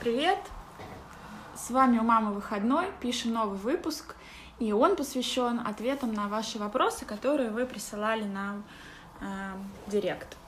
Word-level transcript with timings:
Привет! 0.00 0.38
С 1.54 1.68
вами 1.68 1.98
у 1.98 2.02
мамы 2.02 2.32
выходной, 2.32 2.86
пишем 3.02 3.34
новый 3.34 3.58
выпуск, 3.58 4.16
и 4.58 4.72
он 4.72 4.96
посвящен 4.96 5.60
ответам 5.60 6.14
на 6.14 6.26
ваши 6.28 6.58
вопросы, 6.58 7.04
которые 7.04 7.50
вы 7.50 7.66
присылали 7.66 8.24
нам 8.24 8.64
э, 9.20 9.24
в 9.86 9.90
директ. 9.90 10.38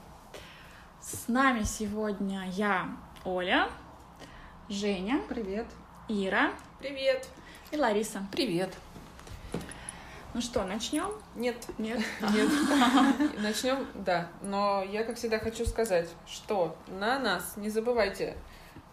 С 1.01 1.27
нами 1.27 1.61
сегодня 1.61 2.49
я, 2.49 2.87
Оля, 3.25 3.69
Женя, 4.69 5.21
Привет. 5.29 5.67
Ира 6.07 6.49
Привет. 6.79 7.27
и 7.69 7.77
Лариса. 7.77 8.25
Привет. 8.31 8.73
Ну 10.33 10.41
что, 10.41 10.63
начнем? 10.63 11.11
Нет, 11.35 11.63
Нет? 11.77 12.01
нет. 12.33 12.49
Начнем, 13.37 13.85
да. 13.93 14.29
Но 14.41 14.81
я, 14.81 15.03
как 15.03 15.17
всегда, 15.17 15.37
хочу 15.37 15.63
сказать, 15.67 16.09
что 16.25 16.75
на 16.87 17.19
нас 17.19 17.53
не 17.55 17.69
забывайте 17.69 18.35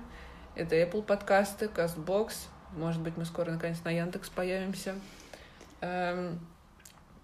Это 0.54 0.76
Apple 0.76 1.02
подкасты, 1.02 1.66
CastBox. 1.66 2.32
Может 2.76 3.02
быть, 3.02 3.16
мы 3.16 3.24
скоро 3.24 3.50
наконец 3.52 3.82
на 3.84 3.90
Яндекс 3.90 4.28
появимся. 4.30 4.94
Эм, 5.80 6.40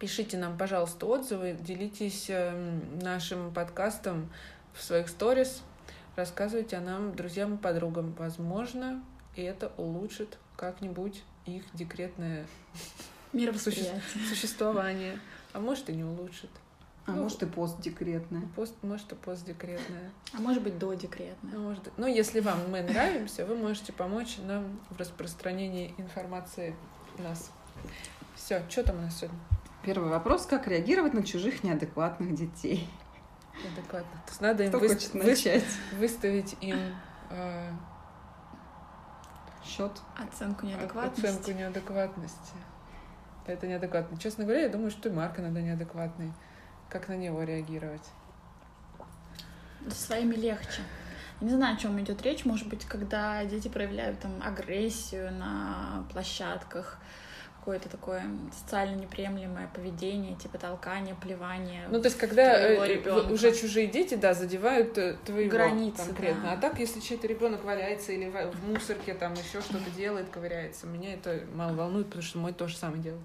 Пишите 0.01 0.39
нам, 0.39 0.57
пожалуйста, 0.57 1.05
отзывы, 1.05 1.53
делитесь 1.53 2.31
эм, 2.31 2.99
нашим 3.01 3.53
подкастом 3.53 4.33
в 4.73 4.83
своих 4.83 5.11
сторис, 5.11 5.63
рассказывайте 6.17 6.79
о 6.79 6.81
нам 6.81 7.15
друзьям 7.15 7.57
и 7.57 7.59
подругам. 7.59 8.15
Возможно, 8.15 9.05
и 9.37 9.43
это 9.43 9.71
улучшит 9.77 10.39
как-нибудь 10.61 11.23
их 11.47 11.65
декретное 11.73 12.47
Мировосприятие. 13.33 14.03
существование. 14.29 15.19
А 15.55 15.59
может 15.61 15.89
и 15.89 15.95
не 15.95 16.05
улучшит. 16.05 16.51
А 17.07 17.13
Ну, 17.13 17.23
может 17.23 17.43
и 17.43 17.47
постдекретная. 17.47 18.43
Пост, 18.55 18.75
может 18.83 19.11
и 19.11 19.15
постдекретное. 19.15 20.11
А 20.35 20.41
может 20.41 20.63
быть, 20.63 20.79
додекретное. 20.79 21.53
Ну, 21.55 21.61
может, 21.69 21.91
ну, 21.97 22.07
если 22.07 22.41
вам 22.41 22.71
мы 22.71 22.83
нравимся, 22.83 23.47
вы 23.47 23.57
можете 23.57 23.93
помочь 23.95 24.37
нам 24.39 24.79
в 24.91 24.99
распространении 24.99 25.95
информации 25.97 26.77
нас. 27.19 27.51
Все, 28.37 28.63
что 28.69 28.85
там 28.85 28.99
у 28.99 29.01
нас 29.03 29.17
сегодня? 29.19 29.39
Первый 29.83 30.11
вопрос. 30.11 30.45
Как 30.45 30.69
реагировать 30.69 31.15
на 31.15 31.23
чужих 31.25 31.65
неадекватных 31.65 32.35
детей? 32.35 32.87
Адекватно. 33.73 34.21
То 34.27 34.31
есть 34.31 34.41
надо 34.43 34.63
им 34.65 34.69
Кто 34.69 34.79
хочет 34.81 35.15
выс- 35.15 35.27
начать? 35.27 35.65
выставить 35.99 36.55
им 36.61 36.79
э, 37.31 37.71
Счет. 39.65 39.93
Оценку 40.17 40.67
неадекватности. 40.67 41.27
оценку 41.27 41.51
неадекватности. 41.53 42.55
Это 43.47 43.67
неадекватно. 43.67 44.19
Честно 44.19 44.45
говоря, 44.45 44.63
я 44.63 44.69
думаю, 44.69 44.91
что 44.91 45.09
и 45.09 45.13
Марк 45.13 45.39
иногда 45.39 45.61
неадекватный. 45.61 46.33
Как 46.89 47.09
на 47.09 47.17
него 47.17 47.43
реагировать? 47.43 48.09
Со 49.89 50.07
своими 50.07 50.35
легче. 50.35 50.83
Я 51.41 51.47
не 51.47 51.55
знаю, 51.55 51.77
о 51.77 51.79
чем 51.79 51.99
идет 52.01 52.23
речь. 52.23 52.45
Может 52.45 52.69
быть, 52.69 52.85
когда 52.85 53.45
дети 53.45 53.69
проявляют 53.69 54.21
там 54.21 54.43
агрессию 54.43 55.33
на 55.33 56.05
площадках, 56.13 56.99
какое-то 57.61 57.91
такое 57.91 58.23
социально 58.59 58.97
неприемлемое 58.97 59.69
поведение, 59.75 60.35
типа 60.37 60.57
толкания, 60.59 61.15
плевания. 61.15 61.87
Ну, 61.91 62.01
то 62.01 62.07
есть, 62.07 62.19
когда 62.19 62.59
э, 62.59 62.87
ребёнка. 62.89 63.31
уже 63.33 63.55
чужие 63.55 63.87
дети, 63.87 64.15
да, 64.15 64.33
задевают 64.33 64.97
э, 64.97 65.17
твоего 65.25 65.51
Границы, 65.51 66.07
конкретно. 66.07 66.43
да. 66.43 66.53
А 66.53 66.57
так, 66.57 66.81
если 66.81 67.01
чей-то 67.01 67.27
ребенок 67.27 67.63
валяется 67.63 68.13
или 68.13 68.31
в 68.31 68.69
мусорке 68.69 69.13
там 69.15 69.35
еще 69.35 69.61
что-то 69.61 69.91
делает, 69.91 70.31
ковыряется, 70.31 70.87
меня 70.87 71.13
это 71.15 71.43
мало 71.55 71.75
волнует, 71.75 72.07
потому 72.07 72.23
что 72.23 72.39
мой 72.39 72.53
тоже 72.53 72.77
самое 72.77 73.03
делает. 73.03 73.23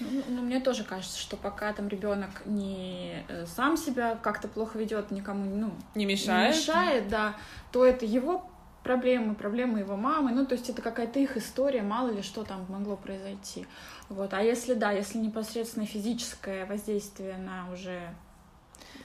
Ну, 0.00 0.22
ну, 0.28 0.42
мне 0.42 0.60
тоже 0.60 0.84
кажется, 0.84 1.18
что 1.18 1.36
пока 1.36 1.72
там 1.72 1.88
ребенок 1.88 2.30
не 2.46 3.24
э, 3.28 3.46
сам 3.46 3.76
себя 3.76 4.16
как-то 4.22 4.46
плохо 4.46 4.78
ведет, 4.78 5.10
никому 5.10 5.44
ну, 5.44 5.72
Не 5.96 6.04
не 6.04 6.12
мешает? 6.12 6.54
мешает, 6.54 7.08
да, 7.08 7.34
то 7.72 7.84
это 7.84 8.06
его 8.06 8.48
проблемы, 8.88 9.34
проблемы 9.34 9.80
его 9.80 9.96
мамы. 9.96 10.32
Ну, 10.32 10.46
то 10.46 10.54
есть 10.54 10.70
это 10.70 10.80
какая-то 10.80 11.20
их 11.20 11.36
история, 11.36 11.82
мало 11.82 12.10
ли 12.10 12.22
что 12.22 12.42
там 12.42 12.64
могло 12.70 12.96
произойти. 12.96 13.66
Вот. 14.08 14.32
А 14.32 14.42
если 14.42 14.72
да, 14.72 14.92
если 14.92 15.18
непосредственно 15.18 15.84
физическое 15.84 16.64
воздействие 16.64 17.36
на 17.36 17.70
уже 17.70 18.00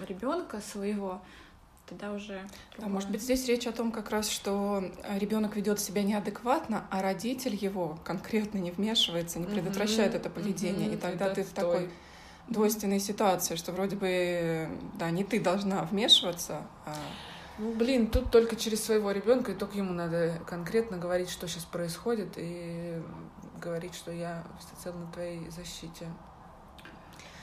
ребенка 0.08 0.62
своего, 0.62 1.22
тогда 1.90 2.14
уже. 2.14 2.48
А 2.82 2.88
может 2.88 3.10
быть, 3.12 3.22
здесь 3.22 3.46
речь 3.50 3.68
о 3.68 3.74
том 3.74 3.92
как 3.92 4.10
раз, 4.10 4.30
что 4.30 4.90
ребенок 5.20 5.58
ведет 5.58 5.82
себя 5.82 6.02
неадекватно, 6.02 6.86
а 6.90 7.02
родитель 7.02 7.56
его 7.56 8.00
конкретно 8.06 8.60
не 8.60 8.72
вмешивается, 8.72 9.40
не 9.40 9.48
предотвращает 9.48 10.16
это 10.16 10.30
поведение. 10.30 10.88
мгм, 10.88 10.96
И 10.96 10.98
тогда 10.98 11.26
это 11.26 11.36
ты 11.36 11.44
в 11.44 11.50
такой 11.50 11.90
двойственной 12.48 13.02
ситуации, 13.02 13.56
что 13.56 13.74
вроде 13.74 13.98
бы, 13.98 14.70
да, 14.98 15.12
не 15.12 15.26
ты 15.26 15.42
должна 15.42 15.84
вмешиваться, 15.84 16.62
а 16.86 16.96
Ну, 17.60 17.74
блин, 17.74 18.08
тут 18.08 18.32
только 18.32 18.56
через 18.56 18.84
своего 18.84 19.12
ребенка, 19.12 19.52
и 19.52 19.56
только 19.56 19.78
ему 19.78 19.94
надо 19.94 20.40
конкретно 20.48 20.98
говорить, 20.98 21.30
что 21.30 21.48
сейчас 21.48 21.64
происходит, 21.66 22.34
и 22.38 23.02
говорить, 23.62 23.94
что 23.94 24.12
я 24.12 24.44
всецело 24.60 24.96
на 24.98 25.12
твоей 25.12 25.50
защите. 25.50 26.08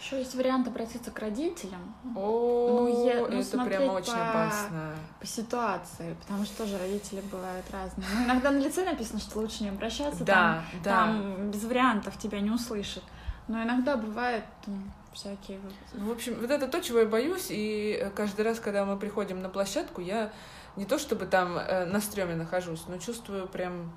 Еще 0.01 0.19
есть 0.19 0.35
вариант 0.35 0.67
обратиться 0.67 1.11
к 1.11 1.19
родителям 1.21 1.95
О, 2.17 2.87
Ну, 2.89 3.07
я- 3.07 3.21
ну, 3.21 3.27
это 3.41 3.65
прям 3.65 3.91
очень 3.95 4.13
по- 4.13 4.31
опасно. 4.31 4.95
по 5.21 5.27
ситуации, 5.27 6.17
потому 6.23 6.45
что 6.45 6.65
тоже 6.65 6.79
родители 6.79 7.21
бывают 7.21 7.65
разные. 7.71 8.07
Ну, 8.17 8.25
иногда 8.25 8.51
на 8.51 8.59
лице 8.59 8.85
написано, 8.85 9.21
что 9.21 9.39
лучше 9.39 9.63
не 9.63 9.69
обращаться, 9.69 10.25
там, 10.25 10.27
Да, 10.27 10.65
да. 10.83 10.91
там 10.91 11.51
без 11.51 11.63
вариантов 11.65 12.19
тебя 12.19 12.41
не 12.41 12.51
услышат. 12.51 13.05
Но 13.47 13.63
иногда 13.63 13.97
бывают 13.97 14.45
там, 14.65 14.93
всякие 15.13 15.61
Ну, 15.93 16.09
В 16.09 16.13
общем, 16.13 16.35
вот 16.41 16.51
это 16.51 16.69
то, 16.69 16.81
чего 16.81 17.01
я 17.01 17.07
боюсь, 17.07 17.47
и 17.51 17.99
э, 18.01 18.11
каждый 18.11 18.43
раз, 18.45 18.61
когда 18.61 18.85
мы 18.85 18.97
приходим 18.99 19.41
на 19.43 19.49
площадку, 19.49 20.01
я 20.01 20.33
не 20.77 20.85
то 20.85 20.99
чтобы 20.99 21.27
там 21.27 21.59
э, 21.59 21.85
на 21.87 22.01
стреме 22.01 22.37
нахожусь, 22.37 22.85
но 22.87 22.99
чувствую 22.99 23.49
прям 23.49 23.93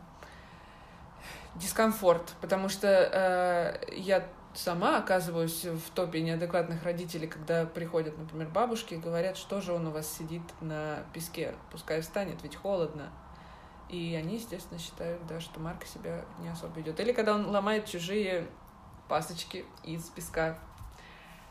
дискомфорт, 1.56 2.34
потому 2.42 2.70
что 2.70 2.88
э, 2.88 3.94
я 3.96 4.28
сама 4.56 4.98
оказываюсь 4.98 5.66
в 5.66 5.90
топе 5.94 6.22
неадекватных 6.22 6.84
родителей, 6.84 7.28
когда 7.28 7.66
приходят, 7.66 8.18
например, 8.18 8.50
бабушки 8.50 8.96
и 8.96 8.98
говорят, 8.98 9.38
что 9.38 9.62
же 9.62 9.74
он 9.74 9.88
у 9.88 9.92
вас 9.92 10.12
сидит 10.12 10.44
на 10.62 11.04
песке, 11.14 11.56
пускай 11.72 12.02
встанет, 12.02 12.42
ведь 12.44 12.56
холодно. 12.56 13.12
И 13.90 14.16
они, 14.16 14.36
естественно, 14.36 14.80
считают, 14.80 15.26
да, 15.28 15.40
что 15.40 15.60
Марк 15.60 15.86
себя 15.86 16.26
не 16.40 16.50
особо 16.50 16.80
ведет. 16.80 17.00
Или 17.00 17.12
когда 17.12 17.36
он 17.36 17.48
ломает 17.48 17.86
чужие 17.86 18.48
пасочки 19.08 19.66
из 19.84 20.10
песка. 20.10 20.58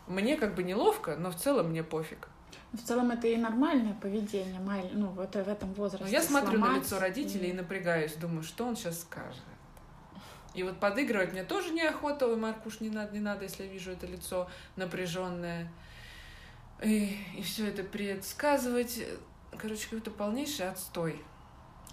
Мне 0.06 0.36
как 0.36 0.54
бы 0.54 0.62
неловко, 0.62 1.16
но 1.16 1.30
в 1.30 1.36
целом 1.36 1.70
мне 1.70 1.82
пофиг. 1.82 2.28
В 2.72 2.78
целом 2.78 3.10
это 3.10 3.26
и 3.28 3.36
нормальное 3.36 3.94
поведение, 3.94 4.60
ну 4.94 5.08
вот 5.08 5.34
в 5.34 5.36
этом 5.36 5.74
возрасте. 5.74 6.04
Но 6.04 6.10
я 6.10 6.22
смотрю 6.22 6.58
на 6.58 6.76
лицо 6.76 6.98
родителей 6.98 7.48
и 7.48 7.50
и- 7.50 7.54
напрягаюсь, 7.54 8.14
думаю, 8.14 8.42
что 8.42 8.66
он 8.66 8.76
сейчас 8.76 9.02
скажет. 9.02 9.42
И 10.54 10.62
вот 10.62 10.78
подыгрывать 10.80 11.32
мне 11.32 11.44
тоже 11.44 11.72
неохота, 11.72 12.26
ой, 12.26 12.36
Марк, 12.36 12.66
уж 12.66 12.80
не 12.80 12.90
надо, 12.90 13.12
не 13.12 13.20
надо, 13.20 13.44
если 13.44 13.64
я 13.64 13.72
вижу 13.72 13.90
это 13.90 14.06
лицо 14.06 14.48
напряженное. 14.76 15.70
И, 16.82 17.16
и 17.36 17.42
все 17.42 17.68
это 17.68 17.82
предсказывать. 17.82 19.00
Короче, 19.56 19.84
какой-то 19.84 20.10
полнейший 20.10 20.68
отстой. 20.68 21.22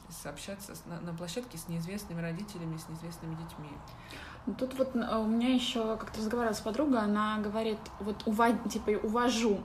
Сообщаться 0.10 0.74
на, 0.88 1.00
на 1.02 1.14
площадке 1.14 1.58
с 1.58 1.68
неизвестными 1.68 2.22
родителями, 2.22 2.78
с 2.78 2.90
неизвестными 2.90 3.36
детьми. 3.36 3.70
Тут 4.58 4.78
вот 4.78 4.96
э, 4.96 5.18
у 5.18 5.26
меня 5.26 5.54
еще 5.54 5.98
как-то 5.98 6.20
разговаривала 6.20 6.56
с 6.56 6.62
подругой, 6.62 7.00
она 7.00 7.38
говорит, 7.40 7.80
вот 8.00 8.24
ува... 8.26 8.52
типа 8.70 8.92
увожу. 9.04 9.60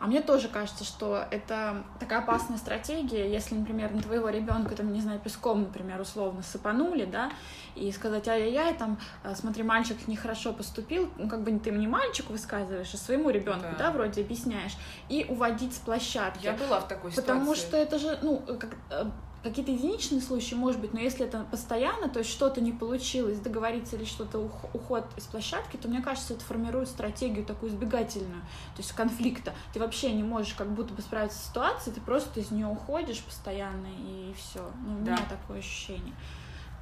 А 0.00 0.06
мне 0.06 0.20
тоже 0.20 0.48
кажется, 0.48 0.84
что 0.84 1.24
это 1.32 1.82
такая 1.98 2.20
опасная 2.20 2.56
стратегия, 2.56 3.28
если, 3.30 3.56
например, 3.56 3.92
на 3.92 4.00
твоего 4.00 4.28
ребенка, 4.28 4.76
там, 4.76 4.92
не 4.92 5.00
знаю, 5.00 5.18
песком, 5.18 5.62
например, 5.62 6.00
условно 6.00 6.42
сыпанули, 6.42 7.04
да, 7.04 7.32
и 7.74 7.90
сказать, 7.90 8.28
ай-яй-яй, 8.28 8.74
там, 8.74 8.98
э, 9.24 9.34
смотри, 9.34 9.64
мальчик 9.64 10.06
нехорошо 10.06 10.52
поступил, 10.52 11.10
ну, 11.16 11.28
как 11.28 11.42
бы 11.42 11.58
ты 11.58 11.72
не 11.72 11.88
мальчику 11.88 12.32
высказываешь, 12.32 12.94
а 12.94 12.96
своему 12.96 13.30
ребенку, 13.30 13.66
да. 13.76 13.86
Да. 13.86 13.90
вроде 13.90 14.22
объясняешь, 14.22 14.76
и 15.08 15.26
уводить 15.28 15.74
с 15.74 15.78
площадки. 15.78 16.44
Я 16.44 16.52
была 16.52 16.80
в 16.80 16.86
такой 16.86 17.10
ситуации. 17.10 17.32
Потому 17.32 17.54
что 17.56 17.76
это 17.76 17.98
же, 17.98 18.18
ну, 18.22 18.38
как, 18.38 18.76
э, 18.90 19.10
какие-то 19.48 19.72
единичные 19.72 20.20
случаи, 20.20 20.54
может 20.54 20.80
быть, 20.80 20.92
но 20.94 21.00
если 21.00 21.26
это 21.26 21.44
постоянно, 21.50 22.08
то 22.08 22.18
есть 22.20 22.30
что-то 22.30 22.60
не 22.60 22.72
получилось, 22.72 23.38
договориться 23.40 23.96
или 23.96 24.04
что-то 24.04 24.38
ух- 24.38 24.74
уход 24.74 25.04
из 25.16 25.24
площадки, 25.24 25.76
то 25.76 25.88
мне 25.88 26.00
кажется, 26.02 26.34
это 26.34 26.44
формирует 26.44 26.88
стратегию 26.88 27.44
такую 27.44 27.70
избегательную, 27.72 28.40
то 28.74 28.78
есть 28.82 28.92
конфликта. 28.92 29.54
Ты 29.72 29.80
вообще 29.80 30.12
не 30.12 30.22
можешь 30.22 30.54
как 30.54 30.68
будто 30.70 30.94
бы 30.94 31.02
справиться 31.02 31.38
с 31.38 31.48
ситуацией, 31.48 31.94
ты 31.94 32.00
просто 32.00 32.40
из 32.40 32.50
нее 32.50 32.66
уходишь 32.66 33.22
постоянно 33.22 33.88
и 33.98 34.34
все. 34.36 34.68
Ну, 34.84 34.94
у 35.00 35.04
Да. 35.04 35.12
меня 35.12 35.26
такое 35.28 35.58
ощущение. 35.58 36.14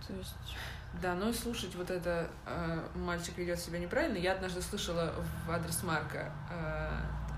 То 0.07 0.13
есть 0.15 0.35
Да, 1.03 1.15
ну 1.15 1.29
и 1.29 1.33
слушать 1.33 1.75
вот 1.75 1.91
это 1.91 2.31
э, 2.47 2.81
мальчик 2.95 3.37
ведет 3.37 3.59
себя 3.59 3.79
неправильно. 3.79 4.17
Я 4.17 4.33
однажды 4.33 4.63
слышала 4.63 5.13
в 5.47 5.51
адрес 5.51 5.83
Марка 5.83 6.33
э, 6.51 6.91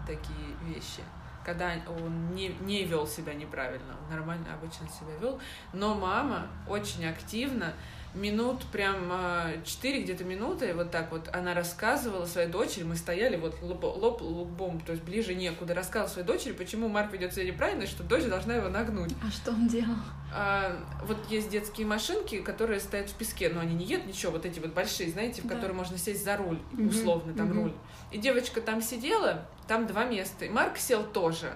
такие 0.06 0.54
вещи, 0.62 1.02
когда 1.48 1.72
он 1.86 2.34
не, 2.34 2.48
не 2.60 2.84
вел 2.84 3.06
себя 3.06 3.32
неправильно, 3.32 3.96
он 4.02 4.14
нормально 4.14 4.44
обычно 4.52 4.86
себя 4.88 5.16
вел, 5.18 5.40
но 5.72 5.94
мама 5.94 6.46
очень 6.68 7.06
активно 7.06 7.72
минут, 8.14 8.64
прям 8.72 9.08
а, 9.10 9.52
четыре 9.64 10.02
где-то 10.02 10.24
минуты, 10.24 10.72
вот 10.74 10.90
так 10.90 11.12
вот 11.12 11.28
она 11.32 11.54
рассказывала 11.54 12.24
своей 12.26 12.48
дочери, 12.48 12.84
мы 12.84 12.96
стояли 12.96 13.36
вот 13.36 13.60
лоб, 13.62 13.84
лоб 13.84 14.22
лбом, 14.22 14.80
то 14.80 14.92
есть 14.92 15.04
ближе 15.04 15.34
некуда, 15.34 15.74
рассказывала 15.74 16.08
своей 16.08 16.26
дочери, 16.26 16.52
почему 16.52 16.88
Марк 16.88 17.12
ведет 17.12 17.34
себя 17.34 17.44
неправильно, 17.44 17.82
и 17.82 17.86
что 17.86 18.02
дочь 18.02 18.24
должна 18.24 18.54
его 18.54 18.68
нагнуть. 18.68 19.12
А 19.22 19.30
что 19.30 19.50
он 19.50 19.68
делал? 19.68 19.96
А, 20.34 20.76
вот 21.04 21.18
есть 21.30 21.50
детские 21.50 21.86
машинки, 21.86 22.40
которые 22.40 22.80
стоят 22.80 23.10
в 23.10 23.14
песке, 23.14 23.48
но 23.48 23.60
они 23.60 23.74
не 23.74 23.84
едут 23.84 24.06
ничего, 24.06 24.32
вот 24.32 24.46
эти 24.46 24.58
вот 24.58 24.72
большие, 24.72 25.10
знаете, 25.10 25.42
в 25.42 25.46
Да. 25.46 25.54
которые 25.54 25.76
можно 25.76 25.98
сесть 25.98 26.24
за 26.24 26.36
руль, 26.36 26.58
условно, 26.78 27.34
там 27.34 27.48
мгм. 27.48 27.62
руль. 27.62 27.72
И 28.10 28.18
девочка 28.18 28.60
там 28.60 28.82
сидела, 28.82 29.46
там 29.66 29.86
два 29.86 30.04
места, 30.04 30.44
и 30.46 30.48
Марк 30.48 30.78
сел 30.78 31.04
тоже. 31.04 31.54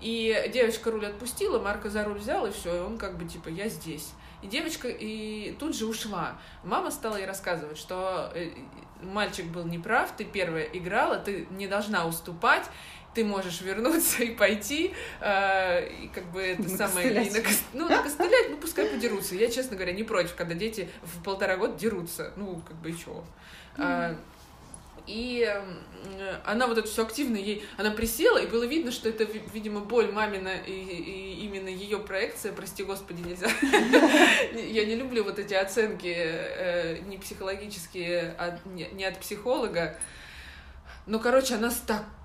И 0.00 0.50
девочка 0.52 0.90
руль 0.90 1.06
отпустила, 1.06 1.58
Марка 1.60 1.90
за 1.90 2.04
руль 2.04 2.18
взял, 2.18 2.46
и 2.46 2.52
все, 2.52 2.74
и 2.76 2.80
он 2.80 2.96
как 2.96 3.18
бы 3.18 3.26
типа, 3.26 3.48
я 3.48 3.68
здесь. 3.68 4.12
И 4.42 4.46
девочка 4.46 4.88
и 4.88 5.54
тут 5.58 5.76
же 5.76 5.86
ушла. 5.86 6.38
Мама 6.64 6.90
стала 6.90 7.16
ей 7.16 7.26
рассказывать, 7.26 7.78
что 7.78 8.32
э, 8.34 8.50
мальчик 9.02 9.46
был 9.46 9.64
неправ, 9.64 10.16
ты 10.16 10.24
первая 10.24 10.64
играла, 10.64 11.16
ты 11.18 11.46
не 11.50 11.66
должна 11.66 12.06
уступать, 12.06 12.64
ты 13.14 13.24
можешь 13.24 13.60
вернуться 13.60 14.22
и 14.22 14.34
пойти, 14.34 14.94
э, 15.20 15.88
и 16.04 16.08
как 16.08 16.24
бы 16.32 16.40
это 16.40 16.68
самое... 16.68 17.26
и 17.26 17.30
накос- 17.30 17.64
ну, 17.72 17.88
накостылять, 17.88 18.50
ну, 18.50 18.56
пускай 18.56 18.86
подерутся. 18.86 19.34
Я, 19.34 19.50
честно 19.50 19.76
говоря, 19.76 19.92
не 19.92 20.04
против, 20.04 20.34
когда 20.36 20.54
дети 20.54 20.88
в 21.02 21.22
полтора 21.22 21.56
года 21.56 21.76
дерутся. 21.76 22.32
Ну, 22.36 22.62
как 22.66 22.76
бы 22.76 22.90
и 22.90 22.96
чего. 22.96 23.24
А, 23.76 24.16
и 25.10 25.60
она 26.44 26.66
вот 26.66 26.78
это 26.78 26.88
все 26.88 27.02
активно 27.02 27.36
ей, 27.36 27.64
она 27.76 27.90
присела, 27.90 28.38
и 28.38 28.46
было 28.46 28.64
видно, 28.64 28.92
что 28.92 29.08
это, 29.08 29.24
ви- 29.24 29.42
видимо, 29.52 29.80
боль 29.80 30.10
мамина 30.10 30.54
и, 30.66 30.72
и 30.72 31.44
именно 31.44 31.68
ее 31.68 31.98
проекция, 31.98 32.52
прости 32.52 32.84
господи, 32.84 33.20
нельзя. 33.22 33.48
Я 34.54 34.84
не 34.86 34.94
люблю 34.94 35.24
вот 35.24 35.38
эти 35.38 35.54
оценки 35.54 36.14
э, 36.16 36.98
не 37.06 37.18
психологические, 37.18 38.34
а 38.38 38.58
не 38.66 39.04
от 39.04 39.18
психолога. 39.18 39.98
Ну, 41.06 41.18
короче, 41.18 41.54
она 41.56 41.70
с 41.70 41.80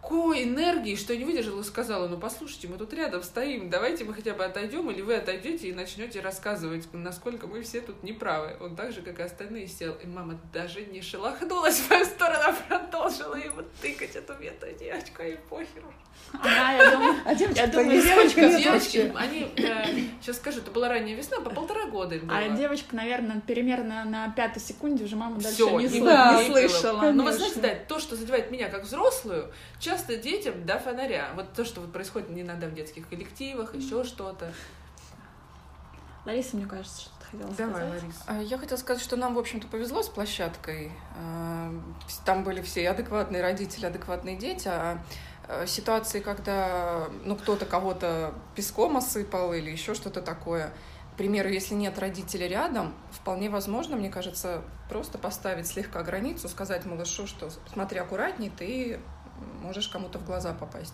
такой 0.06 0.44
энергией, 0.44 0.96
что 0.96 1.13
я 1.13 1.19
не 1.19 1.25
выдержала 1.25 1.62
и 1.62 1.63
сказала, 1.63 2.07
ну, 2.07 2.18
послушайте, 2.18 2.68
мы 2.68 2.78
тут 2.78 2.94
рядом 2.94 3.24
стоим, 3.24 3.69
давайте 3.72 4.04
мы 4.04 4.13
хотя 4.13 4.34
бы 4.34 4.46
отойдем, 4.46 4.90
или 4.92 5.02
вы 5.02 5.16
отойдете 5.16 5.69
и 5.69 5.74
начнете 5.74 6.19
рассказывать, 6.22 6.88
насколько 6.94 7.48
мы 7.48 7.63
все 7.63 7.81
тут 7.81 8.04
неправы. 8.04 8.56
Он 8.62 8.75
так 8.75 8.92
же, 8.92 9.02
как 9.02 9.19
и 9.19 9.24
остальные, 9.24 9.68
сел. 9.68 9.96
И 10.04 10.06
мама 10.06 10.40
даже 10.54 10.86
не 10.86 11.02
шелохнулась 11.02 11.80
в 11.80 11.90
мою 11.90 12.06
сторону, 12.06 12.40
а 12.46 12.54
продолжила 12.54 13.36
ему 13.36 13.63
тыкать 13.81 14.16
эту 14.16 14.34
бедную 14.36 14.75
девочку, 14.78 15.24
и 15.24 15.38
похеру. 15.50 15.92
Она, 16.34 16.74
я 16.74 16.92
думаю, 16.92 17.16
А 17.25 17.36
девочка 17.36 17.62
Я 17.62 17.68
думаю, 17.68 18.02
девочка- 18.02 18.57
Девочки, 18.57 19.12
они, 19.16 19.52
сейчас 20.22 20.38
скажу, 20.38 20.60
это 20.60 20.72
была 20.72 20.90
ранняя 20.90 21.16
весна, 21.16 21.40
по 21.40 21.50
полтора 21.50 21.86
года 21.88 22.16
им 22.16 22.28
было. 22.28 22.38
а 22.38 22.50
девочка, 22.50 22.96
наверное, 22.96 23.42
примерно 23.42 24.06
на 24.06 24.30
пятой 24.31 24.60
секунде 24.62 25.04
уже 25.04 25.16
мама 25.16 25.40
дальше 25.40 25.57
не, 25.63 25.88
слышала. 26.46 27.12
Ну, 27.12 27.24
вы 27.24 27.34
знаете, 27.34 27.60
да, 27.60 27.75
то, 27.88 28.00
что 28.00 28.16
задевает 28.16 28.52
меня 28.52 28.69
как 28.69 28.84
взрослую, 28.84 29.52
часто 29.80 29.94
детям 30.03 30.65
до 30.65 30.80
фонаря. 30.80 31.31
Вот 31.36 31.53
то, 31.53 31.65
что 31.65 31.81
вот 31.81 31.92
происходит 31.92 32.30
не 32.30 32.42
иногда 32.42 32.68
в 32.68 32.74
детских 32.74 33.07
коллективах, 33.07 33.75
еще 33.75 34.03
что-то. 34.03 34.51
Лариса, 36.25 36.57
мне 36.57 36.65
кажется, 36.65 37.01
что 37.01 37.12
ты 37.19 37.25
хотела 37.38 37.51
Давай, 37.53 37.74
сказать. 37.75 38.03
Ларис. 38.03 38.24
А 38.25 38.42
Я 38.42 38.57
хотела 38.57 38.77
сказать, 38.77 39.03
что 39.03 39.15
нам, 39.15 39.36
в 39.36 39.39
общем-то, 39.39 39.68
повезло 39.68 40.01
с 40.01 40.09
площадкой. 40.09 40.92
А, 41.18 41.71
Там 42.25 42.44
были 42.44 42.62
все 42.62 42.81
и 42.81 42.86
адекватные 42.86 43.42
родители, 43.42 43.86
адекватные 43.86 44.36
дети. 44.36 44.68
А 44.68 44.97
э, 45.47 45.68
ситуации, 45.68 46.19
когда 46.19 47.07
ну, 47.24 47.36
кто-то 47.36 47.65
кого-то 47.65 48.33
песком 48.56 48.97
осыпал 48.97 49.53
или 49.53 49.69
еще 49.69 49.94
что-то 49.94 50.21
такое, 50.21 50.74
к 51.13 51.18
примеру, 51.18 51.47
если 51.47 51.75
нет 51.75 51.97
родителей 52.00 52.47
рядом, 52.47 52.94
вполне 53.12 53.50
возможно, 53.50 53.95
мне 53.95 54.09
кажется, 54.09 54.63
просто 54.89 55.18
поставить 55.18 55.68
слегка 55.68 56.03
границу, 56.03 56.50
сказать 56.50 56.86
малышу, 56.86 57.25
что 57.25 57.50
смотри 57.71 58.00
аккуратней, 58.00 58.50
ты 58.50 59.00
можешь 59.61 59.87
кому-то 59.87 60.19
в 60.19 60.25
глаза 60.25 60.53
попасть. 60.53 60.93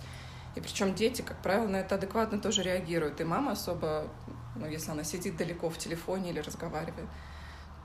И 0.56 0.62
причем 0.62 0.96
дети, 0.96 1.22
как 1.22 1.42
правило, 1.42 1.68
на 1.68 1.78
это 1.78 1.96
адекватно 1.96 2.40
тоже 2.40 2.64
реагируют. 2.64 3.22
И 3.22 3.24
мама 3.24 3.54
особо, 3.54 4.08
ну, 4.56 4.68
если 4.68 4.92
она 4.92 5.04
сидит 5.04 5.38
далеко 5.38 5.70
в 5.70 5.78
телефоне 5.78 6.32
или 6.32 6.40
разговаривает. 6.40 7.08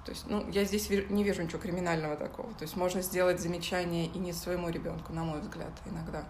То 0.04 0.12
есть, 0.12 0.24
ну, 0.28 0.48
я 0.50 0.64
здесь 0.64 0.88
не 0.88 1.24
вижу 1.24 1.42
ничего 1.42 1.60
криминального 1.60 2.16
такого. 2.16 2.52
То 2.54 2.62
есть 2.62 2.76
можно 2.76 3.02
сделать 3.02 3.40
замечание 3.40 4.06
и 4.06 4.18
не 4.18 4.32
своему 4.32 4.68
ребенку, 4.68 5.12
на 5.12 5.24
мой 5.24 5.40
взгляд, 5.40 5.72
иногда. 5.84 6.24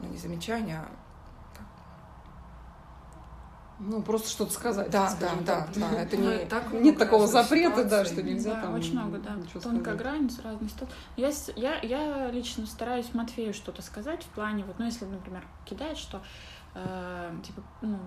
Ну, 0.00 0.08
не 0.08 0.16
замечание, 0.16 0.78
а 0.78 0.88
Ну, 3.82 4.02
просто 4.02 4.28
что-то 4.28 4.52
сказать. 4.52 4.90
Да, 4.90 5.10
да, 5.18 5.30
да, 5.46 5.68
да, 5.74 5.90
это 6.02 6.16
не... 6.18 6.44
так 6.44 6.70
Нет 6.72 6.98
такого 6.98 7.26
запрета, 7.26 7.82
да, 7.84 8.04
что 8.04 8.22
нельзя 8.22 8.54
да, 8.56 8.60
там 8.62 8.74
очень 8.74 8.92
много, 8.92 9.18
да. 9.18 9.36
Тонкая 9.62 9.80
сказать. 9.80 9.96
грань, 9.98 10.30
разные 10.44 10.68
ситуации. 10.68 10.94
Я, 11.16 11.32
с- 11.32 11.52
я, 11.56 11.80
я 11.80 12.30
лично 12.30 12.66
стараюсь 12.66 13.14
Матвею 13.14 13.54
что-то 13.54 13.80
сказать 13.80 14.22
в 14.22 14.28
плане, 14.28 14.64
вот, 14.64 14.78
ну, 14.78 14.84
если, 14.84 15.06
например, 15.06 15.42
кидает, 15.64 15.96
что, 15.96 16.20
э, 16.74 17.34
типа, 17.42 17.62
ну, 17.80 17.98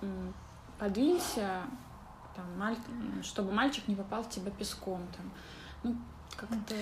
м, 0.00 0.32
подвинься, 0.78 1.60
там, 2.34 2.46
маль- 2.58 3.22
чтобы 3.22 3.52
мальчик 3.52 3.86
не 3.88 3.94
попал 3.94 4.22
в 4.22 4.30
тебя 4.30 4.50
песком, 4.50 5.06
там, 5.14 5.30
ну, 5.82 5.96
как-то... 6.36 6.74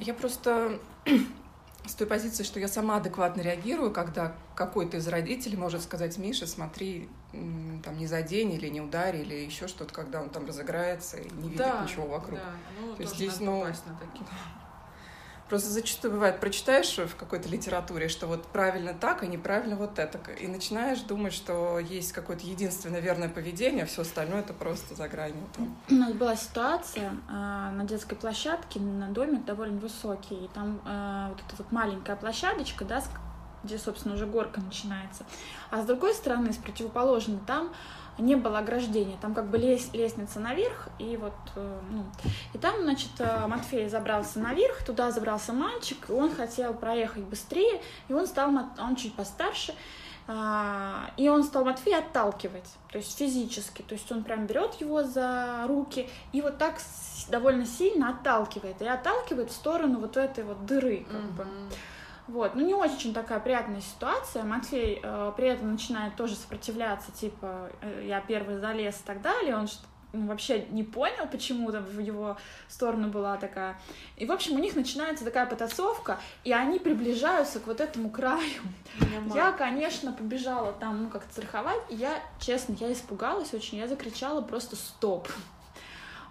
Я 0.00 0.12
просто 0.14 0.80
с 1.88 1.94
той 1.94 2.06
позиции, 2.06 2.42
что 2.42 2.60
я 2.60 2.68
сама 2.68 2.96
адекватно 2.96 3.40
реагирую, 3.40 3.92
когда 3.92 4.34
какой-то 4.54 4.96
из 4.96 5.08
родителей 5.08 5.56
может 5.56 5.82
сказать, 5.82 6.18
Миша, 6.18 6.46
смотри, 6.46 7.08
там 7.84 7.96
не 7.98 8.06
задень 8.06 8.52
или 8.52 8.68
не 8.68 8.80
ударь, 8.80 9.16
или 9.16 9.34
еще 9.34 9.68
что-то, 9.68 9.92
когда 9.92 10.22
он 10.22 10.30
там 10.30 10.46
разыграется 10.46 11.18
и 11.18 11.30
не 11.30 11.50
видит 11.50 11.58
Да, 11.58 11.82
ничего 11.82 12.06
вокруг. 12.06 12.38
Да, 12.38 12.52
ну, 12.80 12.94
То 12.94 13.02
есть 13.02 13.14
здесь, 13.14 13.40
ну, 13.40 13.64
на 13.64 13.72
такие. 13.72 14.26
Просто 15.48 15.70
зачастую 15.70 16.12
бывает, 16.12 16.40
прочитаешь 16.40 16.98
в 16.98 17.14
какой-то 17.16 17.48
литературе, 17.48 18.08
что 18.08 18.26
вот 18.26 18.46
правильно 18.46 18.94
так, 18.94 19.22
а 19.22 19.26
неправильно 19.26 19.76
вот 19.76 19.98
это. 19.98 20.18
И 20.32 20.48
начинаешь 20.48 21.00
думать, 21.00 21.32
что 21.32 21.78
есть 21.78 22.12
какое-то 22.12 22.44
единственное 22.46 23.00
верное 23.00 23.28
поведение, 23.28 23.84
а 23.84 23.86
все 23.86 24.02
остальное 24.02 24.40
это 24.40 24.52
просто 24.52 24.94
за 24.96 25.08
гранью. 25.08 25.44
У 25.88 25.94
нас 25.94 26.12
была 26.14 26.34
ситуация 26.34 27.12
а, 27.28 27.70
на 27.70 27.84
детской 27.84 28.16
площадке, 28.16 28.80
на 28.80 29.08
домик 29.08 29.44
довольно 29.44 29.78
высокий, 29.78 30.46
и 30.46 30.48
там 30.48 30.80
а, 30.84 31.28
вот 31.28 31.38
эта 31.46 31.62
вот 31.62 31.70
маленькая 31.70 32.16
площадочка, 32.16 32.84
да, 32.84 33.02
где, 33.62 33.78
собственно, 33.78 34.14
уже 34.14 34.26
горка 34.26 34.60
начинается. 34.60 35.24
А 35.70 35.82
с 35.82 35.86
другой 35.86 36.14
стороны, 36.14 36.52
с 36.52 36.56
противоположной, 36.56 37.38
там 37.46 37.72
не 38.18 38.36
было 38.36 38.58
ограждения, 38.58 39.16
там 39.20 39.34
как 39.34 39.46
бы 39.46 39.58
лес- 39.58 39.92
лестница 39.92 40.40
наверх, 40.40 40.88
и 40.98 41.16
вот, 41.16 41.34
э, 41.56 41.80
ну, 41.90 42.04
и 42.54 42.58
там, 42.58 42.82
значит, 42.82 43.10
э, 43.18 43.46
Матфей 43.46 43.88
забрался 43.88 44.38
наверх, 44.38 44.84
туда 44.84 45.10
забрался 45.10 45.52
мальчик, 45.52 45.98
и 46.08 46.12
он 46.12 46.34
хотел 46.34 46.74
проехать 46.74 47.24
быстрее, 47.24 47.80
и 48.08 48.12
он 48.12 48.26
стал, 48.26 48.50
он 48.78 48.96
чуть 48.96 49.14
постарше, 49.14 49.74
а, 50.28 51.10
и 51.16 51.28
он 51.28 51.44
стал 51.44 51.64
Матфея 51.64 51.98
отталкивать, 51.98 52.68
то 52.90 52.98
есть 52.98 53.16
физически, 53.16 53.82
то 53.82 53.94
есть 53.94 54.10
он 54.10 54.24
прям 54.24 54.46
берет 54.46 54.74
его 54.80 55.04
за 55.04 55.64
руки 55.68 56.08
и 56.32 56.42
вот 56.42 56.58
так 56.58 56.80
довольно 57.28 57.64
сильно 57.64 58.10
отталкивает, 58.10 58.82
и 58.82 58.86
отталкивает 58.86 59.50
в 59.50 59.54
сторону 59.54 60.00
вот 60.00 60.16
этой 60.16 60.42
вот 60.42 60.66
дыры, 60.66 61.06
как 61.10 61.20
бы. 61.32 61.46
Вот, 62.28 62.54
ну 62.54 62.66
не 62.66 62.74
очень 62.74 63.14
такая 63.14 63.38
приятная 63.38 63.80
ситуация. 63.80 64.42
Матфей 64.42 65.00
э, 65.02 65.32
при 65.36 65.48
этом 65.48 65.72
начинает 65.72 66.16
тоже 66.16 66.34
сопротивляться, 66.34 67.12
типа 67.12 67.70
э, 67.80 68.04
я 68.06 68.20
первый 68.20 68.58
залез 68.58 69.00
и 69.00 69.04
так 69.04 69.22
далее. 69.22 69.56
Он 69.56 69.68
ну, 70.12 70.26
вообще 70.28 70.64
не 70.70 70.82
понял, 70.82 71.26
почему 71.30 71.70
там 71.70 71.84
в 71.84 71.98
его 71.98 72.36
сторону 72.68 73.08
была 73.08 73.36
такая. 73.36 73.78
И, 74.16 74.26
в 74.26 74.32
общем, 74.32 74.54
у 74.54 74.58
них 74.58 74.74
начинается 74.74 75.24
такая 75.24 75.46
потасовка, 75.46 76.18
и 76.42 76.52
они 76.52 76.78
приближаются 76.78 77.60
к 77.60 77.66
вот 77.66 77.80
этому 77.80 78.10
краю. 78.10 78.62
Мама- 79.00 79.36
Я, 79.36 79.52
конечно, 79.52 80.12
побежала 80.12 80.72
там, 80.72 81.04
ну, 81.04 81.10
как-то 81.10 81.30
страховать, 81.32 81.80
и 81.90 81.96
я, 81.96 82.22
честно, 82.40 82.76
я 82.80 82.92
испугалась 82.92 83.52
очень, 83.52 83.78
я 83.78 83.88
закричала 83.88 84.40
просто 84.40 84.76
«стоп». 84.76 85.28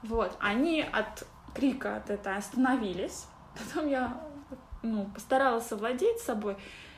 Вот, 0.03 0.35
они 0.39 0.81
от 0.81 1.25
крика 1.53 1.97
от 1.97 2.09
этого 2.09 2.35
остановились, 2.35 3.25
потом 3.57 3.89
я, 3.89 4.15
ну, 4.85 5.05
постаралась 5.13 5.67
совладеть 5.67 6.19
с 6.19 6.25
собой 6.25 6.57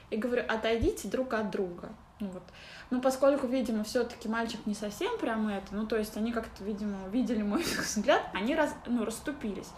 и 0.10 0.18
говорю 0.18 0.44
«отойдите 0.48 1.08
друг 1.08 1.34
от 1.34 1.50
друга». 1.50 1.90
Ну, 2.20 2.30
вот. 2.30 2.44
Ну, 2.90 3.02
поскольку, 3.02 3.46
видимо, 3.48 3.84
все-таки 3.84 4.28
мальчик 4.28 4.66
не 4.66 4.74
совсем 4.74 5.18
прямо 5.20 5.54
это, 5.54 5.76
ну, 5.76 5.86
то 5.86 5.98
есть 5.98 6.18
они 6.18 6.32
как-то, 6.32 6.64
видимо, 6.64 6.98
видели 7.10 7.44
мой 7.44 7.64
взгляд, 7.80 8.24
они 8.34 8.56
раз, 8.56 8.74
ну, 8.88 9.06
расступились. 9.06 9.70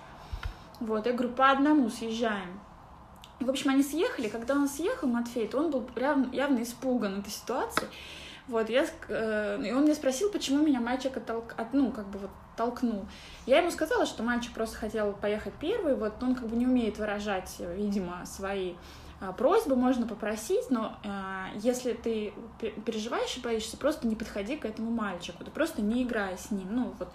Вот, 0.79 1.05
я 1.05 1.13
говорю, 1.13 1.33
по 1.33 1.51
одному 1.51 1.89
съезжаем. 1.89 2.59
И, 3.39 3.45
в 3.45 3.49
общем, 3.49 3.71
они 3.71 3.83
съехали. 3.83 4.29
Когда 4.29 4.53
он 4.53 4.67
съехал, 4.67 5.07
Матфей, 5.07 5.47
то 5.47 5.57
он 5.57 5.71
был 5.71 5.89
явно, 5.95 6.29
явно 6.33 6.61
испуган 6.63 7.19
этой 7.19 7.31
ситуацией. 7.31 7.89
Вот, 8.47 8.69
я, 8.69 8.85
э, 9.07 9.61
и 9.63 9.71
он 9.71 9.83
меня 9.83 9.95
спросил, 9.95 10.31
почему 10.31 10.65
меня 10.65 10.79
мальчик 10.79 11.15
оттолк, 11.15 11.53
от, 11.57 11.73
ну, 11.73 11.91
как 11.91 12.07
бы 12.07 12.19
вот 12.19 12.31
толкнул. 12.59 13.05
Я 13.45 13.59
ему 13.59 13.71
сказала, 13.71 14.05
что 14.05 14.21
мальчик 14.21 14.53
просто 14.53 14.75
хотел 14.75 15.13
поехать 15.13 15.53
первый, 15.61 15.95
вот 15.95 16.21
он 16.21 16.35
как 16.35 16.47
бы 16.47 16.57
не 16.57 16.65
умеет 16.65 16.97
выражать, 16.97 17.55
э, 17.59 17.75
видимо, 17.77 18.25
свои 18.25 18.73
а, 19.21 19.31
просьбы, 19.31 19.77
можно 19.77 20.05
попросить, 20.05 20.69
но 20.69 20.97
а, 21.05 21.47
если 21.55 21.93
ты 21.93 22.33
пе- 22.59 22.71
переживаешь 22.71 23.37
и 23.37 23.39
боишься, 23.39 23.77
просто 23.77 24.07
не 24.07 24.15
подходи 24.15 24.57
к 24.57 24.65
этому 24.65 24.91
мальчику, 24.91 25.43
ты 25.45 25.51
просто 25.51 25.81
не 25.81 26.03
играй 26.03 26.37
с 26.37 26.51
ним, 26.51 26.67
ну 26.71 26.93
вот. 26.99 27.07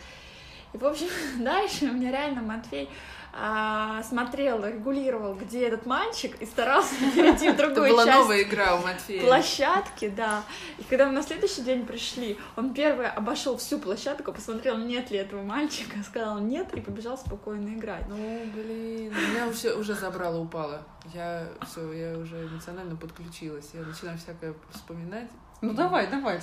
И, 0.74 0.76
в 0.76 0.84
общем, 0.84 1.06
дальше 1.38 1.86
у 1.86 1.92
меня 1.92 2.10
реально 2.10 2.42
Матвей 2.42 2.90
а, 3.32 4.02
смотрел, 4.02 4.64
регулировал, 4.64 5.34
где 5.34 5.66
этот 5.66 5.86
мальчик, 5.86 6.36
и 6.40 6.46
старался 6.46 6.94
перейти 7.14 7.50
в 7.50 7.56
другую 7.56 7.86
Это 7.86 7.92
была 7.92 8.04
часть 8.04 8.18
новая 8.18 8.42
игра 8.42 8.76
у 8.76 8.82
Матфея. 8.82 9.20
площадки, 9.22 10.08
да. 10.08 10.44
И 10.78 10.84
когда 10.84 11.06
мы 11.06 11.12
на 11.12 11.22
следующий 11.22 11.62
день 11.62 11.86
пришли, 11.86 12.38
он 12.56 12.74
первый 12.74 13.08
обошел 13.08 13.56
всю 13.56 13.78
площадку, 13.78 14.32
посмотрел, 14.32 14.76
нет 14.78 15.10
ли 15.10 15.18
этого 15.18 15.42
мальчика, 15.42 15.96
сказал 16.06 16.38
нет, 16.38 16.72
и 16.74 16.80
побежал 16.80 17.16
спокойно 17.18 17.70
играть. 17.70 18.06
Ну, 18.08 18.16
блин, 18.54 19.12
меня 19.12 19.48
уже, 19.48 19.74
уже 19.74 19.94
забрало, 19.94 20.40
упало. 20.40 20.86
Я 21.12 21.48
все, 21.66 21.92
я 21.92 22.18
уже 22.18 22.46
эмоционально 22.46 22.96
подключилась. 22.96 23.70
Я 23.74 23.80
начинаю 23.82 24.18
всякое 24.18 24.54
вспоминать. 24.70 25.28
Ну 25.60 25.72
давай, 25.72 26.06
давай, 26.08 26.40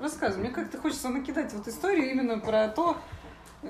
рассказывай. 0.00 0.40
Мне 0.40 0.50
как-то 0.50 0.78
хочется 0.78 1.10
накидать 1.10 1.52
вот 1.52 1.68
историю 1.68 2.10
именно 2.10 2.38
про 2.38 2.68
то, 2.68 2.96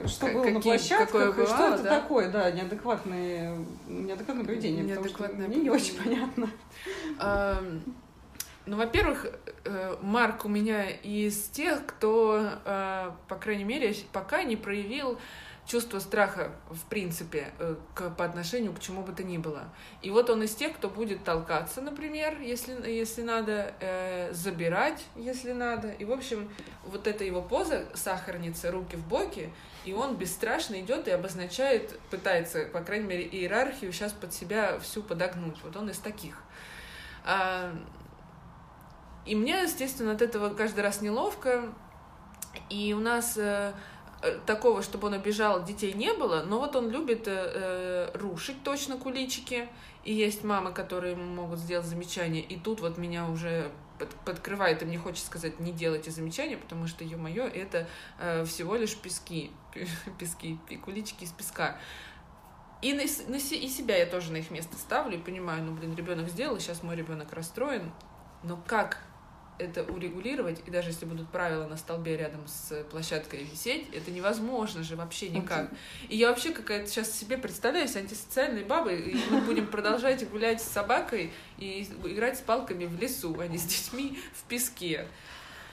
что 0.06 0.26
было 0.26 0.44
на 0.44 0.54
какие- 0.54 0.60
площадках, 0.62 1.08
какое 1.10 1.28
и 1.30 1.32
что 1.32 1.56
бывало, 1.56 1.74
это 1.74 1.82
да? 1.84 2.00
такое, 2.00 2.30
да, 2.30 2.50
неадекватное, 2.50 3.58
неадекватное 3.88 4.44
поведение, 4.44 4.82
потому 4.84 5.08
что 5.08 5.18
Неадекватное 5.22 5.48
мне 5.48 5.56
не 5.56 5.70
очень 5.70 5.96
понятно. 6.02 6.50
Ам, 7.18 7.82
Ну, 8.66 8.78
во-первых, 8.78 9.26
э, 9.66 9.96
Марк 10.00 10.46
у 10.46 10.48
меня 10.48 10.88
из 10.88 11.48
тех, 11.48 11.84
кто, 11.84 12.48
э, 12.64 13.10
по 13.28 13.34
крайней 13.36 13.64
мере, 13.64 13.94
пока 14.10 14.42
не 14.42 14.56
проявил 14.56 15.18
чувство 15.66 15.98
страха, 15.98 16.52
в 16.70 16.84
принципе, 16.84 17.52
э, 17.58 17.76
к, 17.94 18.10
по 18.10 18.24
отношению 18.24 18.72
к 18.74 18.80
чему 18.80 19.02
бы 19.02 19.12
то 19.12 19.22
ни 19.24 19.38
было. 19.38 19.64
И 20.02 20.10
вот 20.10 20.28
он 20.30 20.42
из 20.42 20.54
тех, 20.54 20.76
кто 20.76 20.88
будет 20.88 21.24
толкаться, 21.24 21.80
например, 21.80 22.40
если, 22.40 22.74
если 22.90 23.22
надо, 23.22 23.74
э, 23.80 24.32
забирать, 24.32 25.04
если 25.16 25.52
надо. 25.52 25.90
И, 25.92 26.04
в 26.04 26.12
общем, 26.12 26.50
вот 26.84 27.06
эта 27.06 27.24
его 27.24 27.40
поза, 27.40 27.86
сахарница, 27.94 28.70
руки 28.70 28.96
в 28.96 29.06
боки, 29.08 29.52
и 29.84 29.92
он 29.92 30.16
бесстрашно 30.16 30.80
идет 30.80 31.08
и 31.08 31.10
обозначает, 31.10 31.98
пытается, 32.10 32.66
по 32.66 32.80
крайней 32.80 33.06
мере, 33.06 33.24
иерархию 33.26 33.92
сейчас 33.92 34.12
под 34.12 34.32
себя 34.34 34.78
всю 34.80 35.02
подогнуть. 35.02 35.56
Вот 35.62 35.76
он 35.76 35.90
из 35.90 35.98
таких. 35.98 36.42
А, 37.24 37.74
И 39.24 39.34
мне, 39.34 39.62
естественно, 39.62 40.12
от 40.12 40.20
этого 40.20 40.54
каждый 40.54 40.80
раз 40.80 41.00
неловко. 41.00 41.72
И 42.70 42.94
у 42.94 43.00
нас 43.00 43.36
э, 43.36 43.72
такого, 44.46 44.82
чтобы 44.82 45.08
он 45.08 45.14
обижал 45.14 45.64
детей, 45.64 45.92
не 45.92 46.12
было. 46.12 46.42
Но 46.46 46.58
вот 46.58 46.76
он 46.76 46.90
любит 46.90 47.26
э, 47.28 48.10
э, 48.14 48.18
рушить 48.18 48.62
точно 48.62 48.96
куличики. 48.96 49.68
И 50.04 50.12
есть 50.12 50.44
мамы, 50.44 50.72
которые 50.72 51.16
могут 51.16 51.58
сделать 51.58 51.86
замечания. 51.86 52.40
И 52.40 52.58
тут 52.58 52.80
вот 52.80 52.98
меня 52.98 53.26
уже 53.28 53.70
под- 53.98 54.14
подкрывает, 54.24 54.82
и 54.82 54.84
мне 54.84 54.98
хочется 54.98 55.26
сказать, 55.26 55.60
не 55.60 55.72
делайте 55.72 56.10
замечания, 56.10 56.56
потому 56.56 56.86
что, 56.86 57.04
ё-моё, 57.04 57.46
это 57.46 57.88
э, 58.18 58.44
всего 58.44 58.76
лишь 58.76 58.96
пески, 58.96 59.50
пески, 60.18 60.58
куличики 60.84 61.24
из 61.24 61.32
песка. 61.32 61.78
И, 62.82 62.92
на, 62.92 63.02
на 63.28 63.36
и 63.36 63.68
себя 63.68 63.96
я 63.96 64.04
тоже 64.04 64.30
на 64.30 64.36
их 64.38 64.50
место 64.50 64.76
ставлю 64.76 65.16
и 65.16 65.20
понимаю, 65.20 65.64
ну, 65.64 65.72
блин, 65.72 65.94
ребенок 65.94 66.28
сделал, 66.28 66.58
сейчас 66.58 66.82
мой 66.82 66.96
ребенок 66.96 67.32
расстроен, 67.32 67.90
но 68.42 68.58
как 68.66 68.98
это 69.58 69.82
урегулировать, 69.84 70.60
и 70.66 70.70
даже 70.70 70.90
если 70.90 71.04
будут 71.04 71.28
правила 71.28 71.66
на 71.66 71.76
столбе 71.76 72.16
рядом 72.16 72.40
с 72.46 72.82
площадкой 72.90 73.44
висеть, 73.44 73.88
это 73.92 74.10
невозможно 74.10 74.82
же 74.82 74.96
вообще 74.96 75.28
никак. 75.28 75.70
И 76.08 76.16
я 76.16 76.28
вообще 76.28 76.50
какая-то 76.50 76.88
сейчас 76.88 77.12
себе 77.12 77.38
представляюсь 77.38 77.96
антисоциальной 77.96 78.64
бабой, 78.64 79.00
и 79.00 79.16
мы 79.30 79.40
будем 79.42 79.66
продолжать 79.66 80.28
гулять 80.30 80.60
с 80.60 80.66
собакой 80.66 81.32
и 81.58 81.82
играть 82.04 82.38
с 82.38 82.40
палками 82.40 82.84
в 82.84 83.00
лесу, 83.00 83.36
а 83.38 83.46
не 83.46 83.58
с 83.58 83.62
детьми 83.62 84.18
в 84.34 84.42
песке. 84.44 85.06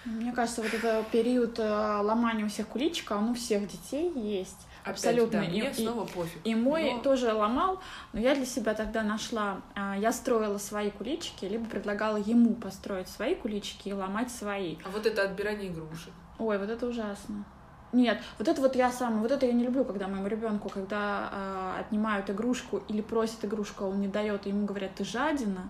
Мне 0.06 0.32
кажется, 0.32 0.64
вот 0.64 0.74
этот 0.74 1.08
период 1.10 1.60
э, 1.60 1.64
ломания 1.64 2.46
у 2.46 2.50
всех 2.50 2.68
куличика, 2.68 3.14
он 3.14 3.30
у 3.30 3.34
всех 3.36 3.68
детей 3.68 4.12
есть. 4.16 4.68
Опять, 4.84 4.94
Абсолютно. 4.96 5.40
да, 5.40 5.46
И- 5.46 5.50
мне 5.50 5.70
и- 5.70 5.74
снова 5.74 6.06
пофиг. 6.06 6.40
И 6.44 6.56
мой 6.56 6.94
Но- 6.94 7.00
тоже 7.02 7.34
ломал, 7.34 7.80
но 8.14 8.20
я 8.20 8.34
для 8.36 8.46
себя 8.46 8.74
тогда 8.74 9.04
нашла, 9.04 9.62
а, 9.76 9.96
я 9.98 10.12
строила 10.12 10.58
свои 10.58 10.90
куличики, 10.90 11.46
либо 11.46 11.66
предлагала 11.66 12.18
ему 12.18 12.56
построить 12.56 13.08
свои 13.08 13.36
куличики 13.36 13.90
и 13.90 13.94
ломать 13.94 14.32
свои. 14.32 14.78
А 14.84 14.90
вот 14.90 15.06
это 15.06 15.24
отбирание 15.24 15.70
игрушек. 15.72 16.14
Ой, 16.40 16.58
вот 16.58 16.70
это 16.70 16.88
ужасно. 16.88 17.46
Нет, 17.94 18.22
вот 18.40 18.48
это 18.48 18.62
вот 18.62 18.76
я 18.76 18.90
сам, 18.92 19.22
вот 19.22 19.32
это 19.32 19.46
я 19.46 19.52
не 19.52 19.64
люблю, 19.66 19.84
когда 19.84 20.08
моему 20.08 20.28
ребенку, 20.28 20.70
когда 20.70 21.30
а, 21.32 21.76
отнимают 21.80 22.30
игрушку 22.30 22.82
или 22.88 23.02
просят 23.02 23.44
игрушку, 23.46 23.84
а 23.84 23.88
он 23.90 24.00
не 24.02 24.08
дает, 24.08 24.48
и 24.48 24.50
ему 24.50 24.66
говорят, 24.66 24.96
ты 24.96 25.04
жадина. 25.04 25.70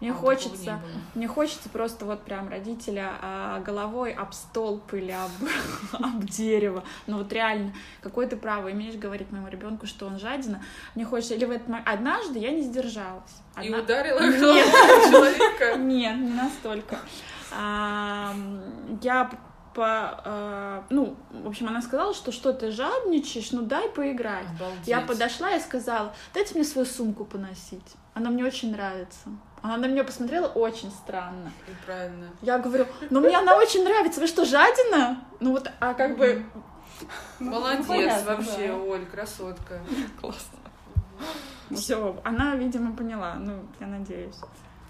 Мне 0.00 0.12
А, 0.12 0.14
хочется, 0.14 0.80
мне 1.14 1.28
хочется 1.28 1.68
просто 1.68 2.06
вот 2.06 2.22
прям 2.22 2.48
родителя 2.48 3.12
а, 3.20 3.60
головой 3.60 4.12
об 4.12 4.32
столб 4.32 4.92
или 4.94 5.10
об, 5.12 5.30
об 6.02 6.24
дерево. 6.24 6.82
Ну 7.06 7.18
вот 7.18 7.30
реально, 7.32 7.74
какое 8.00 8.26
ты 8.26 8.36
право 8.36 8.72
имеешь 8.72 8.94
говорить 8.96 9.30
моему 9.30 9.48
ребенку, 9.48 9.86
что 9.86 10.06
он 10.06 10.18
жадина. 10.18 10.62
Мне 10.94 11.04
хочется, 11.04 11.34
или 11.34 11.44
в 11.44 11.50
этот 11.50 11.68
момент... 11.68 11.86
Однажды 11.88 12.38
я 12.38 12.50
не 12.50 12.62
сдержалась. 12.62 13.30
И 13.62 13.66
Одна- 13.66 13.78
ударила 13.80 14.20
Нет. 14.20 14.40
головой 14.40 15.10
человека. 15.10 15.76
Нет, 15.78 16.16
не 16.16 16.32
настолько. 16.32 16.98
А, 17.52 18.34
Я 19.02 19.30
по, 19.74 20.20
а, 20.24 20.84
ну, 20.90 21.16
в 21.30 21.46
общем, 21.48 21.68
она 21.68 21.80
сказала, 21.82 22.12
что 22.14 22.32
что 22.32 22.52
ты 22.52 22.70
жадничаешь, 22.70 23.52
ну 23.52 23.62
дай 23.62 23.88
поиграть. 23.88 24.46
Обалдеть. 24.56 24.86
Я 24.88 25.00
подошла 25.02 25.54
и 25.54 25.60
сказала, 25.60 26.14
дайте 26.34 26.54
мне 26.54 26.64
свою 26.64 26.86
сумку 26.86 27.24
поносить. 27.24 27.94
Она 28.14 28.30
мне 28.30 28.44
очень 28.44 28.72
нравится. 28.72 29.28
Она 29.62 29.76
на 29.76 29.86
меня 29.86 30.04
посмотрела 30.04 30.46
очень 30.48 30.90
странно. 30.90 31.52
И 31.68 31.84
правильно. 31.84 32.30
Я 32.42 32.58
говорю, 32.58 32.86
ну 33.10 33.20
мне 33.20 33.36
она 33.36 33.56
очень 33.56 33.84
нравится. 33.84 34.20
Вы 34.20 34.26
что, 34.26 34.44
жадина? 34.44 35.22
Ну 35.40 35.52
вот, 35.52 35.70
а 35.80 35.94
как 35.94 36.16
бы... 36.16 36.44
Ну, 37.38 37.50
Молодец 37.50 37.86
ну, 37.86 37.94
понятно, 37.94 38.36
вообще, 38.36 38.68
да. 38.68 38.76
Оль, 38.76 39.06
красотка. 39.06 39.80
Классно. 40.20 40.58
Все, 41.70 42.20
она, 42.24 42.56
видимо, 42.56 42.94
поняла. 42.94 43.34
Ну, 43.34 43.64
я 43.80 43.86
надеюсь. 43.86 44.36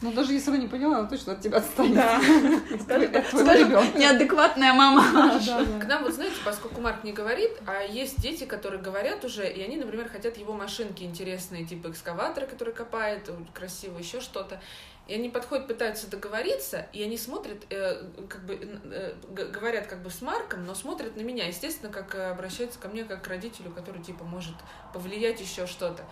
Ну, 0.03 0.13
даже 0.13 0.33
если 0.33 0.51
она 0.51 0.59
не 0.59 0.69
поняла, 0.69 0.99
она 0.99 1.09
точно 1.09 1.35
от 1.35 1.41
тебя 1.41 1.59
отстанет. 1.59 1.95
Да. 1.95 2.21
Скажем, 3.29 3.71
неадекватная 3.99 4.73
мама. 4.73 5.03
К 5.79 5.87
нам, 5.87 6.05
вот 6.05 6.15
знаете, 6.15 6.37
поскольку 6.45 6.81
Марк 6.81 7.05
не 7.05 7.13
говорит, 7.13 7.51
а 7.67 7.83
есть 7.83 8.21
дети, 8.21 8.45
которые 8.45 8.81
говорят 8.81 9.25
уже, 9.25 9.47
и 9.47 9.63
они, 9.63 9.77
например, 9.77 10.09
хотят 10.09 10.39
его 10.39 10.55
машинки 10.55 11.03
интересные, 11.03 11.67
типа 11.67 11.89
экскаватора, 11.89 12.47
который 12.47 12.73
копает, 12.73 13.29
э, 13.29 13.35
красиво, 13.53 13.99
еще 13.99 14.21
что-то. 14.21 14.61
И 15.07 15.15
они 15.15 15.29
подходят, 15.29 15.67
пытаются 15.67 16.09
договориться, 16.09 16.87
и 16.93 17.03
они 17.03 17.19
смотрят, 17.19 17.65
э, 17.69 18.01
как 18.29 18.47
бы, 18.47 18.55
э, 18.55 19.15
говорят 19.53 19.87
как 19.89 20.03
бы 20.03 20.11
с 20.11 20.23
Марком, 20.23 20.65
но 20.65 20.75
смотрят 20.75 21.17
на 21.17 21.23
меня, 21.23 21.47
естественно, 21.47 21.93
как 21.93 22.15
э, 22.15 22.31
обращаются 22.31 22.79
ко 22.79 22.89
мне 22.89 23.05
как 23.05 23.23
к 23.23 23.29
родителю, 23.29 23.71
который, 23.73 24.01
типа, 24.03 24.25
может 24.25 24.55
повлиять 24.95 25.41
еще 25.41 25.67
что-то. 25.67 26.05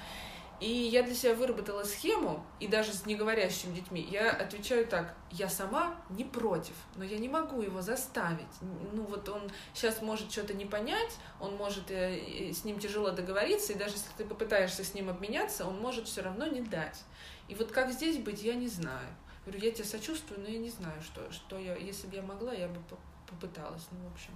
И 0.60 0.68
я 0.68 1.04
для 1.04 1.14
себя 1.14 1.34
выработала 1.34 1.84
схему, 1.84 2.44
и 2.58 2.66
даже 2.66 2.92
с 2.92 3.06
неговорящими 3.06 3.76
детьми, 3.76 4.00
я 4.00 4.32
отвечаю 4.32 4.86
так, 4.86 5.14
я 5.30 5.48
сама 5.48 5.94
не 6.10 6.24
против, 6.24 6.74
но 6.96 7.04
я 7.04 7.18
не 7.18 7.28
могу 7.28 7.62
его 7.62 7.80
заставить. 7.80 8.46
Ну 8.92 9.04
вот 9.04 9.28
он 9.28 9.48
сейчас 9.72 10.02
может 10.02 10.32
что-то 10.32 10.54
не 10.54 10.64
понять, 10.64 11.14
он 11.38 11.54
может, 11.54 11.92
э, 11.92 12.52
с 12.52 12.64
ним 12.64 12.80
тяжело 12.80 13.12
договориться, 13.12 13.72
и 13.72 13.76
даже 13.76 13.94
если 13.94 14.10
ты 14.16 14.24
попытаешься 14.24 14.82
с 14.82 14.94
ним 14.94 15.10
обменяться, 15.10 15.64
он 15.64 15.80
может 15.80 16.08
все 16.08 16.22
равно 16.22 16.44
не 16.46 16.60
дать. 16.60 17.04
И 17.46 17.54
вот 17.54 17.70
как 17.70 17.92
здесь 17.92 18.18
быть, 18.18 18.42
я 18.42 18.54
не 18.54 18.68
знаю. 18.68 19.08
Говорю, 19.46 19.64
я 19.64 19.70
тебе 19.70 19.84
сочувствую, 19.84 20.40
но 20.40 20.48
я 20.48 20.58
не 20.58 20.70
знаю, 20.70 21.00
что, 21.02 21.30
что 21.30 21.56
я, 21.56 21.76
если 21.76 22.08
бы 22.08 22.16
я 22.16 22.22
могла, 22.22 22.52
я 22.52 22.66
бы 22.66 22.80
по- 22.80 22.98
попыталась. 23.30 23.86
Ну, 23.92 24.08
в 24.08 24.12
общем. 24.12 24.32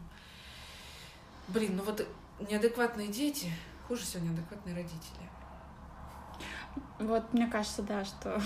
Блин, 1.48 1.76
ну 1.76 1.82
вот 1.82 2.06
неадекватные 2.48 3.08
дети, 3.08 3.52
хуже 3.88 4.02
всего 4.02 4.24
неадекватные 4.24 4.76
родители. 4.76 5.31
Вот 6.98 7.32
мне 7.32 7.46
кажется, 7.48 7.82
да, 7.82 8.04
что 8.04 8.40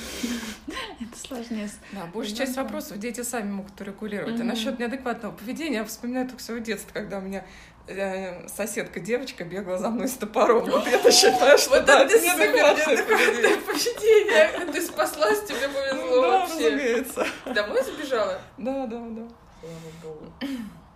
это 1.01 1.19
сложнее. 1.19 1.69
Да, 1.93 2.07
большая 2.13 2.37
часть 2.37 2.57
вопросов 2.57 2.99
дети 2.99 3.23
сами 3.23 3.51
могут 3.51 3.79
регулировать. 3.81 4.41
А 4.41 4.45
насчет 4.45 4.79
неадекватного 4.79 5.33
поведения 5.33 5.77
я 5.79 5.85
вспоминаю 5.85 6.27
только 6.29 6.43
свое 6.43 6.61
детство, 6.63 6.91
когда 6.93 7.19
у 7.19 7.21
меня 7.21 7.45
э, 7.87 8.49
соседка 8.49 8.99
девочка 9.01 9.45
бегала 9.45 9.79
за 9.79 9.91
мной 9.91 10.09
с 10.09 10.15
топором. 10.15 10.65
Вот 10.71 10.87
это 10.87 11.13
считаю, 11.13 11.59
что 11.59 11.71
Вот 11.71 11.89
это 11.89 12.19
неадекватное 12.19 13.05
поведение. 13.05 14.73
Ты 14.73 14.83
спаслась, 14.83 15.45
тебе 15.45 15.69
повезло 15.69 16.23
Да, 16.23 16.29
вообще. 16.39 16.55
разумеется. 16.69 17.27
Домой 17.55 17.83
забежала? 17.85 18.41
Да, 18.57 18.87
да, 18.87 18.99
да. 19.01 19.23
Слава 19.61 19.93
богу. 20.03 20.33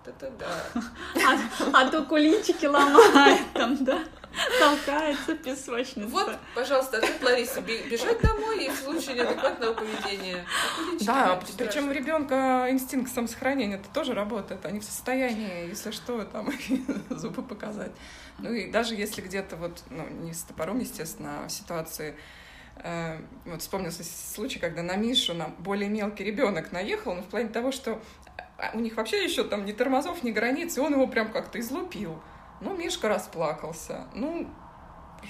Это 0.06 0.30
да. 0.38 0.46
А, 1.26 1.82
а 1.84 1.90
то 1.90 2.02
куличики 2.04 2.64
ломает 2.66 3.40
там, 3.52 3.76
да? 3.84 3.98
Толкается 4.58 5.34
песочница. 5.34 6.08
Вот, 6.08 6.38
пожалуйста, 6.54 6.98
ответ 6.98 7.22
Ларисы. 7.22 7.60
Бе- 7.60 7.82
Бежать 7.88 8.20
домой 8.20 8.64
и 8.66 8.70
в 8.70 8.76
случае 8.76 9.16
неадекватного 9.16 9.74
поведения. 9.74 10.44
Да, 11.00 11.40
причем 11.58 11.88
у 11.88 11.92
ребенка 11.92 12.66
инстинкт 12.70 13.12
самосохранения 13.12 13.76
это 13.76 13.88
тоже 13.90 14.14
работает. 14.14 14.64
Они 14.66 14.80
в 14.80 14.84
состоянии, 14.84 15.68
если 15.68 15.90
что, 15.90 16.24
там 16.24 16.50
зубы 17.10 17.42
показать. 17.42 17.92
Ну 18.38 18.52
и 18.52 18.70
даже 18.70 18.94
если 18.94 19.20
где-то 19.20 19.56
вот, 19.56 19.82
ну, 19.90 20.06
не 20.08 20.32
с 20.32 20.42
топором, 20.42 20.78
естественно, 20.78 21.44
а 21.44 21.48
в 21.48 21.52
ситуации 21.52 22.16
э, 22.76 23.18
вот 23.44 23.60
вспомнился 23.60 24.04
случай, 24.04 24.58
когда 24.58 24.82
на 24.82 24.96
Мишу, 24.96 25.34
на 25.34 25.48
более 25.58 25.88
мелкий 25.90 26.24
ребенок 26.24 26.72
наехал, 26.72 27.14
ну, 27.14 27.22
в 27.22 27.26
плане 27.26 27.48
того, 27.48 27.72
что 27.72 28.00
а, 28.56 28.70
у 28.74 28.80
них 28.80 28.96
вообще 28.96 29.24
еще 29.24 29.44
там 29.44 29.64
ни 29.64 29.72
тормозов, 29.72 30.22
ни 30.22 30.30
границ, 30.30 30.76
и 30.76 30.80
он 30.80 30.92
его 30.94 31.06
прям 31.06 31.32
как-то 31.32 31.58
излупил. 31.60 32.22
Ну, 32.60 32.76
Мишка 32.76 33.08
расплакался. 33.08 34.06
Ну, 34.14 34.48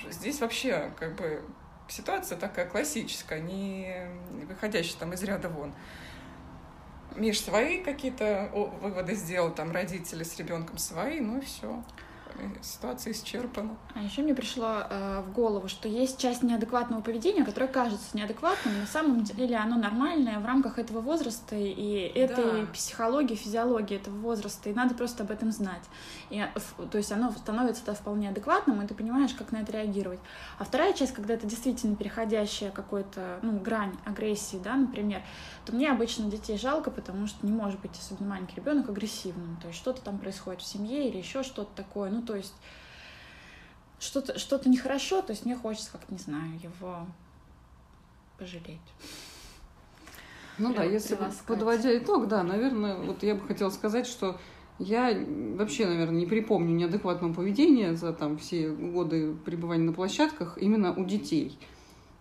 здесь 0.08 0.40
вообще 0.40 0.92
как 0.98 1.14
бы 1.16 1.42
ситуация 1.88 2.38
такая 2.38 2.66
классическая, 2.66 3.40
не 3.40 4.06
выходящая 4.46 4.98
там 4.98 5.12
из 5.12 5.22
ряда 5.22 5.48
вон. 5.48 5.72
Миш 7.16 7.40
свои 7.40 7.82
какие-то 7.82 8.50
выводы 8.52 9.14
сделал, 9.14 9.52
там 9.52 9.72
родители 9.72 10.22
с 10.22 10.38
ребенком 10.38 10.78
свои, 10.78 11.20
ну 11.20 11.38
и 11.38 11.40
все 11.40 11.82
ситуация 12.62 13.12
исчерпана. 13.12 13.76
А 13.94 14.02
еще 14.02 14.22
мне 14.22 14.34
пришло 14.34 14.82
э, 14.88 15.22
в 15.22 15.32
голову, 15.32 15.68
что 15.68 15.88
есть 15.88 16.18
часть 16.18 16.42
неадекватного 16.42 17.00
поведения, 17.00 17.44
которое 17.44 17.66
кажется 17.66 18.16
неадекватным, 18.16 18.74
но 18.74 18.80
на 18.80 18.86
самом 18.86 19.24
деле 19.24 19.56
оно 19.56 19.76
нормальное 19.76 20.38
в 20.38 20.46
рамках 20.46 20.78
этого 20.78 21.00
возраста 21.00 21.56
и 21.56 22.12
этой 22.14 22.62
да. 22.62 22.72
психологии, 22.72 23.34
физиологии 23.34 23.96
этого 23.96 24.16
возраста, 24.16 24.70
и 24.70 24.74
надо 24.74 24.94
просто 24.94 25.22
об 25.22 25.30
этом 25.30 25.52
знать. 25.52 25.82
И, 26.30 26.38
э, 26.38 26.48
то 26.90 26.98
есть 26.98 27.12
оно 27.12 27.30
становится 27.30 27.82
-то 27.84 27.94
вполне 27.94 28.30
адекватным, 28.30 28.82
и 28.82 28.86
ты 28.86 28.94
понимаешь, 28.94 29.34
как 29.34 29.52
на 29.52 29.58
это 29.58 29.72
реагировать. 29.72 30.20
А 30.58 30.64
вторая 30.64 30.92
часть, 30.92 31.12
когда 31.12 31.34
это 31.34 31.46
действительно 31.46 31.96
переходящая 31.96 32.70
какой-то, 32.70 33.38
ну, 33.42 33.58
грань 33.58 33.96
агрессии, 34.04 34.60
да, 34.62 34.74
например, 34.74 35.22
то 35.64 35.72
мне 35.72 35.90
обычно 35.90 36.30
детей 36.30 36.58
жалко, 36.58 36.90
потому 36.90 37.26
что 37.26 37.46
не 37.46 37.52
может 37.52 37.80
быть 37.80 37.92
особенно 37.98 38.30
маленький 38.30 38.56
ребенок 38.56 38.88
агрессивным. 38.88 39.56
То 39.60 39.68
есть 39.68 39.78
что-то 39.78 40.00
там 40.02 40.18
происходит 40.18 40.62
в 40.62 40.66
семье 40.66 41.08
или 41.08 41.18
еще 41.18 41.42
что-то 41.42 41.70
такое. 41.74 42.10
Ну, 42.10 42.22
то 42.30 42.36
есть 42.36 42.54
что-то 43.98 44.38
что 44.38 44.60
нехорошо, 44.68 45.20
то 45.20 45.32
есть 45.32 45.44
мне 45.44 45.56
хочется, 45.56 45.90
как 45.90 46.08
не 46.10 46.18
знаю, 46.18 46.60
его 46.62 47.06
пожалеть. 48.38 48.78
Ну 50.58 50.72
да, 50.72 50.84
если 50.84 51.18
подводя 51.48 51.96
итог, 51.98 52.28
да, 52.28 52.44
наверное, 52.44 52.98
вот 52.98 53.24
я 53.24 53.34
бы 53.34 53.40
хотела 53.48 53.70
сказать, 53.70 54.06
что 54.06 54.38
я 54.78 55.12
вообще, 55.56 55.86
наверное, 55.86 56.20
не 56.20 56.26
припомню 56.26 56.72
неадекватного 56.76 57.34
поведения 57.34 57.96
за 57.96 58.12
там 58.12 58.38
все 58.38 58.70
годы 58.70 59.34
пребывания 59.34 59.84
на 59.84 59.92
площадках 59.92 60.56
именно 60.56 60.94
у 60.94 61.04
детей. 61.04 61.58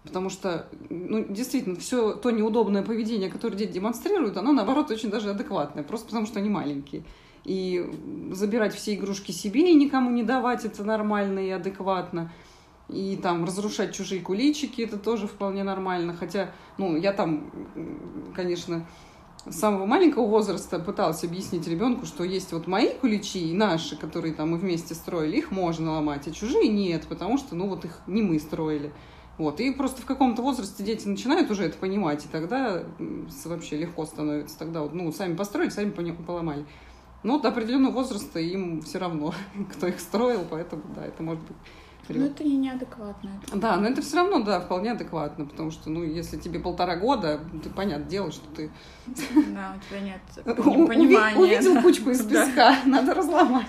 Потому 0.04 0.32
что, 0.32 0.68
ну, 0.90 1.24
действительно, 1.24 1.76
все 1.76 2.14
то 2.14 2.32
неудобное 2.32 2.82
поведение, 2.82 3.30
которое 3.30 3.56
дети 3.56 3.74
демонстрируют, 3.74 4.38
оно, 4.38 4.54
наоборот, 4.54 4.90
очень 4.90 5.12
даже 5.12 5.30
адекватное, 5.30 5.84
просто 5.84 6.08
потому 6.08 6.26
что 6.26 6.40
они 6.40 6.50
маленькие. 6.50 7.04
И 7.46 7.86
забирать 8.32 8.76
все 8.76 8.96
игрушки 8.96 9.32
себе 9.32 9.72
и 9.72 9.76
никому 9.76 10.10
не 10.12 10.24
давать, 10.24 10.66
это 10.66 10.84
нормально 10.84 11.40
и 11.40 11.50
адекватно. 11.50 12.32
И 12.90 13.18
там 13.22 13.46
разрушать 13.46 13.94
чужие 13.94 14.22
куличики, 14.22 14.82
это 14.82 14.98
тоже 14.98 15.28
вполне 15.28 15.64
нормально. 15.64 16.14
Хотя, 16.14 16.52
ну, 16.78 16.98
я 16.98 17.14
там, 17.14 17.52
конечно, 18.36 18.86
с 19.46 19.56
самого 19.58 19.86
маленького 19.86 20.28
возраста 20.28 20.80
пыталась 20.80 21.24
объяснить 21.24 21.68
ребенку, 21.68 22.06
что 22.06 22.24
есть 22.24 22.52
вот 22.52 22.68
мои 22.68 22.90
куличи 22.90 23.52
и 23.52 23.54
наши, 23.54 23.96
которые 23.96 24.34
там 24.34 24.52
мы 24.52 24.58
вместе 24.58 24.96
строили, 24.96 25.38
их 25.38 25.52
можно 25.52 25.94
ломать, 25.94 26.28
а 26.28 26.32
чужие 26.32 26.68
нет, 26.68 27.06
потому 27.08 27.38
что, 27.38 27.56
ну, 27.56 27.68
вот 27.68 27.86
их 27.86 28.02
не 28.08 28.22
мы 28.22 28.40
строили. 28.40 28.92
Вот. 29.38 29.62
И 29.62 29.72
просто 29.72 30.02
в 30.02 30.06
каком-то 30.06 30.42
возрасте 30.42 30.84
дети 30.84 31.08
начинают 31.08 31.50
уже 31.50 31.64
это 31.64 31.78
понимать, 31.78 32.26
и 32.26 32.28
тогда 32.28 32.84
вообще 33.46 33.78
легко 33.78 34.06
становится. 34.06 34.60
Тогда 34.60 34.82
вот, 34.82 34.94
ну, 34.94 35.12
сами 35.14 35.36
построили, 35.36 35.70
сами 35.70 35.92
поломали. 35.92 36.66
Но 37.24 37.40
до 37.40 37.50
определенного 37.50 37.92
возраста 37.94 38.40
им 38.40 38.82
все 38.82 38.98
равно, 38.98 39.34
кто 39.74 39.88
их 39.88 40.00
строил, 40.00 40.46
поэтому, 40.50 40.84
да, 40.96 41.06
это 41.06 41.22
может 41.22 41.44
быть 41.44 41.58
Ну, 42.08 42.26
это 42.26 42.44
не 42.44 42.58
неадекватно. 42.58 43.32
Это. 43.44 43.58
Да, 43.58 43.78
но 43.78 43.88
это 43.88 44.02
все 44.02 44.18
равно, 44.18 44.42
да, 44.42 44.62
вполне 44.62 44.92
адекватно, 44.94 45.46
потому 45.46 45.72
что, 45.72 45.90
ну, 45.90 46.04
если 46.04 46.38
тебе 46.38 46.60
полтора 46.60 46.96
года, 46.96 47.40
ты, 47.62 47.70
понятное 47.70 48.10
дело, 48.10 48.32
что 48.32 48.48
ты... 48.56 48.72
Да, 49.06 49.76
у 49.76 49.90
тебя 49.90 50.00
нет 50.00 50.22
понимания. 50.46 51.38
Увидел 51.38 51.82
кучку 51.82 52.12
из 52.12 52.22
песка, 52.24 52.78
надо 52.86 53.14
разломать. 53.14 53.68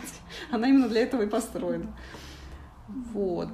Она 0.50 0.68
именно 0.68 0.88
для 0.88 1.02
этого 1.02 1.22
и 1.22 1.26
построена. 1.26 1.92
Вот. 3.12 3.50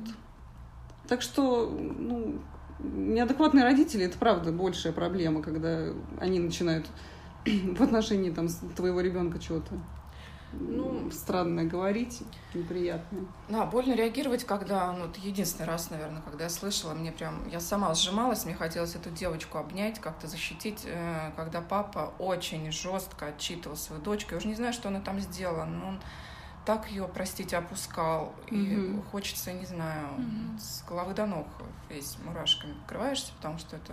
Так 1.08 1.22
что, 1.22 1.70
ну, 1.70 2.40
неадекватные 2.80 3.64
родители 3.64 4.04
это 4.04 4.18
правда 4.18 4.52
большая 4.52 4.92
проблема, 4.92 5.42
когда 5.42 5.88
они 6.18 6.38
начинают 6.38 6.86
в 7.46 7.82
отношении 7.82 8.30
там 8.30 8.48
твоего 8.74 9.00
ребенка 9.00 9.38
чего-то 9.38 9.74
ну, 10.52 11.10
странное 11.10 11.64
говорить, 11.64 12.22
неприятное. 12.54 13.24
Да, 13.48 13.66
больно 13.66 13.94
реагировать, 13.94 14.44
когда, 14.44 14.92
ну, 14.92 15.06
это 15.06 15.20
единственный 15.20 15.66
раз, 15.66 15.90
наверное, 15.90 16.22
когда 16.22 16.44
я 16.44 16.50
слышала, 16.50 16.94
мне 16.94 17.12
прям, 17.12 17.46
я 17.48 17.60
сама 17.60 17.92
сжималась, 17.94 18.44
мне 18.44 18.54
хотелось 18.54 18.94
эту 18.94 19.10
девочку 19.10 19.58
обнять, 19.58 20.00
как-то 20.00 20.26
защитить, 20.26 20.82
э, 20.84 21.32
когда 21.36 21.60
папа 21.60 22.14
очень 22.18 22.70
жестко 22.72 23.26
отчитывал 23.26 23.76
свою 23.76 24.00
дочку. 24.00 24.32
Я 24.32 24.38
уже 24.38 24.48
не 24.48 24.54
знаю, 24.54 24.72
что 24.72 24.88
она 24.88 25.00
там 25.00 25.20
сделала, 25.20 25.64
но 25.64 25.88
он 25.88 26.00
так 26.64 26.90
ее, 26.90 27.08
простите, 27.12 27.56
опускал. 27.56 28.34
И 28.50 29.00
хочется, 29.10 29.52
не 29.52 29.66
знаю, 29.66 30.08
mm-hmm. 30.18 30.58
с 30.58 30.84
головы 30.88 31.14
до 31.14 31.26
ног 31.26 31.46
весь 31.88 32.16
мурашками 32.24 32.74
покрываешься, 32.82 33.32
потому 33.36 33.58
что 33.58 33.76
это 33.76 33.92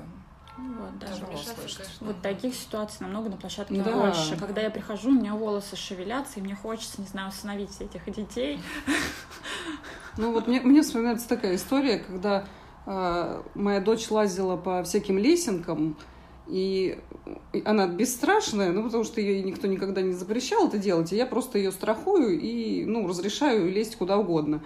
вот, 0.57 0.99
да. 0.99 1.07
Тяжело 1.07 1.37
слышать. 1.37 1.89
Вот 1.99 2.21
таких 2.21 2.53
ситуаций 2.53 2.97
намного 3.01 3.29
на 3.29 3.37
площадке 3.37 3.81
да. 3.81 3.91
больше. 3.91 4.37
Когда 4.37 4.61
я 4.61 4.69
прихожу, 4.69 5.09
у 5.09 5.13
меня 5.13 5.33
волосы 5.33 5.75
шевелятся, 5.75 6.39
и 6.39 6.43
мне 6.43 6.55
хочется, 6.55 7.01
не 7.01 7.07
знаю, 7.07 7.29
установить 7.29 7.79
этих 7.79 8.11
детей. 8.13 8.59
Ну 10.15 10.31
вот 10.31 10.45
мне, 10.45 10.61
мне 10.61 10.83
вспоминается 10.83 11.27
такая 11.27 11.55
история, 11.55 11.97
когда 11.97 12.45
э, 12.85 13.41
моя 13.55 13.79
дочь 13.79 14.11
лазила 14.11 14.57
по 14.57 14.83
всяким 14.83 15.17
лесенкам, 15.17 15.97
и 16.45 16.99
она 17.65 17.87
бесстрашная, 17.87 18.71
ну, 18.71 18.83
потому 18.83 19.05
что 19.05 19.21
ее 19.21 19.41
никто 19.41 19.65
никогда 19.65 20.03
не 20.03 20.13
запрещал 20.13 20.67
это 20.67 20.77
делать, 20.77 21.11
и 21.13 21.15
я 21.15 21.25
просто 21.25 21.57
ее 21.57 21.71
страхую 21.71 22.39
и, 22.39 22.85
ну, 22.85 23.07
разрешаю 23.07 23.71
лезть 23.71 23.95
куда 23.95 24.17
угодно. 24.17 24.61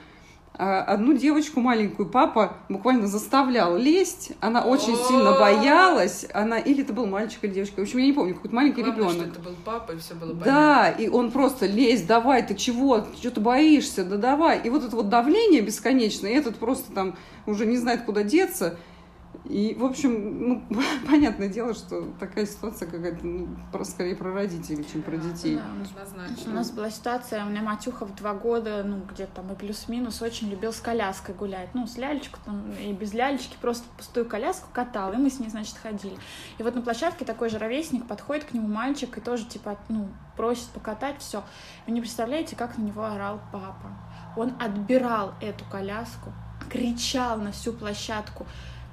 А 0.59 0.81
одну 0.81 1.13
девочку 1.13 1.59
маленькую 1.59 2.09
папа 2.09 2.57
буквально 2.67 3.05
заставлял 3.05 3.77
лезть, 3.77 4.31
она 4.41 4.63
очень 4.63 4.95
сильно 4.95 5.33
боялась, 5.39 6.25
она, 6.33 6.57
или 6.57 6.83
это 6.83 6.93
был 6.93 7.05
мальчик 7.05 7.43
или 7.43 7.51
девочка, 7.51 7.79
в 7.79 7.83
общем, 7.83 7.99
я 7.99 8.05
не 8.05 8.13
помню, 8.13 8.33
какой-то 8.33 8.55
маленький 8.55 8.81
Главное, 8.81 9.09
ребенок. 9.09 9.33
что 9.33 9.39
это 9.39 9.39
был 9.39 9.55
папа, 9.63 9.91
и 9.91 9.97
все 9.99 10.15
было 10.15 10.29
понятно. 10.29 10.51
Да, 10.51 10.89
и 10.89 11.09
он 11.09 11.29
просто 11.29 11.67
лезь, 11.67 12.01
давай, 12.01 12.41
ты 12.41 12.55
чего, 12.55 13.05
что 13.19 13.29
ты 13.29 13.39
боишься, 13.39 14.03
да 14.03 14.17
давай. 14.17 14.59
И 14.63 14.69
вот 14.71 14.83
это 14.83 14.95
вот 14.95 15.09
давление 15.09 15.61
бесконечное, 15.61 16.31
и 16.31 16.35
этот 16.35 16.55
просто 16.55 16.91
там 16.91 17.15
уже 17.45 17.67
не 17.67 17.77
знает, 17.77 18.01
куда 18.03 18.23
деться, 18.23 18.77
и, 19.45 19.75
в 19.77 19.85
общем, 19.85 20.47
ну, 20.47 20.63
понятное 21.07 21.47
дело, 21.47 21.73
что 21.73 22.11
такая 22.19 22.45
ситуация 22.45 22.89
какая-то, 22.89 23.25
ну, 23.25 23.47
про, 23.71 23.83
скорее 23.83 24.15
про 24.15 24.33
родителей, 24.33 24.85
чем 24.91 25.01
про 25.01 25.17
детей. 25.17 25.57
Да, 25.57 26.49
У 26.49 26.53
нас 26.53 26.71
была 26.71 26.89
ситуация, 26.89 27.45
у 27.45 27.49
меня 27.49 27.61
Матюха 27.61 28.05
в 28.05 28.15
два 28.15 28.33
года, 28.33 28.83
ну, 28.83 29.01
где-то 29.11 29.37
там 29.37 29.51
и 29.53 29.55
плюс-минус, 29.55 30.21
очень 30.21 30.49
любил 30.49 30.73
с 30.73 30.79
коляской 30.79 31.35
гулять. 31.35 31.69
Ну, 31.73 31.87
с 31.87 31.97
лялечку 31.97 32.39
там, 32.45 32.71
и 32.73 32.93
без 32.93 33.13
лялечки, 33.13 33.57
просто 33.61 33.85
пустую 33.97 34.25
коляску 34.25 34.67
катал, 34.73 35.13
и 35.13 35.17
мы 35.17 35.29
с 35.29 35.39
ней, 35.39 35.49
значит, 35.49 35.77
ходили. 35.77 36.17
И 36.57 36.63
вот 36.63 36.75
на 36.75 36.81
площадке 36.81 37.25
такой 37.25 37.49
же 37.49 37.57
ровесник, 37.57 38.07
подходит 38.07 38.45
к 38.45 38.53
нему 38.53 38.67
мальчик 38.67 39.17
и 39.17 39.21
тоже, 39.21 39.45
типа, 39.45 39.77
ну, 39.89 40.09
просит 40.35 40.67
покатать, 40.69 41.15
все. 41.19 41.43
Вы 41.85 41.93
не 41.93 42.01
представляете, 42.01 42.55
как 42.55 42.77
на 42.77 42.83
него 42.83 43.03
орал 43.03 43.39
папа. 43.51 43.97
Он 44.35 44.53
отбирал 44.59 45.33
эту 45.41 45.65
коляску, 45.65 46.31
кричал 46.69 47.37
на 47.39 47.51
всю 47.51 47.73
площадку, 47.73 48.45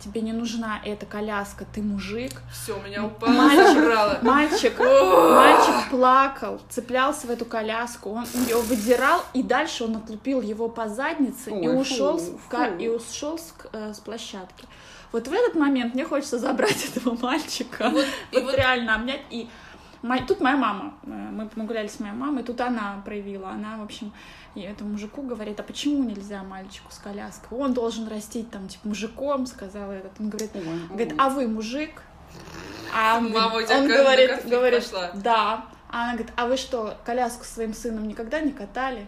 тебе 0.05 0.21
не 0.21 0.33
нужна 0.33 0.81
эта 0.85 1.07
коляска, 1.07 1.65
ты 1.73 1.83
мужик. 1.83 2.33
Все, 2.53 2.79
меня 2.83 3.05
упало, 3.05 3.33
мальчик, 3.33 4.23
мальчик, 4.23 4.79
мальчик 4.79 5.91
плакал, 5.91 6.61
цеплялся 6.69 7.27
в 7.27 7.31
эту 7.31 7.45
коляску, 7.45 8.11
он 8.11 8.25
ее 8.47 8.59
выдирал, 8.59 9.23
и 9.33 9.43
дальше 9.43 9.85
он 9.85 9.97
отлупил 9.97 10.41
его 10.41 10.69
по 10.69 10.89
заднице 10.89 11.51
Ой, 11.51 11.65
и 11.65 11.69
ушел, 11.69 12.19
фу, 12.19 12.25
с, 12.25 12.51
фу. 12.51 12.79
и 12.79 12.89
ушел 12.89 13.39
с, 13.39 13.55
э, 13.73 13.95
с 13.95 14.01
площадки. 14.01 14.67
Вот 15.13 15.29
в 15.29 15.33
этот 15.33 15.55
момент 15.55 15.95
мне 15.95 16.05
хочется 16.05 16.39
забрать 16.39 16.85
этого 16.95 17.17
мальчика, 17.21 17.89
вот, 17.91 18.07
вот, 18.33 18.43
вот 18.43 18.55
реально 18.55 18.97
обнять 18.97 19.23
и 19.31 19.49
Тут 20.29 20.41
моя 20.41 20.57
мама, 20.59 20.95
э, 21.05 21.09
мы, 21.09 21.49
мы 21.57 21.65
гуляли 21.65 21.87
с 21.87 21.99
моей 21.99 22.13
мамой, 22.13 22.43
тут 22.43 22.61
она 22.61 23.01
проявила, 23.07 23.49
она, 23.49 23.79
в 23.79 23.83
общем, 23.83 24.13
и 24.55 24.61
этому 24.61 24.91
мужику 24.91 25.23
говорит, 25.23 25.59
а 25.59 25.63
почему 25.63 26.05
нельзя 26.05 26.43
мальчику 26.43 26.93
с 26.93 26.99
коляской? 26.99 27.59
Он 27.59 27.75
должен 27.75 28.07
растить 28.09 28.51
там, 28.51 28.69
типа, 28.69 28.89
мужиком, 28.89 29.47
сказал 29.47 29.91
этот. 29.91 30.13
Он 30.21 30.31
говорит, 30.31 30.51
ой, 30.55 30.87
говорит 30.89 31.15
а 31.19 31.29
вы 31.29 31.49
мужик? 31.49 32.03
А 32.95 33.19
он, 33.19 33.33
Мама, 33.33 33.51
говорит, 33.51 33.71
он 33.71 33.89
говорит, 33.89 34.47
говорит 34.47 34.85
пошла. 34.85 35.11
да. 35.15 35.67
А 35.91 36.05
она 36.05 36.13
говорит, 36.15 36.33
а 36.37 36.47
вы 36.47 36.57
что, 36.57 36.97
коляску 37.05 37.45
своим 37.45 37.75
сыном 37.75 38.07
никогда 38.07 38.41
не 38.41 38.53
катали? 38.53 39.07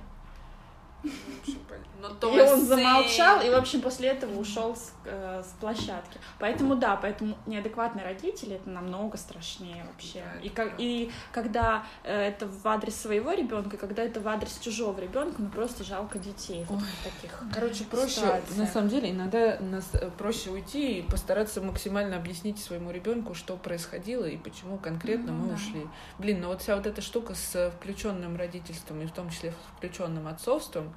И 2.23 2.41
он 2.41 2.61
замолчал, 2.61 3.41
и, 3.41 3.51
в 3.51 3.55
общем, 3.55 3.81
после 3.81 4.09
этого 4.09 4.39
ушел 4.39 4.77
с, 4.77 4.93
э, 5.05 5.43
с 5.43 5.61
площадки. 5.61 6.19
Поэтому, 6.39 6.77
да, 6.77 6.97
поэтому 6.97 7.37
неадекватные 7.47 8.05
родители 8.05 8.57
это 8.57 8.69
намного 8.69 9.17
страшнее 9.17 9.85
вообще. 9.85 10.23
Да, 10.25 10.41
и, 10.41 10.49
как, 10.49 10.75
и 10.79 11.11
когда 11.33 11.85
э, 12.05 12.29
это 12.29 12.47
в 12.47 12.67
адрес 12.67 12.95
своего 12.97 13.33
ребенка, 13.33 13.77
когда 13.77 14.03
это 14.03 14.21
в 14.21 14.29
адрес 14.29 14.59
чужого 14.59 15.01
ребенка, 15.01 15.37
ну 15.39 15.49
просто 15.49 15.85
жалко 15.85 16.19
детей 16.19 16.65
вот 16.69 16.83
таких. 17.05 17.43
Короче, 17.53 17.85
проще, 17.85 18.21
ситуациях. 18.21 18.57
на 18.57 18.67
самом 18.67 18.89
деле, 18.89 19.11
иногда 19.11 19.59
нас 19.61 19.89
э, 19.95 20.11
проще 20.17 20.51
уйти 20.51 20.99
и 20.99 21.03
постараться 21.03 21.61
максимально 21.61 22.17
объяснить 22.17 22.59
своему 22.59 22.91
ребенку, 22.91 23.35
что 23.35 23.57
происходило 23.57 24.25
и 24.25 24.37
почему 24.37 24.79
конкретно 24.79 25.33
ну, 25.33 25.45
мы 25.45 25.49
да. 25.49 25.55
ушли. 25.55 25.87
Блин, 26.19 26.41
ну 26.41 26.49
вот 26.49 26.63
вся 26.63 26.77
вот 26.77 26.87
эта 26.87 27.01
штука 27.01 27.35
с 27.35 27.71
включенным 27.79 28.37
родительством 28.37 29.01
и 29.03 29.07
в 29.07 29.13
том 29.13 29.31
числе 29.31 29.53
включенным 29.77 30.27
отцовством, 30.27 30.95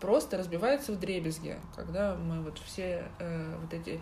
просто 0.00 0.38
разбивается 0.38 0.92
в 0.92 0.98
дребезги, 0.98 1.56
когда 1.74 2.14
мы 2.14 2.42
вот 2.42 2.58
все 2.58 3.04
э, 3.18 3.56
вот 3.60 3.72
эти 3.72 4.00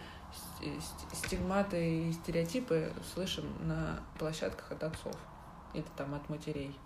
стигматы 1.12 2.09
и 2.09 2.12
стереотипы 2.12 2.92
слышим 3.14 3.44
на 3.62 4.00
площадках 4.18 4.72
от 4.72 4.82
отцов 4.85 5.14
или 5.74 5.85
там 5.96 6.14
от 6.14 6.28
матерей. 6.28 6.76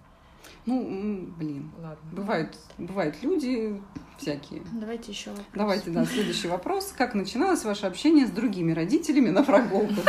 Ну, 0.66 1.26
блин. 1.36 1.70
Ладно. 1.78 1.96
Бывают, 2.12 2.56
бывают 2.78 3.22
люди 3.22 3.80
всякие. 4.18 4.62
Давайте 4.72 5.12
еще 5.12 5.30
вопрос. 5.30 5.46
Давайте, 5.54 5.90
да, 5.90 6.04
следующий 6.04 6.48
вопрос. 6.48 6.94
Как 6.96 7.14
начиналось 7.14 7.64
ваше 7.64 7.86
общение 7.86 8.26
с 8.26 8.30
другими 8.30 8.72
родителями 8.72 9.30
на 9.30 9.42
прогулках? 9.42 10.04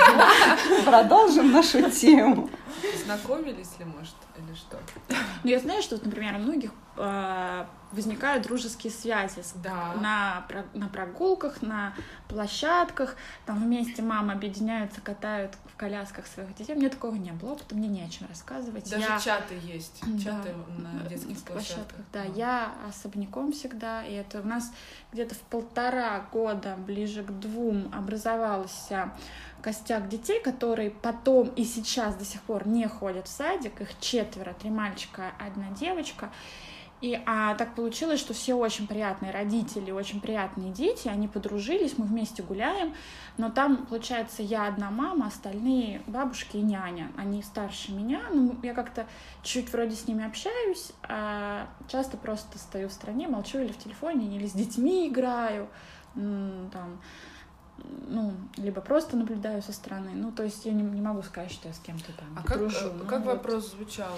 Продолжим 0.85 1.51
нашу 1.51 1.89
тему. 1.89 2.49
Знакомились 3.03 3.79
ли, 3.79 3.85
может, 3.85 4.15
или 4.37 4.55
что? 4.55 4.77
Ну, 5.43 5.49
я 5.49 5.59
знаю, 5.59 5.81
что, 5.81 5.97
например, 6.03 6.35
у 6.35 6.39
многих 6.39 6.71
а, 6.97 7.69
возникают 7.91 8.43
дружеские 8.43 8.91
связи 8.91 9.43
да. 9.55 9.93
на, 9.95 10.45
на 10.73 10.87
прогулках, 10.87 11.61
на 11.61 11.93
площадках, 12.27 13.15
там 13.45 13.63
вместе 13.63 14.01
мамы 14.01 14.33
объединяются, 14.33 15.01
катают 15.01 15.55
в 15.73 15.77
колясках 15.77 16.27
своих 16.27 16.55
детей. 16.55 16.75
Мне 16.75 16.89
такого 16.89 17.15
не 17.15 17.31
было, 17.31 17.53
опыта 17.53 17.75
мне 17.75 17.87
не 17.87 18.03
о 18.03 18.09
чем 18.09 18.27
рассказывать. 18.27 18.89
Даже 18.89 19.03
я... 19.03 19.19
чаты 19.19 19.55
есть, 19.61 20.01
чаты 20.23 20.53
да, 20.77 20.89
на 20.89 21.09
детских 21.09 21.41
площадках. 21.43 21.53
площадках. 21.53 21.99
Да, 22.13 22.23
да, 22.23 22.33
я 22.35 22.71
особняком 22.87 23.51
всегда, 23.51 24.03
и 24.03 24.13
это 24.13 24.41
у 24.41 24.47
нас 24.47 24.71
где-то 25.11 25.35
в 25.35 25.39
полтора 25.39 26.25
года, 26.31 26.75
ближе 26.77 27.23
к 27.23 27.31
двум, 27.31 27.91
образовался 27.93 29.11
костяк 29.61 30.09
детей, 30.09 30.41
которые 30.41 30.89
потом 30.89 31.47
и 31.49 31.63
сейчас 31.63 32.15
до 32.15 32.25
сих 32.25 32.41
пор 32.41 32.67
не 32.67 32.87
ходят 32.87 33.27
в 33.27 33.31
садик, 33.31 33.81
их 33.81 33.99
четверо, 33.99 34.53
три 34.53 34.69
мальчика, 34.69 35.31
одна 35.39 35.69
девочка, 35.71 36.31
и 37.01 37.19
а, 37.25 37.55
так 37.55 37.73
получилось, 37.73 38.19
что 38.19 38.33
все 38.33 38.53
очень 38.53 38.87
приятные 38.87 39.31
родители, 39.31 39.89
очень 39.91 40.21
приятные 40.21 40.71
дети, 40.71 41.07
они 41.07 41.27
подружились, 41.27 41.97
мы 41.97 42.05
вместе 42.05 42.43
гуляем, 42.43 42.93
но 43.37 43.49
там, 43.49 43.85
получается, 43.87 44.43
я 44.43 44.67
одна 44.67 44.91
мама, 44.91 45.27
остальные 45.27 46.03
бабушки 46.05 46.57
и 46.57 46.61
няня, 46.61 47.11
они 47.17 47.41
старше 47.41 47.91
меня, 47.91 48.21
ну, 48.31 48.55
я 48.61 48.75
как-то 48.75 49.07
чуть 49.41 49.73
вроде 49.73 49.95
с 49.95 50.07
ними 50.07 50.25
общаюсь, 50.25 50.91
а 51.03 51.67
часто 51.87 52.17
просто 52.17 52.59
стою 52.59 52.87
в 52.87 52.93
стране, 52.93 53.27
молчу 53.27 53.59
или 53.59 53.71
в 53.71 53.77
телефоне, 53.77 54.37
или 54.37 54.45
с 54.45 54.53
детьми 54.53 55.07
играю, 55.07 55.67
там, 56.13 57.01
ну, 58.07 58.33
либо 58.57 58.81
просто 58.81 59.15
наблюдаю 59.15 59.61
со 59.61 59.71
стороны. 59.71 60.11
Ну, 60.13 60.31
то 60.31 60.43
есть 60.43 60.65
я 60.65 60.73
не, 60.73 60.83
не 60.83 61.01
могу 61.01 61.21
сказать, 61.21 61.51
что 61.51 61.67
я 61.67 61.73
с 61.73 61.79
кем-то 61.79 62.11
там 62.13 62.27
а 62.35 62.57
дружу. 62.57 62.89
Как, 62.89 62.93
ну, 62.93 63.05
как 63.05 63.25
вот. 63.25 63.33
вопрос 63.33 63.71
звучал? 63.71 64.11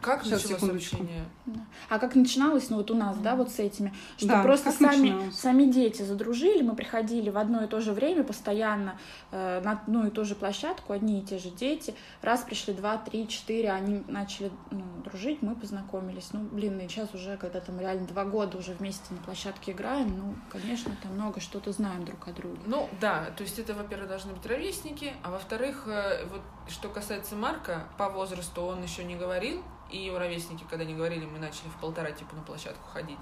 Как 0.00 0.24
Сейчас, 0.24 0.42
началось 0.42 0.60
секундочку. 0.60 0.96
общение? 0.96 1.24
Да. 1.46 1.60
А 1.88 1.98
как 1.98 2.14
начиналось, 2.14 2.68
ну, 2.70 2.78
вот 2.78 2.90
у 2.90 2.94
нас, 2.94 3.16
да, 3.18 3.36
вот 3.36 3.50
с 3.50 3.58
этими, 3.58 3.94
что 4.16 4.28
да, 4.28 4.42
просто 4.42 4.72
сами, 4.72 5.30
сами 5.30 5.64
дети 5.64 6.02
задружили, 6.02 6.62
мы 6.62 6.74
приходили 6.74 7.30
в 7.30 7.38
одно 7.38 7.64
и 7.64 7.68
то 7.68 7.80
же 7.80 7.92
время 7.92 8.24
постоянно 8.24 8.98
э, 9.30 9.60
на 9.62 9.72
одну 9.72 10.06
и 10.06 10.10
ту 10.10 10.24
же 10.24 10.34
площадку, 10.34 10.92
одни 10.92 11.20
и 11.20 11.22
те 11.22 11.38
же 11.38 11.50
дети. 11.50 11.94
Раз 12.22 12.42
пришли 12.42 12.74
два, 12.74 12.98
три, 12.98 13.28
четыре, 13.28 13.70
они 13.70 14.02
начали 14.08 14.50
ну, 14.70 14.82
дружить, 15.04 15.42
мы 15.42 15.54
познакомились. 15.54 16.30
Ну, 16.32 16.40
блин, 16.40 16.78
и 16.80 16.88
сейчас 16.88 17.14
уже, 17.14 17.36
когда 17.36 17.60
там 17.60 17.78
реально 17.80 18.06
два 18.06 18.24
года 18.24 18.58
уже 18.58 18.72
вместе 18.72 19.14
на 19.14 19.18
площадке 19.18 19.72
играем, 19.72 20.16
ну, 20.16 20.34
конечно, 20.50 20.92
там 21.02 21.12
много 21.14 21.40
что-то 21.40 21.72
знаем 21.72 22.04
друг 22.04 22.26
о 22.26 22.32
друге. 22.32 22.58
Ну, 22.66 22.88
да, 23.00 23.26
то 23.36 23.42
есть 23.42 23.58
это, 23.58 23.74
во-первых, 23.74 24.08
должны 24.08 24.32
быть 24.32 24.46
ровесники, 24.46 25.14
а 25.22 25.30
во-вторых, 25.30 25.84
э, 25.86 26.24
вот 26.26 26.40
что 26.68 26.88
касается 26.88 27.36
Марка, 27.36 27.86
по 27.96 28.08
возрасту 28.08 28.62
он 28.62 28.82
еще 28.82 29.04
не 29.04 29.16
говорил, 29.16 29.62
и 29.90 29.98
его 29.98 30.18
ровесники, 30.18 30.64
когда 30.68 30.84
не 30.84 30.94
говорили, 30.94 31.24
мы 31.24 31.38
начали 31.38 31.68
в 31.68 31.80
полтора 31.80 32.10
типа 32.10 32.34
на 32.34 32.42
площадку 32.42 32.88
ходить, 32.88 33.18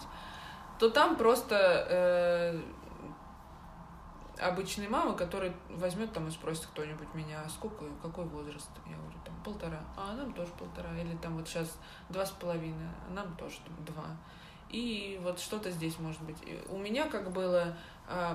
то 0.78 0.88
там 0.90 1.16
просто 1.16 1.86
э, 1.88 2.60
обычная 4.38 4.88
мама, 4.88 5.14
которая 5.14 5.54
возьмет 5.70 6.12
там 6.12 6.28
и 6.28 6.30
спросит 6.30 6.66
кто-нибудь 6.66 7.12
меня, 7.14 7.42
а 7.44 7.48
сколько, 7.48 7.84
какой 8.02 8.24
возраст? 8.24 8.70
Я 8.86 8.96
говорю, 8.96 9.18
там 9.24 9.34
полтора, 9.44 9.80
а 9.96 10.14
нам 10.14 10.32
тоже 10.32 10.52
полтора, 10.58 10.96
или 10.98 11.16
там 11.16 11.36
вот 11.36 11.48
сейчас 11.48 11.78
два 12.08 12.24
с 12.24 12.30
половиной, 12.30 12.88
а 13.08 13.12
нам 13.12 13.34
тоже 13.36 13.56
там, 13.64 13.84
два. 13.84 14.16
И 14.68 15.20
вот 15.22 15.38
что-то 15.38 15.70
здесь 15.70 15.98
может 15.98 16.20
быть. 16.22 16.36
У 16.68 16.76
меня 16.76 17.08
как 17.08 17.30
было 17.30 17.76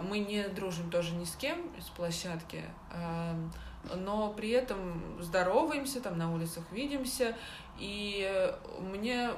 мы 0.04 0.20
не 0.20 0.48
дружим 0.50 0.90
тоже 0.92 1.16
ни 1.16 1.24
с 1.24 1.36
кем 1.36 1.72
с 1.80 1.90
площадки, 1.90 2.64
а, 2.92 3.36
но 3.96 4.34
при 4.34 4.50
этом 4.50 5.22
здороваемся, 5.22 6.02
там 6.02 6.18
на 6.18 6.34
улицах 6.34 6.64
видимся, 6.72 7.36
и 7.80 8.54
мне 8.80 9.32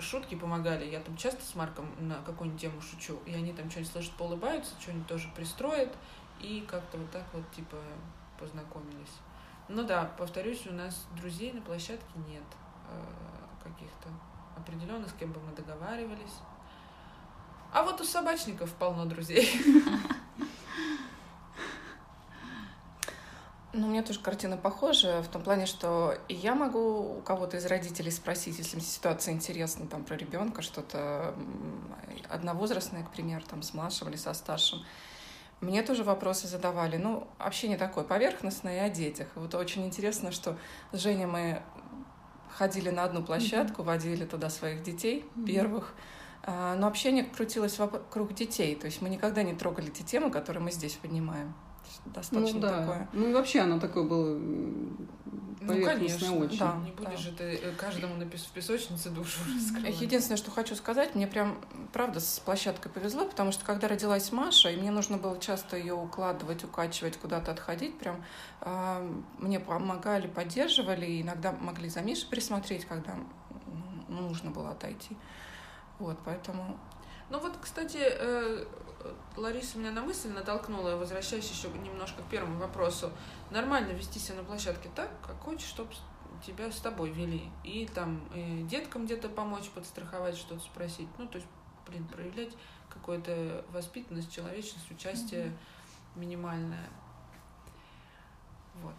шутки 0.00 0.34
помогали. 0.34 0.86
Я 0.86 1.00
там 1.00 1.16
часто 1.16 1.44
с 1.44 1.54
Марком 1.54 1.88
на 1.98 2.16
какую-нибудь 2.22 2.60
тему 2.60 2.80
шучу, 2.80 3.18
и 3.26 3.34
они 3.34 3.52
там 3.52 3.70
что-нибудь 3.70 3.92
слышат, 3.92 4.12
поулыбаются, 4.12 4.74
что-нибудь 4.80 5.06
тоже 5.06 5.28
пристроят, 5.34 5.94
и 6.40 6.64
как-то 6.68 6.98
вот 6.98 7.10
так 7.10 7.24
вот, 7.32 7.50
типа, 7.50 7.76
познакомились. 8.38 9.16
Ну 9.68 9.84
да, 9.84 10.10
повторюсь, 10.16 10.66
у 10.66 10.72
нас 10.72 11.06
друзей 11.16 11.52
на 11.52 11.60
площадке 11.60 12.06
нет 12.28 12.44
э, 12.90 13.04
каких-то 13.62 14.08
определенных, 14.56 15.10
с 15.10 15.12
кем 15.14 15.32
бы 15.32 15.40
мы 15.40 15.54
договаривались. 15.54 16.38
А 17.72 17.82
вот 17.82 18.00
у 18.00 18.04
собачников 18.04 18.72
полно 18.74 19.04
друзей. 19.04 19.48
Ну, 23.74 23.86
у 23.86 23.90
меня 23.90 24.02
тоже 24.02 24.18
картина 24.20 24.56
похожа, 24.56 25.22
в 25.22 25.28
том 25.28 25.42
плане, 25.42 25.66
что 25.66 26.16
я 26.28 26.54
могу 26.54 27.18
у 27.18 27.20
кого-то 27.20 27.58
из 27.58 27.66
родителей 27.66 28.10
спросить, 28.10 28.58
если 28.58 28.76
мне 28.76 28.84
ситуация 28.84 29.34
интересна, 29.34 29.86
там, 29.86 30.04
про 30.04 30.16
ребенка, 30.16 30.62
что-то 30.62 31.34
одновозрастное, 32.30 33.04
к 33.04 33.12
примеру, 33.12 33.44
там, 33.48 33.62
с 33.62 33.74
младшим 33.74 34.08
или 34.08 34.16
со 34.16 34.32
старшим. 34.32 34.84
Мне 35.60 35.82
тоже 35.82 36.02
вопросы 36.02 36.48
задавали. 36.48 36.96
Ну, 36.96 37.28
общение 37.38 37.76
такое 37.76 38.04
поверхностное 38.04 38.76
и 38.76 38.90
о 38.90 38.90
детях. 38.90 39.28
И 39.36 39.38
вот 39.38 39.54
очень 39.54 39.84
интересно, 39.84 40.32
что 40.32 40.56
с 40.92 40.98
Женей 40.98 41.26
мы 41.26 41.62
ходили 42.56 42.90
на 42.90 43.04
одну 43.04 43.22
площадку, 43.22 43.82
mm-hmm. 43.82 43.86
водили 43.86 44.24
туда 44.24 44.50
своих 44.50 44.82
детей 44.82 45.24
mm-hmm. 45.36 45.44
первых. 45.44 45.94
А, 45.94 46.17
но 46.48 46.86
общение 46.86 47.24
крутилось 47.24 47.78
вокруг 47.78 48.34
детей. 48.34 48.74
То 48.74 48.86
есть 48.86 49.02
мы 49.02 49.08
никогда 49.08 49.42
не 49.42 49.54
трогали 49.54 49.90
те 49.90 50.02
темы, 50.02 50.30
которые 50.30 50.62
мы 50.62 50.72
здесь 50.72 50.94
поднимаем. 50.94 51.54
Достаточно 52.06 52.54
ну, 52.54 52.60
да. 52.60 52.80
такое. 52.80 53.08
Ну 53.12 53.28
и 53.28 53.32
вообще 53.32 53.60
оно 53.60 53.78
такое 53.78 54.04
было 54.04 54.38
поверхностное 55.66 56.30
ну, 56.30 56.38
очень. 56.38 56.58
Да, 56.58 56.76
не 56.84 56.92
будешь 56.92 57.10
да. 57.10 57.16
же 57.16 57.32
ты 57.32 57.44
э, 57.44 57.72
каждому 57.72 58.14
на 58.14 58.24
в 58.24 58.50
песочнице 58.52 59.10
душу 59.10 59.40
раскрывать. 59.54 60.00
Единственное, 60.00 60.36
что 60.36 60.50
хочу 60.50 60.74
сказать, 60.74 61.14
мне 61.14 61.26
прям, 61.26 61.58
правда, 61.92 62.20
с 62.20 62.38
площадкой 62.40 62.90
повезло, 62.90 63.26
потому 63.26 63.52
что 63.52 63.64
когда 63.64 63.88
родилась 63.88 64.32
Маша, 64.32 64.70
и 64.70 64.76
мне 64.76 64.90
нужно 64.90 65.18
было 65.18 65.38
часто 65.38 65.76
ее 65.76 65.94
укладывать, 65.94 66.64
укачивать, 66.64 67.16
куда-то 67.16 67.52
отходить, 67.52 67.98
прям 67.98 68.24
э, 68.62 69.12
мне 69.38 69.60
помогали, 69.60 70.26
поддерживали, 70.26 71.06
и 71.06 71.22
иногда 71.22 71.52
могли 71.52 71.88
за 71.88 72.00
Мишей 72.00 72.28
присмотреть, 72.28 72.84
когда 72.84 73.16
нужно 74.08 74.50
было 74.50 74.70
отойти. 74.70 75.16
Вот, 75.98 76.18
поэтому... 76.24 76.78
Ну 77.30 77.38
вот, 77.40 77.56
кстати, 77.60 77.98
э, 78.00 78.64
Лариса 79.36 79.78
меня 79.78 79.90
на 79.90 80.02
мысль 80.02 80.30
натолкнула, 80.30 80.96
возвращаясь 80.96 81.50
еще 81.50 81.68
немножко 81.68 82.22
к 82.22 82.30
первому 82.30 82.58
вопросу. 82.58 83.10
Нормально 83.50 83.92
вести 83.92 84.18
себя 84.18 84.38
на 84.38 84.44
площадке 84.44 84.88
так, 84.94 85.10
как 85.26 85.38
хочешь, 85.40 85.68
чтобы 85.68 85.90
тебя 86.46 86.70
с 86.70 86.80
тобой 86.80 87.10
вели. 87.10 87.50
И 87.64 87.86
там 87.86 88.20
и 88.34 88.62
деткам 88.62 89.06
где-то 89.06 89.28
помочь, 89.28 89.68
подстраховать, 89.70 90.36
что-то 90.36 90.60
спросить. 90.60 91.08
Ну, 91.18 91.26
то 91.26 91.36
есть, 91.36 91.48
блин, 91.86 92.06
проявлять 92.06 92.52
какую-то 92.88 93.64
воспитанность, 93.72 94.32
человечность, 94.32 94.90
участие 94.90 95.46
mm-hmm. 95.46 96.20
минимальное. 96.20 96.88
Вот. 98.82 98.94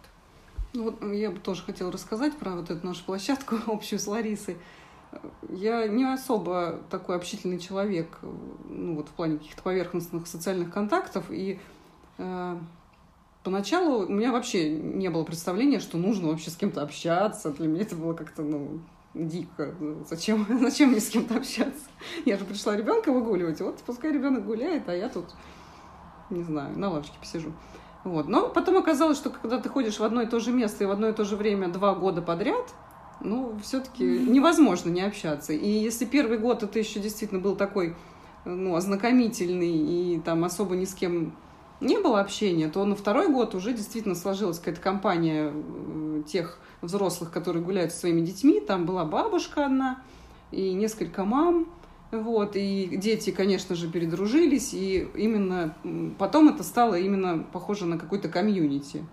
Ну 0.72 0.84
вот 0.84 1.02
я 1.12 1.30
бы 1.30 1.40
тоже 1.40 1.62
хотела 1.62 1.90
рассказать 1.90 2.38
про 2.38 2.52
вот 2.52 2.70
эту 2.70 2.86
нашу 2.86 3.04
площадку 3.04 3.56
общую 3.66 3.98
с 3.98 4.06
Ларисой 4.06 4.56
я 5.48 5.86
не 5.88 6.04
особо 6.04 6.80
такой 6.90 7.16
общительный 7.16 7.58
человек, 7.58 8.18
ну 8.22 8.96
вот 8.96 9.08
в 9.08 9.12
плане 9.12 9.38
каких-то 9.38 9.62
поверхностных 9.62 10.26
социальных 10.26 10.72
контактов, 10.72 11.24
и 11.30 11.58
э, 12.18 12.56
поначалу 13.42 14.06
у 14.06 14.12
меня 14.12 14.32
вообще 14.32 14.70
не 14.70 15.08
было 15.10 15.24
представления, 15.24 15.80
что 15.80 15.98
нужно 15.98 16.28
вообще 16.28 16.50
с 16.50 16.56
кем-то 16.56 16.82
общаться. 16.82 17.50
Для 17.50 17.68
меня 17.68 17.82
это 17.82 17.96
было 17.96 18.14
как-то, 18.14 18.42
ну, 18.42 18.80
дико. 19.14 19.74
Зачем, 20.08 20.46
зачем 20.60 20.90
мне 20.90 21.00
с 21.00 21.08
кем-то 21.08 21.36
общаться? 21.36 21.88
Я 22.24 22.36
же 22.36 22.44
пришла 22.44 22.76
ребенка 22.76 23.12
выгуливать, 23.12 23.60
вот 23.60 23.78
пускай 23.84 24.12
ребенок 24.12 24.46
гуляет, 24.46 24.88
а 24.88 24.94
я 24.94 25.08
тут, 25.08 25.26
не 26.30 26.42
знаю, 26.42 26.78
на 26.78 26.90
лавочке 26.90 27.18
посижу. 27.18 27.52
Вот. 28.04 28.28
Но 28.28 28.48
потом 28.48 28.76
оказалось, 28.76 29.18
что 29.18 29.30
когда 29.30 29.58
ты 29.58 29.68
ходишь 29.68 29.98
в 29.98 30.04
одно 30.04 30.22
и 30.22 30.26
то 30.26 30.40
же 30.40 30.52
место 30.52 30.84
и 30.84 30.86
в 30.86 30.90
одно 30.90 31.08
и 31.08 31.12
то 31.12 31.24
же 31.24 31.36
время 31.36 31.68
два 31.68 31.94
года 31.94 32.22
подряд, 32.22 32.72
ну, 33.20 33.58
все-таки 33.62 34.04
невозможно 34.04 34.90
не 34.90 35.02
общаться. 35.02 35.52
И 35.52 35.68
если 35.68 36.04
первый 36.04 36.38
год 36.38 36.62
это 36.62 36.78
еще 36.78 37.00
действительно 37.00 37.40
был 37.40 37.56
такой, 37.56 37.96
ну, 38.44 38.74
ознакомительный 38.74 39.76
и 39.76 40.20
там 40.20 40.44
особо 40.44 40.76
ни 40.76 40.84
с 40.84 40.94
кем 40.94 41.34
не 41.80 41.98
было 41.98 42.20
общения, 42.20 42.68
то 42.68 42.84
на 42.84 42.94
второй 42.94 43.28
год 43.28 43.54
уже 43.54 43.72
действительно 43.72 44.14
сложилась 44.14 44.58
какая-то 44.58 44.80
компания 44.80 45.52
э, 45.52 46.22
тех 46.26 46.58
взрослых, 46.82 47.30
которые 47.30 47.64
гуляют 47.64 47.92
со 47.92 48.00
своими 48.00 48.20
детьми. 48.20 48.60
Там 48.60 48.84
была 48.84 49.04
бабушка 49.04 49.66
одна 49.66 50.02
и 50.50 50.72
несколько 50.72 51.24
мам. 51.24 51.66
Вот, 52.10 52.56
и 52.56 52.96
дети, 52.96 53.30
конечно 53.30 53.76
же, 53.76 53.88
передружились, 53.88 54.74
и 54.74 55.08
именно 55.14 55.76
потом 56.18 56.48
это 56.48 56.64
стало 56.64 56.96
именно 56.96 57.46
похоже 57.52 57.86
на 57.86 57.98
какой-то 57.98 58.28
комьюнити. 58.28 59.04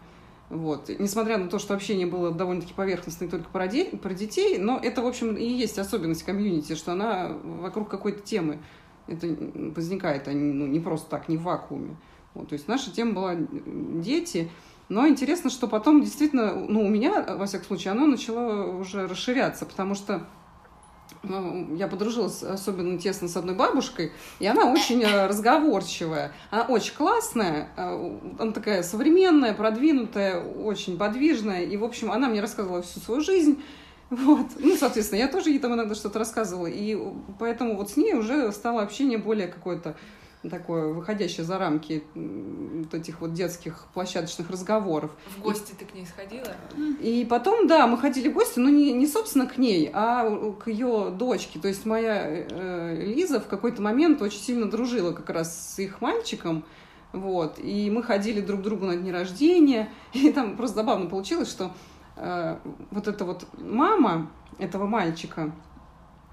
Вот. 0.50 0.90
Несмотря 0.98 1.38
на 1.38 1.50
то, 1.50 1.60
что 1.60 1.74
общение 1.74 2.08
было 2.08 2.32
довольно-таки 2.32 2.74
поверхностное 2.74 3.28
только 3.30 3.50
про, 3.50 3.68
де- 3.68 3.86
про 3.86 4.14
детей, 4.14 4.58
но 4.58 4.80
это, 4.82 5.02
в 5.02 5.08
общем, 5.08 5.36
и 5.36 5.46
есть 5.46 5.78
особенность 5.78 6.24
комьюнити, 6.24 6.76
что 6.76 6.94
она 6.94 7.38
вокруг 7.44 7.90
какой-то 7.90 8.22
темы 8.22 8.60
это 9.08 9.28
возникает, 9.76 10.28
а 10.28 10.34
не, 10.34 10.54
ну, 10.54 10.68
не 10.68 10.80
просто 10.80 11.10
так, 11.10 11.30
не 11.30 11.38
в 11.38 11.44
вакууме. 11.44 11.96
Вот, 12.34 12.50
то 12.50 12.54
есть 12.54 12.68
наша 12.68 12.92
тема 12.92 13.14
была 13.14 13.36
дети, 13.36 14.50
но 14.90 15.08
интересно, 15.08 15.50
что 15.50 15.68
потом 15.68 16.02
действительно, 16.02 16.54
ну, 16.54 16.86
у 16.86 16.90
меня, 16.90 17.36
во 17.36 17.46
всяком 17.46 17.68
случае, 17.68 17.92
оно 17.92 18.06
начало 18.06 18.78
уже 18.78 19.08
расширяться, 19.08 19.66
потому 19.66 19.96
что 19.96 20.28
я 21.78 21.88
подружилась 21.88 22.44
особенно 22.44 22.98
тесно 22.98 23.28
с 23.28 23.38
одной 23.38 23.56
бабушкой, 23.56 24.12
и 24.40 24.46
она 24.46 24.72
очень 24.72 25.02
э, 25.04 25.28
разговорчивая. 25.28 26.32
Она 26.52 26.64
очень 26.64 26.94
классная, 26.96 27.70
э, 27.76 28.18
она 28.40 28.52
такая 28.52 28.84
современная, 28.84 29.54
продвинутая, 29.54 30.42
очень 30.42 30.98
подвижная. 30.98 31.64
И, 31.64 31.78
в 31.78 31.84
общем, 31.84 32.12
она 32.12 32.28
мне 32.30 32.42
рассказывала 32.42 32.82
всю 32.82 33.00
свою 33.00 33.22
жизнь. 33.22 33.62
Вот. 34.10 34.48
Ну, 34.58 34.78
соответственно, 34.78 35.20
я 35.20 35.28
тоже 35.28 35.50
ей 35.50 35.60
там 35.60 35.74
иногда 35.74 35.94
что-то 35.94 36.20
рассказывала. 36.20 36.68
И 36.68 36.98
поэтому 37.40 37.76
вот 37.76 37.90
с 37.90 37.98
ней 37.98 38.14
уже 38.14 38.52
стало 38.52 38.82
общение 38.82 39.18
более 39.18 39.48
какое-то 39.48 39.98
такое, 40.50 40.94
выходящее 40.94 41.46
за 41.46 41.58
рамки 41.58 42.04
вот 42.16 42.94
этих 42.94 43.22
вот 43.22 43.34
детских 43.34 43.88
площадочных 43.94 44.50
разговоров. 44.50 45.12
В 45.38 45.42
гости 45.42 45.72
и, 45.72 45.76
ты 45.76 45.86
к 45.86 45.94
ней 45.94 46.06
сходила? 46.06 46.56
И 47.02 47.26
потом, 47.30 47.68
да, 47.68 47.88
мы 47.88 47.98
ходили 47.98 48.30
в 48.30 48.34
гости, 48.34 48.60
но 48.60 48.70
не, 48.70 48.94
не 48.94 49.08
собственно 49.08 49.48
к 49.48 49.58
ней, 49.58 49.90
а 49.94 50.54
к 50.54 50.68
ее 50.68 51.12
дочке. 51.12 51.60
То 51.60 51.68
есть 51.68 51.86
моя 51.86 52.26
э, 52.28 53.04
Лиза 53.06 53.40
в 53.40 53.48
какой-то 53.48 53.82
момент 53.82 54.22
очень 54.22 54.40
сильно 54.40 54.70
дружила 54.70 55.12
как 55.12 55.30
раз 55.30 55.76
с 55.76 55.80
их 55.80 56.02
мальчиком. 56.02 56.64
Вот, 57.14 57.58
и 57.58 57.90
мы 57.90 58.04
ходили 58.04 58.42
друг 58.42 58.60
к 58.62 58.64
другу 58.64 58.86
на 58.86 58.96
дни 58.96 59.12
рождения, 59.12 59.90
и 60.14 60.32
там 60.32 60.58
просто 60.58 60.78
забавно 60.78 61.10
получилось, 61.10 61.50
что 61.50 61.72
э, 62.16 62.58
вот 62.92 63.08
эта 63.08 63.26
вот 63.26 63.48
мама 63.58 64.30
этого 64.60 64.88
мальчика, 64.88 65.52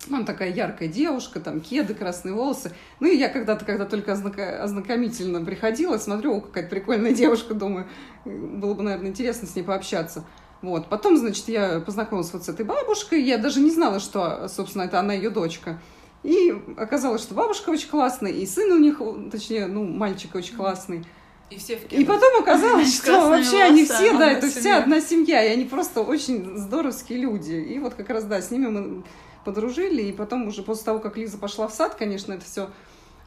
она 0.08 0.24
такая 0.24 0.52
яркая 0.52 0.88
девушка, 0.88 1.40
там 1.40 1.60
кеды, 1.60 1.94
красные 1.94 2.34
волосы. 2.34 2.72
Ну 3.00 3.08
и 3.08 3.16
я 3.16 3.28
когда-то, 3.28 3.64
когда 3.64 3.86
только 3.86 4.12
ознакомительно 4.12 5.44
приходила, 5.44 5.96
смотрю, 5.98 6.36
о, 6.36 6.40
какая-то 6.40 6.68
прикольная 6.68 7.14
девушка, 7.14 7.54
думаю, 7.54 7.88
было 8.24 8.74
бы, 8.74 8.82
наверное, 8.82 9.10
интересно 9.10 9.48
с 9.48 9.56
ней 9.56 9.62
пообщаться. 9.62 10.24
Вот. 10.62 10.88
Потом, 10.88 11.16
значит, 11.16 11.48
я 11.48 11.80
познакомилась 11.80 12.32
вот 12.32 12.44
с 12.44 12.48
этой 12.48 12.64
бабушкой. 12.64 13.22
Я 13.22 13.38
даже 13.38 13.60
не 13.60 13.70
знала, 13.70 14.00
что, 14.00 14.48
собственно, 14.48 14.82
это 14.82 14.98
она 14.98 15.12
ее 15.12 15.30
дочка. 15.30 15.80
И 16.22 16.54
оказалось, 16.78 17.22
что 17.22 17.34
бабушка 17.34 17.68
очень 17.68 17.88
классная, 17.88 18.32
и 18.32 18.46
сын 18.46 18.72
у 18.72 18.78
них, 18.78 19.00
точнее, 19.30 19.66
ну, 19.66 19.84
мальчик 19.84 20.34
очень 20.34 20.56
классный. 20.56 21.04
И 21.50 21.58
все 21.58 21.76
в 21.76 21.92
И 21.92 22.02
потом 22.04 22.40
оказалось, 22.40 22.96
что 23.02 23.28
вообще 23.28 23.60
они 23.60 23.84
все, 23.84 24.16
да, 24.16 24.30
это 24.30 24.48
вся 24.48 24.78
одна 24.78 25.02
семья, 25.02 25.44
и 25.44 25.52
они 25.52 25.66
просто 25.66 26.00
очень 26.00 26.56
здоровские 26.56 27.18
люди. 27.18 27.52
И 27.52 27.78
вот 27.78 27.92
как 27.92 28.08
раз, 28.08 28.24
да, 28.24 28.40
с 28.40 28.50
ними 28.50 28.68
мы 28.68 29.02
подружили, 29.44 30.02
и 30.02 30.12
потом 30.12 30.48
уже 30.48 30.62
после 30.62 30.84
того, 30.84 30.98
как 30.98 31.16
Лиза 31.16 31.38
пошла 31.38 31.68
в 31.68 31.72
сад, 31.72 31.94
конечно, 31.94 32.32
это 32.32 32.44
все 32.44 32.70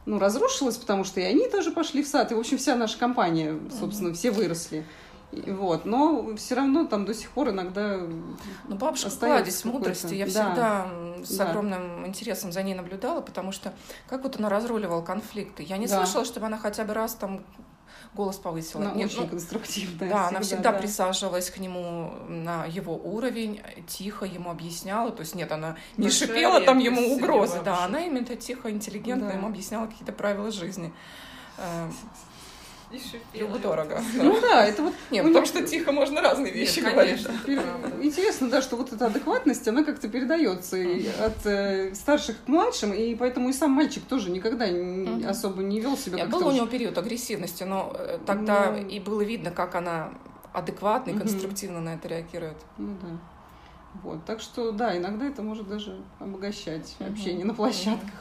ну, 0.06 0.20
разрушилось, 0.20 0.78
потому 0.78 1.04
что 1.04 1.20
и 1.20 1.24
они 1.24 1.48
тоже 1.48 1.72
пошли 1.72 2.02
в 2.02 2.08
сад, 2.08 2.32
и, 2.32 2.36
в 2.36 2.40
общем, 2.40 2.58
вся 2.58 2.76
наша 2.76 2.98
компания, 2.98 3.60
собственно, 3.80 4.14
все 4.14 4.32
выросли. 4.32 4.86
И 5.34 5.52
вот, 5.52 5.84
но 5.84 6.36
все 6.38 6.56
равно 6.56 6.86
там 6.86 7.04
до 7.04 7.14
сих 7.14 7.30
пор 7.32 7.50
иногда. 7.50 8.00
Ну, 8.68 8.76
бабушка 8.78 9.10
кладезь 9.10 9.66
мудрости. 9.66 10.14
Я 10.14 10.26
да. 10.26 10.32
всегда 10.32 10.88
с 11.26 11.38
да. 11.38 11.50
огромным 11.50 12.08
интересом 12.08 12.54
за 12.54 12.64
ней 12.64 12.74
наблюдала, 12.74 13.20
потому 13.20 13.52
что 13.52 13.74
как 14.08 14.24
вот 14.24 14.38
она 14.40 14.48
разруливала 14.48 15.02
конфликты. 15.02 15.64
Я 15.64 15.78
не 15.78 15.88
да. 15.88 15.98
слышала, 15.98 16.24
чтобы 16.24 16.46
она 16.46 16.58
хотя 16.58 16.86
бы 16.86 16.94
раз 16.94 17.16
там 17.16 17.44
голос 18.14 18.38
повысила. 18.38 18.84
Она 18.84 18.94
Нет, 18.94 19.10
очень 19.10 19.22
ну, 19.22 19.28
конструктивная. 19.28 19.98
Да, 20.00 20.06
всегда, 20.06 20.28
она 20.28 20.40
всегда 20.42 20.72
да. 20.72 20.78
присаживалась 20.80 21.50
к 21.50 21.58
нему 21.58 22.14
на 22.28 22.66
его 22.66 22.96
уровень, 22.96 23.62
тихо 23.88 24.26
ему 24.26 24.50
объясняла. 24.50 25.12
То 25.12 25.22
есть 25.22 25.36
нет, 25.36 25.52
она 25.52 25.76
не 25.98 26.06
Большая 26.06 26.28
шипела 26.28 26.62
там 26.62 26.80
ему 26.80 27.14
угрозы. 27.16 27.62
Да, 27.64 27.86
она 27.86 28.02
именно 28.06 28.36
тихо, 28.36 28.72
интеллигентно 28.72 29.30
да. 29.30 29.36
ему 29.36 29.48
объясняла 29.48 29.88
какие-то 29.88 30.12
правила 30.12 30.52
жизни. 30.52 30.94
Э, 32.90 32.98
Любо 33.34 33.60
дорого. 33.60 34.02
Ну 34.16 34.40
да, 34.40 34.66
это 34.66 34.84
вот... 34.84 34.94
Нет, 35.12 35.26
потому 35.26 35.46
что 35.46 35.66
тихо 35.66 35.92
можно 35.92 36.22
разные 36.22 36.54
вещи 36.54 36.80
говорить. 36.80 37.26
Интересно, 38.02 38.50
да, 38.50 38.62
что 38.62 38.78
вот 38.78 38.94
эта 38.94 39.08
адекватность, 39.08 39.68
она 39.68 39.84
как-то 39.84 40.08
передается 40.08 40.78
от 41.24 41.46
э, 41.46 41.94
старших 41.94 42.38
к 42.46 42.48
младшим, 42.48 42.94
и 42.94 43.16
поэтому 43.16 43.50
и 43.50 43.54
сам 43.54 43.72
мальчик 43.72 44.04
тоже 44.06 44.30
никогда 44.30 44.66
особо 45.30 45.64
не 45.64 45.82
вел 45.82 45.98
себя 45.98 46.20
как-то... 46.20 46.40
Был 46.40 46.48
у 46.48 46.52
него 46.52 46.66
период 46.66 46.98
агрессивности, 46.98 47.64
но 47.64 47.94
э, 47.94 48.20
тогда 48.26 48.72
ну. 48.72 48.88
и 48.88 49.00
было 49.00 49.22
видно, 49.22 49.52
как 49.52 49.76
она 49.76 50.14
адекватно 50.54 51.12
и 51.12 51.18
конструктивно 51.18 51.82
на 51.82 51.96
это 51.96 52.08
реагирует. 52.08 52.58
Ну 52.78 52.96
да. 53.02 53.10
Вот, 54.04 54.26
так 54.26 54.42
что, 54.42 54.72
да, 54.72 54.96
иногда 54.96 55.26
это 55.26 55.42
может 55.42 55.68
даже 55.68 55.98
обогащать 56.20 56.96
общение 57.00 57.46
на 57.46 57.54
площадках. 57.54 58.14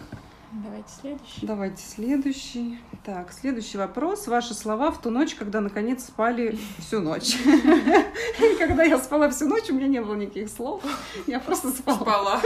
Давайте 0.52 0.88
следующий. 1.00 1.46
Давайте 1.46 1.82
следующий. 1.82 2.78
Так, 3.04 3.32
следующий 3.32 3.78
вопрос. 3.78 4.26
Ваши 4.26 4.54
слова 4.54 4.90
в 4.90 5.00
ту 5.00 5.10
ночь, 5.10 5.34
когда 5.34 5.60
наконец 5.60 6.04
спали 6.04 6.58
всю 6.78 7.00
ночь. 7.00 7.36
Когда 8.58 8.84
я 8.84 8.98
спала 8.98 9.28
всю 9.30 9.48
ночь, 9.48 9.68
у 9.70 9.74
меня 9.74 9.88
не 9.88 10.00
было 10.00 10.14
никаких 10.14 10.48
слов. 10.48 10.82
Я 11.26 11.40
просто 11.40 11.70
спала. 11.70 11.96
Спала. 11.96 12.40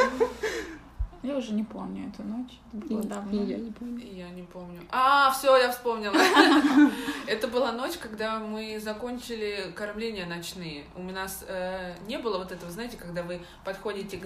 Я 1.22 1.36
уже 1.36 1.52
не 1.52 1.64
помню 1.64 2.08
эту 2.08 2.22
ночь. 2.22 2.58
Это 2.72 2.86
было 2.86 3.02
давно. 3.02 3.42
я 3.42 3.58
не 3.58 3.70
помню. 3.70 4.06
Я 4.06 4.30
не 4.30 4.42
помню. 4.42 4.80
А, 4.90 5.30
все, 5.32 5.54
я 5.58 5.70
вспомнила. 5.70 6.14
Это 7.26 7.46
была 7.48 7.72
ночь, 7.72 7.98
когда 7.98 8.38
мы 8.38 8.80
закончили 8.80 9.70
кормление 9.76 10.24
ночные. 10.24 10.84
У 10.96 11.02
нас 11.02 11.44
э, 11.46 11.94
не 12.06 12.16
было 12.16 12.38
вот 12.38 12.52
этого, 12.52 12.72
знаете, 12.72 12.96
когда 12.96 13.22
вы 13.22 13.42
подходите 13.64 14.16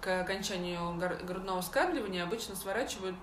к, 0.00 0.20
окончанию 0.20 0.96
грудного 1.24 1.60
скармливания, 1.60 2.24
обычно 2.24 2.56
сворачивают 2.56 3.14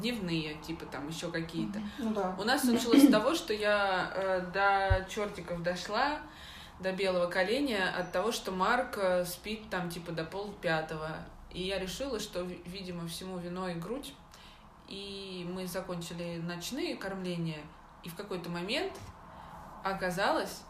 дневные, 0.00 0.56
типа 0.66 0.84
там 0.84 1.08
еще 1.08 1.30
какие-то. 1.30 1.80
Ну, 1.98 2.12
да. 2.12 2.36
У 2.38 2.44
нас 2.44 2.64
началось 2.64 3.04
с 3.04 3.10
того, 3.10 3.34
что 3.34 3.54
я 3.54 4.12
э, 4.14 4.40
до 4.52 5.06
чертиков 5.08 5.62
дошла, 5.62 6.18
до 6.80 6.92
белого 6.92 7.26
коленя, 7.26 7.94
от 7.96 8.12
того, 8.12 8.32
что 8.32 8.52
Марк 8.52 8.98
э, 8.98 9.24
спит 9.24 9.70
там 9.70 9.88
типа 9.88 10.12
до 10.12 10.24
пол 10.24 10.52
пятого. 10.60 11.16
И 11.52 11.62
я 11.62 11.78
решила, 11.78 12.20
что, 12.20 12.42
видимо, 12.66 13.06
всему 13.08 13.38
виной 13.38 13.74
грудь. 13.74 14.14
И 14.88 15.48
мы 15.52 15.66
закончили 15.66 16.40
ночные 16.42 16.96
кормления. 16.96 17.60
И 18.02 18.08
в 18.08 18.14
какой-то 18.14 18.50
момент 18.50 18.92
оказалось, 19.84 20.62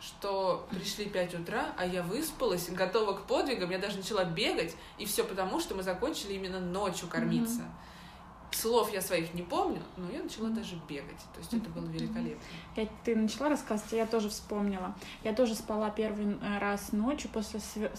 что 0.00 0.66
пришли 0.70 1.06
5 1.06 1.34
утра, 1.40 1.72
а 1.76 1.86
я 1.86 2.02
выспалась, 2.02 2.68
готова 2.70 3.14
к 3.14 3.26
подвигам, 3.26 3.70
я 3.70 3.78
даже 3.78 3.98
начала 3.98 4.24
бегать, 4.24 4.76
и 4.98 5.06
все 5.06 5.24
потому, 5.24 5.60
что 5.60 5.74
мы 5.74 5.82
закончили 5.82 6.34
именно 6.34 6.60
ночью 6.60 7.08
кормиться. 7.08 7.60
Mm-hmm. 7.60 8.54
Слов 8.54 8.92
я 8.92 9.02
своих 9.02 9.34
не 9.34 9.42
помню, 9.42 9.82
но 9.96 10.10
я 10.10 10.22
начала 10.22 10.48
даже 10.48 10.76
бегать. 10.88 11.18
То 11.34 11.40
есть 11.40 11.52
это 11.52 11.68
было 11.68 11.86
великолепно. 11.86 12.42
Я, 12.76 12.88
ты 13.04 13.16
начала 13.16 13.48
рассказывать, 13.50 13.92
я 13.92 14.06
тоже 14.06 14.30
вспомнила. 14.30 14.94
Я 15.24 15.34
тоже 15.34 15.54
спала 15.54 15.90
первый 15.90 16.38
э, 16.40 16.58
раз 16.58 16.92
ночью 16.92 17.28
после 17.30 17.60
Э, 17.76 17.90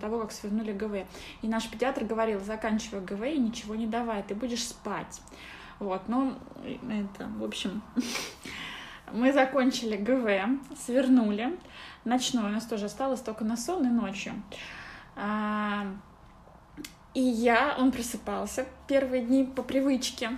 того, 0.00 0.20
как 0.20 0.32
свернули 0.32 0.72
ГВ. 0.72 1.06
И 1.42 1.48
наш 1.48 1.68
педиатр 1.68 2.04
говорил, 2.04 2.40
заканчивай 2.40 3.00
ГВ 3.00 3.22
и 3.22 3.38
ничего 3.38 3.74
не 3.74 3.86
давай, 3.86 4.22
ты 4.22 4.34
будешь 4.34 4.64
спать. 4.64 5.20
Вот, 5.78 6.02
ну, 6.08 6.34
это, 6.64 7.28
в 7.38 7.44
общем, 7.44 7.82
мы 9.12 9.32
закончили 9.32 9.96
ГВ, 9.96 10.76
свернули. 10.76 11.58
Ночной 12.04 12.44
у 12.44 12.48
нас 12.48 12.66
тоже 12.66 12.86
осталось 12.86 13.20
только 13.20 13.44
на 13.44 13.56
сон 13.56 13.86
и 13.86 13.90
ночью. 13.90 14.34
А, 17.14 17.18
И 17.18 17.20
я, 17.20 17.76
он 17.78 17.92
просыпался 17.92 18.66
первые 18.88 19.22
дни 19.22 19.44
по 19.44 19.62
привычке, 19.62 20.30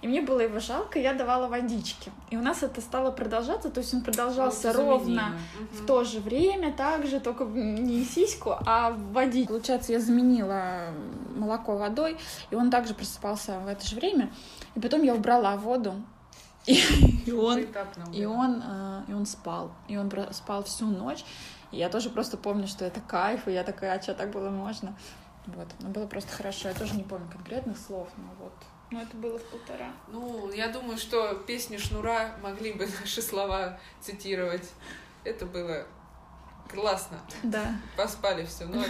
и 0.00 0.08
мне 0.08 0.22
было 0.22 0.40
его 0.40 0.60
жалко, 0.60 0.98
я 0.98 1.12
давала 1.12 1.46
водички. 1.46 2.10
И 2.30 2.36
у 2.36 2.42
нас 2.42 2.62
это 2.62 2.80
стало 2.80 3.10
продолжаться, 3.10 3.70
то 3.70 3.80
есть 3.80 3.94
он 3.94 4.00
продолжался 4.00 4.72
ровно 4.72 5.34
угу. 5.58 5.82
в 5.82 5.86
то 5.86 6.04
же 6.04 6.20
время, 6.20 6.72
также, 6.72 7.20
только 7.20 7.44
не 7.44 8.04
сиську, 8.04 8.56
а 8.66 8.90
водить. 9.12 9.48
Получается, 9.48 9.92
я 9.92 10.00
заменила 10.00 10.92
молоко 11.36 11.76
водой, 11.76 12.16
и 12.50 12.54
он 12.54 12.70
также 12.70 12.94
просыпался 12.94 13.58
в 13.60 13.68
это 13.68 13.86
же 13.86 13.96
время. 13.96 14.32
И 14.74 14.80
потом 14.80 15.02
я 15.02 15.14
убрала 15.14 15.56
воду, 15.56 15.94
и, 16.66 16.80
и 17.26 17.32
он, 17.32 17.66
и 18.12 18.24
он, 18.24 18.62
э, 18.64 19.02
и 19.08 19.12
он 19.12 19.26
спал, 19.26 19.72
и 19.88 19.96
он 19.96 20.10
спал 20.30 20.62
всю 20.64 20.86
ночь. 20.86 21.24
И 21.72 21.78
я 21.78 21.88
тоже 21.88 22.10
просто 22.10 22.36
помню, 22.36 22.66
что 22.68 22.84
это 22.84 23.00
кайф, 23.00 23.48
и 23.48 23.52
я 23.52 23.64
такая, 23.64 23.98
а 23.98 24.02
что 24.02 24.14
так 24.14 24.30
было 24.30 24.50
можно? 24.50 24.94
Вот, 25.46 25.68
но 25.80 25.88
было 25.88 26.06
просто 26.06 26.30
хорошо. 26.32 26.68
Я 26.68 26.74
тоже 26.74 26.94
не 26.94 27.02
помню 27.02 27.28
конкретных 27.30 27.76
слов, 27.76 28.08
но 28.16 28.24
вот. 28.38 28.52
Ну, 28.90 29.00
это 29.00 29.16
было 29.16 29.38
в 29.38 29.42
полтора. 29.44 29.90
Ну, 30.08 30.52
я 30.52 30.68
думаю, 30.68 30.98
что 30.98 31.34
песни 31.46 31.78
Шнура 31.78 32.36
могли 32.42 32.72
бы 32.72 32.86
наши 33.00 33.22
слова 33.22 33.78
цитировать. 34.00 34.70
Это 35.24 35.46
было 35.46 35.86
классно. 36.70 37.18
Да. 37.42 37.76
Поспали 37.96 38.44
всю 38.44 38.66
ночь. 38.66 38.86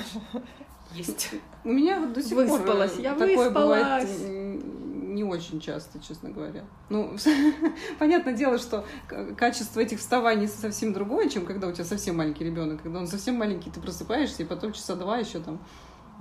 Есть. 0.93 1.31
У 1.65 1.69
меня 1.69 2.01
вот 2.01 2.12
до 2.12 2.23
сих 2.23 2.37
выспалась. 2.37 2.93
пор 2.93 3.01
я 3.01 3.12
такое 3.12 3.49
выспалась. 3.49 4.09
бывает 4.11 4.83
не 5.12 5.25
очень 5.25 5.61
часто, 5.61 6.01
честно 6.01 6.31
говоря. 6.31 6.65
Ну, 6.88 7.17
понятное 7.99 8.35
дело, 8.35 8.59
что 8.59 8.85
качество 9.37 9.81
этих 9.81 10.01
вставаний 10.01 10.49
совсем 10.49 10.93
другое, 10.93 11.29
чем 11.29 11.47
когда 11.47 11.69
у 11.69 11.73
тебя 11.73 11.85
совсем 11.85 12.17
маленький 12.17 12.45
ребенок. 12.45 12.83
Когда 12.83 12.99
он 12.99 13.07
совсем 13.07 13.37
маленький, 13.37 13.71
ты 13.71 13.81
просыпаешься, 13.81 14.43
и 14.43 14.47
потом 14.47 14.73
часа 14.73 14.97
два 14.97 15.19
еще 15.19 15.41
там 15.41 15.61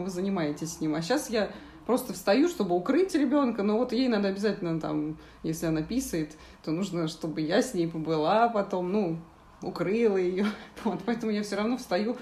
вы 0.03 0.09
занимаетесь 0.09 0.73
с 0.73 0.81
ним. 0.81 0.95
А 0.95 1.01
сейчас 1.01 1.29
я 1.29 1.51
просто 1.85 2.13
встаю, 2.13 2.47
чтобы 2.47 2.75
укрыть 2.75 3.13
ребенка, 3.15 3.63
но 3.63 3.77
вот 3.77 3.91
ей 3.91 4.07
надо 4.07 4.29
обязательно 4.29 4.79
там, 4.79 5.17
если 5.43 5.65
она 5.65 5.81
писает, 5.81 6.37
то 6.63 6.71
нужно, 6.71 7.07
чтобы 7.07 7.41
я 7.41 7.61
с 7.61 7.73
ней 7.73 7.87
побыла 7.87 8.49
потом, 8.49 8.91
ну, 8.91 9.17
укрыла 9.61 10.17
ее. 10.17 10.45
Вот, 10.83 11.01
поэтому 11.05 11.31
я 11.31 11.43
все 11.43 11.55
равно 11.55 11.77
встаю 11.77 12.17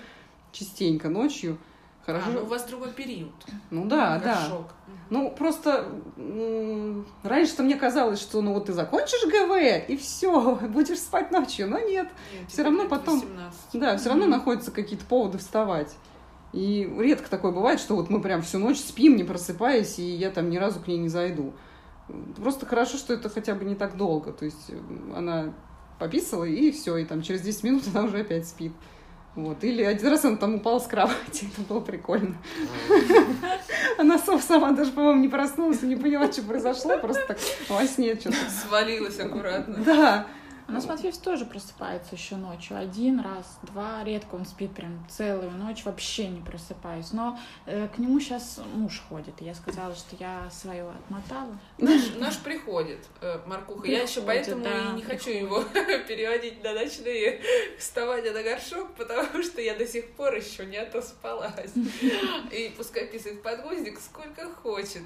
частенько 0.51 1.09
ночью. 1.09 1.57
Хорошо. 2.05 2.25
А, 2.27 2.33
ну 2.33 2.41
у 2.41 2.45
вас 2.45 2.63
другой 2.65 2.91
период. 2.91 3.31
Ну 3.69 3.85
да, 3.85 4.19
да. 4.19 4.47
Шок. 4.47 4.73
Ну 5.09 5.29
просто 5.31 5.87
раньше-то 7.23 7.63
мне 7.63 7.75
казалось, 7.75 8.19
что 8.19 8.41
ну 8.41 8.53
вот 8.53 8.65
ты 8.65 8.73
закончишь 8.73 9.25
ГВ 9.25 9.89
и 9.89 9.97
все, 9.97 10.55
будешь 10.69 10.99
спать 10.99 11.31
ночью, 11.31 11.69
но 11.69 11.77
нет. 11.79 12.07
нет 12.33 12.49
все 12.49 12.63
равно 12.63 12.87
потом, 12.87 13.19
18. 13.19 13.59
да, 13.73 13.97
все 13.97 14.09
равно 14.09 14.25
находятся 14.25 14.71
какие-то 14.71 15.05
поводы 15.05 15.37
вставать. 15.37 15.95
И 16.51 16.91
редко 16.99 17.29
такое 17.29 17.51
бывает, 17.51 17.79
что 17.79 17.95
вот 17.95 18.09
мы 18.09 18.21
прям 18.21 18.41
всю 18.41 18.57
ночь 18.57 18.79
спим, 18.79 19.15
не 19.15 19.23
просыпаясь, 19.23 19.99
и 19.99 20.03
я 20.03 20.31
там 20.31 20.49
ни 20.49 20.57
разу 20.57 20.79
к 20.79 20.87
ней 20.87 20.97
не 20.97 21.09
зайду. 21.09 21.53
Просто 22.37 22.65
хорошо, 22.65 22.97
что 22.97 23.13
это 23.13 23.29
хотя 23.29 23.53
бы 23.53 23.65
не 23.65 23.75
так 23.75 23.97
долго. 23.97 24.31
То 24.31 24.45
есть 24.45 24.71
она 25.15 25.53
пописала, 25.99 26.45
и 26.45 26.71
все, 26.71 26.97
и 26.97 27.05
там 27.05 27.21
через 27.21 27.41
10 27.41 27.63
минут 27.63 27.83
она 27.93 28.05
уже 28.05 28.21
опять 28.21 28.47
спит. 28.47 28.73
Вот. 29.35 29.63
Или 29.63 29.83
один 29.83 30.09
раз 30.09 30.25
она 30.25 30.37
там 30.37 30.55
упала 30.55 30.79
с 30.79 30.87
кровати, 30.87 31.47
это 31.57 31.61
было 31.67 31.79
прикольно. 31.79 32.35
Она 33.97 34.17
сама 34.17 34.71
даже, 34.71 34.91
по-моему, 34.91 35.21
не 35.21 35.27
проснулась 35.27 35.83
и 35.83 35.85
не 35.85 35.95
поняла, 35.95 36.31
что 36.31 36.41
произошло, 36.41 36.97
просто 36.97 37.21
так 37.27 37.37
во 37.67 37.85
сне 37.85 38.15
что-то. 38.15 38.37
Свалилась 38.49 39.19
аккуратно. 39.19 39.75
Да. 39.85 40.27
У 40.69 40.71
нас 40.71 40.85
Матвеев 40.85 41.17
тоже 41.17 41.45
просыпается 41.45 42.13
еще 42.13 42.35
ночью. 42.35 42.77
Один 42.77 43.19
раз, 43.21 43.57
два, 43.63 44.03
редко 44.03 44.35
он 44.35 44.45
спит 44.45 44.71
прям 44.75 45.03
целую 45.09 45.49
ночь, 45.49 45.83
вообще 45.83 46.27
не 46.27 46.41
просыпаюсь. 46.41 47.11
Но 47.11 47.39
э, 47.65 47.87
к 47.87 47.97
нему 47.97 48.19
сейчас 48.19 48.59
муж 48.75 49.01
ходит. 49.09 49.41
Я 49.41 49.55
сказала, 49.55 49.95
что 49.95 50.15
я 50.19 50.47
свое 50.51 50.87
отмотала. 50.87 51.57
Наш, 51.79 52.13
наш 52.19 52.37
приходит, 52.37 52.99
э, 53.19 53.39
Маркуха. 53.47 53.81
Приходит, 53.81 53.97
я 53.97 54.03
еще 54.03 54.21
поэтому 54.21 54.63
да, 54.63 54.69
и 54.69 54.91
не 54.93 55.01
приходит. 55.01 55.07
хочу 55.07 55.31
его 55.31 55.63
переводить 56.07 56.63
на 56.63 56.73
ночные 56.73 57.41
вставания 57.79 58.31
на 58.31 58.43
горшок, 58.43 58.93
потому 58.93 59.41
что 59.41 59.61
я 59.61 59.75
до 59.75 59.87
сих 59.87 60.11
пор 60.11 60.35
еще 60.35 60.67
не 60.67 60.77
отоспалась. 60.77 61.73
И 62.51 62.71
пускай 62.77 63.07
писает 63.07 63.41
подгузник 63.41 63.99
сколько 63.99 64.53
хочет. 64.53 65.01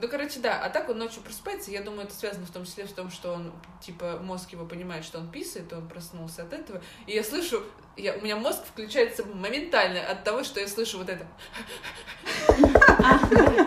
Ну, 0.00 0.08
короче, 0.08 0.40
да. 0.40 0.60
А 0.60 0.70
так 0.70 0.88
он 0.88 0.98
ночью 0.98 1.22
просыпается. 1.22 1.70
Я 1.70 1.82
думаю, 1.82 2.04
это 2.04 2.14
связано 2.14 2.46
в 2.46 2.50
том 2.50 2.64
числе 2.64 2.86
с 2.86 2.92
том, 2.92 3.10
что 3.10 3.32
он, 3.32 3.52
типа, 3.80 4.18
мозг 4.22 4.50
его 4.50 4.66
понимает, 4.66 5.04
что 5.04 5.18
он 5.18 5.30
писает, 5.30 5.70
и 5.72 5.74
он 5.74 5.88
проснулся 5.88 6.42
от 6.42 6.52
этого. 6.52 6.82
И 7.06 7.12
я 7.12 7.22
слышу, 7.22 7.62
я, 7.96 8.14
у 8.14 8.20
меня 8.20 8.36
мозг 8.36 8.64
включается 8.64 9.24
моментально 9.24 10.04
от 10.04 10.24
того, 10.24 10.42
что 10.42 10.60
я 10.60 10.66
слышу 10.68 10.98
вот 10.98 11.08
это. 11.08 11.26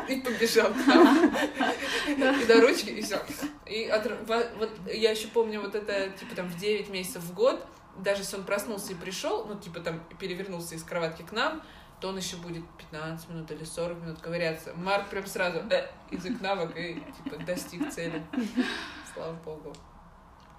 И 0.10 0.22
побежал 0.22 0.72
И 2.08 2.46
до 2.46 2.62
ручки, 2.62 2.90
и 2.90 3.02
все. 3.02 3.22
И 3.66 3.92
вот 4.58 4.72
я 4.88 5.12
еще 5.12 5.28
помню 5.28 5.62
вот 5.62 5.76
это, 5.76 6.10
типа, 6.10 6.36
там, 6.36 6.48
в 6.48 6.58
9 6.58 6.90
месяцев 6.90 7.24
в 7.24 7.34
год, 7.34 7.66
даже 7.98 8.22
если 8.22 8.36
он 8.38 8.44
проснулся 8.44 8.92
и 8.92 8.96
пришел, 8.96 9.46
ну, 9.46 9.60
типа, 9.60 9.80
там, 9.80 10.04
перевернулся 10.20 10.76
из 10.76 10.84
кроватки 10.84 11.22
к 11.24 11.32
нам, 11.32 11.64
то 11.99 12.10
он 12.10 12.17
еще 12.17 12.38
будет 12.38 12.63
15 12.77 13.29
минут 13.29 13.51
или 13.51 13.63
40 13.63 14.01
минут 14.01 14.19
ковыряться. 14.19 14.73
Марк 14.75 15.10
прям 15.10 15.25
сразу 15.25 15.60
э, 15.69 15.89
язык 16.12 16.41
навык 16.41 16.75
и 16.75 17.01
типа 17.23 17.38
достиг 17.43 17.91
цели. 17.91 18.23
Слава 19.13 19.34
богу. 19.45 19.73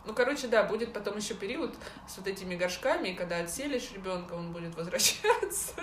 Ну, 0.07 0.15
короче, 0.15 0.47
да, 0.47 0.63
будет 0.63 0.93
потом 0.93 1.17
еще 1.17 1.35
период 1.35 1.75
с 2.09 2.17
вот 2.17 2.29
этими 2.29 2.55
горшками, 2.55 3.09
и 3.09 3.15
когда 3.15 3.39
отселишь 3.39 3.91
ребенка, 3.93 4.35
он 4.35 4.53
будет 4.53 4.75
возвращаться. 4.77 5.75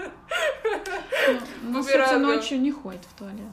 Ну, 1.62 1.84
ну 1.84 2.20
ночью 2.20 2.60
не 2.60 2.72
ходит 2.72 3.04
в 3.04 3.14
туалет. 3.18 3.52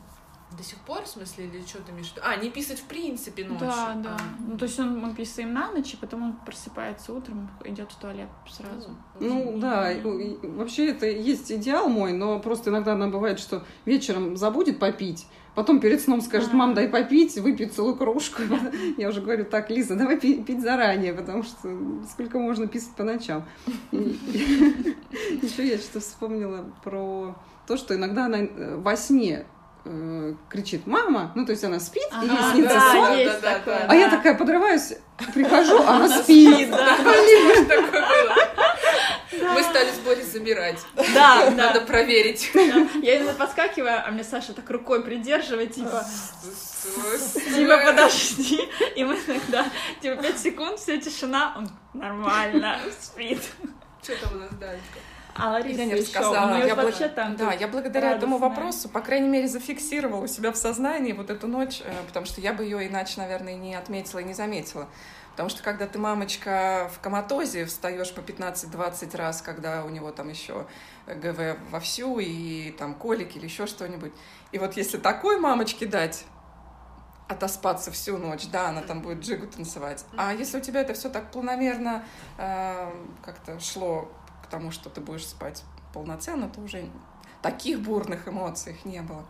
До 0.57 0.65
сих 0.65 0.79
пор, 0.79 1.05
в 1.05 1.09
смысле, 1.09 1.47
или 1.47 1.61
что 1.65 1.79
ты 1.79 1.93
имеешь 1.93 2.09
в 2.09 2.17
виду? 2.17 2.23
А, 2.25 2.37
не 2.37 2.51
писать 2.51 2.81
в 2.81 2.85
принципе 2.85 3.45
ночью. 3.45 3.69
Да, 3.69 3.95
да. 3.95 4.17
А. 4.19 4.23
Ну, 4.41 4.59
то 4.59 4.65
есть 4.65 4.79
он, 4.81 4.99
мы 4.99 5.15
писаем 5.15 5.55
на 5.55 5.71
ночь, 5.71 5.95
и 5.95 5.97
потом 5.97 6.23
он 6.25 6.33
просыпается 6.45 7.13
утром, 7.13 7.49
идет 7.65 7.93
в 7.93 7.97
туалет 8.01 8.29
сразу. 8.49 8.91
Ну, 9.21 9.59
да, 9.59 9.93
вообще 10.43 10.89
это 10.89 11.07
есть 11.07 11.53
идеал 11.53 11.89
мой, 11.89 12.13
но 12.13 12.41
просто 12.41 12.71
иногда 12.71 12.95
она 12.95 13.07
бывает, 13.07 13.39
что 13.39 13.65
вечером 13.85 14.37
забудет 14.37 14.81
попить, 14.81 15.27
потом 15.55 15.79
перед 15.79 16.01
сном 16.01 16.21
скажет, 16.21 16.53
мам, 16.53 16.75
дай 16.75 16.89
попить, 16.89 17.39
выпьет 17.39 17.73
целую 17.73 17.95
кружку. 17.95 18.43
Я 18.99 19.09
уже 19.09 19.21
говорю, 19.21 19.45
так, 19.45 19.71
Лиза, 19.71 19.95
давай 19.95 20.19
пить 20.19 20.61
заранее, 20.61 21.15
потому 21.15 21.45
что 21.45 21.79
сколько 22.11 22.41
можно 22.41 22.67
писать 22.67 22.95
по 22.97 23.05
ночам. 23.05 23.45
Еще 23.93 25.69
я 25.69 25.79
что 25.79 26.01
вспомнила 26.01 26.65
про 26.83 27.37
то, 27.67 27.77
что 27.77 27.95
иногда 27.95 28.27
она 28.27 28.39
э, 28.39 28.77
во 28.77 28.97
сне 28.97 29.47
э, 29.91 30.35
кричит 30.49 30.87
«мама», 30.87 31.33
ну, 31.35 31.45
то 31.45 31.53
есть 31.53 31.65
она 31.65 31.81
спит, 31.81 32.09
ага, 32.11 32.25
и 32.25 32.29
ей 32.29 32.53
снится 32.53 32.75
да, 32.75 32.93
сон, 32.93 33.17
есть 33.17 33.41
да, 33.41 33.55
такое, 33.55 33.85
а 33.85 33.89
да. 33.89 33.95
я 33.95 34.11
такая 34.11 34.35
подрываюсь, 34.35 34.95
прихожу, 35.35 35.83
а 35.87 35.97
она 35.97 36.09
спит. 36.09 36.71
Мы 39.33 39.63
стали 39.63 39.91
с 39.91 39.99
Борей 40.05 40.25
замирать. 40.25 40.81
Да, 41.15 41.51
Надо 41.51 41.81
проверить. 41.83 42.51
Я 43.03 43.19
иногда 43.19 43.35
подскакиваю, 43.35 44.07
а 44.07 44.11
мне 44.11 44.25
Саша 44.25 44.53
так 44.53 44.69
рукой 44.71 45.03
придерживает, 45.03 45.75
типа... 45.75 46.05
Типа, 47.55 47.79
подожди. 47.85 48.61
И 48.97 49.05
мы 49.05 49.17
тогда, 49.21 49.67
типа, 50.01 50.23
пять 50.23 50.39
секунд, 50.39 50.79
вся 50.79 50.97
тишина, 50.97 51.55
он 51.57 51.69
нормально 51.95 52.79
спит. 53.01 53.43
Что 54.03 54.17
там 54.17 54.37
у 54.37 54.39
нас 54.41 54.51
дальше? 54.59 54.83
А 55.41 55.51
Лариса 55.53 55.85
не 55.85 55.95
рассказала. 55.95 56.65
Я 56.65 56.75
вообще 56.75 57.09
там 57.09 57.37
да, 57.37 57.53
я 57.53 57.69
благодаря 57.69 58.13
этому 58.13 58.39
вопросу, 58.39 58.89
по 58.89 59.01
крайней 59.01 59.29
мере, 59.29 59.49
зафиксировала 59.49 60.25
у 60.25 60.27
себя 60.27 60.53
в 60.53 60.57
сознании 60.57 61.13
вот 61.13 61.31
эту 61.31 61.47
ночь, 61.47 61.83
э, 61.85 61.93
потому 62.07 62.27
что 62.27 62.41
я 62.41 62.53
бы 62.53 62.65
ее 62.65 62.87
иначе, 62.87 63.15
наверное, 63.19 63.55
не 63.55 63.75
отметила 63.75 64.21
и 64.21 64.25
не 64.25 64.35
заметила. 64.35 64.89
Потому 65.33 65.49
что 65.49 65.63
когда 65.63 65.87
ты 65.87 65.99
мамочка 65.99 66.91
в 66.95 67.01
коматозе, 67.01 67.65
встаешь 67.65 68.13
по 68.13 68.21
15-20 68.21 69.17
раз, 69.17 69.41
когда 69.41 69.85
у 69.85 69.89
него 69.89 70.11
там 70.11 70.29
еще 70.29 70.67
ГВ 71.07 71.57
вовсю, 71.71 72.19
и 72.19 72.73
там 72.73 72.95
колик 72.95 73.37
или 73.37 73.45
еще 73.45 73.67
что-нибудь. 73.67 74.13
И 74.53 74.59
вот 74.59 74.77
если 74.77 74.99
такой 74.99 75.39
мамочке 75.39 75.87
дать 75.87 76.27
отоспаться 77.31 77.93
всю 77.93 78.19
ночь, 78.19 78.49
да, 78.49 78.69
она 78.69 78.83
там 78.83 79.03
будет 79.03 79.21
джигу 79.21 79.47
танцевать. 79.47 80.05
А 80.17 80.35
если 80.35 80.59
у 80.59 80.61
тебя 80.61 80.81
это 80.81 80.95
все 80.95 81.09
так 81.09 81.31
планомерно 81.31 82.05
э, 82.37 82.93
как-то 83.23 83.61
шло 83.61 84.11
тому, 84.51 84.71
что 84.71 84.91
ты 84.91 85.01
будешь 85.01 85.27
спать 85.27 85.65
полноценно, 85.93 86.49
то 86.49 86.61
уже 86.61 86.89
таких 87.43 87.81
бурных 87.81 88.29
эмоций 88.29 88.79
не 88.85 89.01
было. 89.01 89.25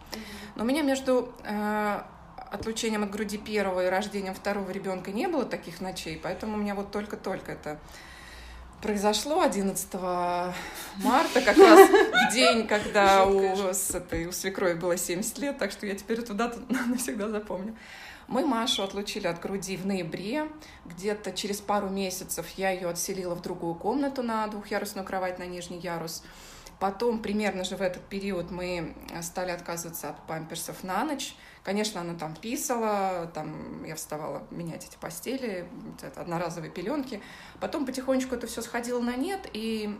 Но 0.56 0.64
у 0.64 0.66
меня 0.66 0.82
между 0.82 1.32
э, 1.44 2.02
отлучением 2.50 3.04
от 3.04 3.10
груди 3.10 3.38
первого 3.38 3.86
и 3.86 3.88
рождением 3.88 4.34
второго 4.34 4.70
ребенка 4.70 5.12
не 5.12 5.28
было 5.28 5.44
таких 5.44 5.80
ночей, 5.80 6.20
поэтому 6.20 6.54
у 6.54 6.56
меня 6.56 6.74
вот 6.74 6.90
только-только 6.90 7.52
это 7.52 7.78
произошло 8.82 9.42
11 9.42 9.94
марта, 9.94 11.40
как 11.44 11.56
раз 11.56 11.88
в 11.88 12.32
день, 12.32 12.66
когда 12.66 13.26
у, 13.26 13.72
с 13.72 13.94
этой, 13.94 14.26
у 14.26 14.32
свекрови 14.32 14.74
было 14.74 14.96
70 14.96 15.38
лет, 15.38 15.58
так 15.58 15.70
что 15.70 15.86
я 15.86 15.94
теперь 15.94 16.20
эту 16.20 16.34
дату 16.34 16.60
навсегда 16.68 17.28
запомню. 17.28 17.76
Мы 18.30 18.46
Машу 18.46 18.84
отлучили 18.84 19.26
от 19.26 19.40
груди 19.40 19.76
в 19.76 19.84
ноябре. 19.84 20.48
Где-то 20.84 21.32
через 21.32 21.60
пару 21.60 21.88
месяцев 21.88 22.48
я 22.50 22.70
ее 22.70 22.88
отселила 22.88 23.34
в 23.34 23.42
другую 23.42 23.74
комнату 23.74 24.22
на 24.22 24.46
двухъярусную 24.46 25.04
кровать 25.04 25.40
на 25.40 25.46
нижний 25.46 25.80
ярус. 25.80 26.22
Потом, 26.78 27.22
примерно 27.22 27.64
же 27.64 27.76
в 27.76 27.82
этот 27.82 28.04
период, 28.04 28.52
мы 28.52 28.94
стали 29.22 29.50
отказываться 29.50 30.10
от 30.10 30.26
памперсов 30.28 30.84
на 30.84 31.04
ночь. 31.04 31.34
Конечно, 31.64 32.02
она 32.02 32.14
там 32.14 32.36
писала, 32.36 33.28
там 33.34 33.82
я 33.82 33.96
вставала 33.96 34.46
менять 34.52 34.86
эти 34.86 34.96
постели, 34.96 35.68
это 36.00 36.20
одноразовые 36.20 36.70
пеленки. 36.70 37.20
Потом 37.58 37.84
потихонечку 37.84 38.36
это 38.36 38.46
все 38.46 38.62
сходило 38.62 39.00
на 39.00 39.16
нет, 39.16 39.48
и 39.52 39.98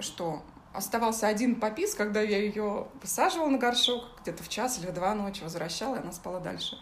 что? 0.00 0.42
Оставался 0.72 1.28
один 1.28 1.60
попис, 1.60 1.94
когда 1.94 2.20
я 2.20 2.38
ее 2.38 2.88
высаживала 3.00 3.48
на 3.48 3.58
горшок, 3.58 4.06
где-то 4.22 4.42
в 4.42 4.48
час 4.48 4.80
или 4.80 4.88
в 4.88 4.92
два 4.92 5.14
ночи 5.14 5.44
возвращала, 5.44 5.94
и 5.94 6.00
она 6.00 6.10
спала 6.10 6.40
дальше. 6.40 6.76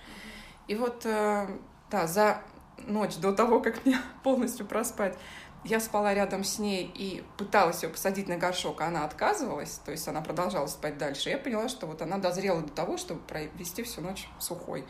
И 0.68 0.74
вот, 0.74 1.04
э, 1.04 1.48
да, 1.90 2.06
за 2.06 2.42
ночь 2.86 3.16
до 3.16 3.32
того, 3.32 3.60
как 3.60 3.84
мне 3.84 3.98
полностью 4.22 4.66
проспать, 4.66 5.18
я 5.64 5.80
спала 5.80 6.14
рядом 6.14 6.44
с 6.44 6.58
ней 6.58 6.90
и 6.94 7.24
пыталась 7.36 7.82
ее 7.82 7.88
посадить 7.88 8.28
на 8.28 8.36
горшок, 8.36 8.80
а 8.80 8.86
она 8.86 9.04
отказывалась, 9.04 9.80
то 9.84 9.90
есть 9.90 10.06
она 10.06 10.20
продолжала 10.20 10.66
спать 10.66 10.98
дальше. 10.98 11.30
Я 11.30 11.38
поняла, 11.38 11.68
что 11.68 11.86
вот 11.86 12.00
она 12.00 12.18
дозрела 12.18 12.60
до 12.62 12.72
того, 12.72 12.96
чтобы 12.96 13.20
провести 13.20 13.82
всю 13.82 14.00
ночь 14.00 14.28
сухой. 14.38 14.84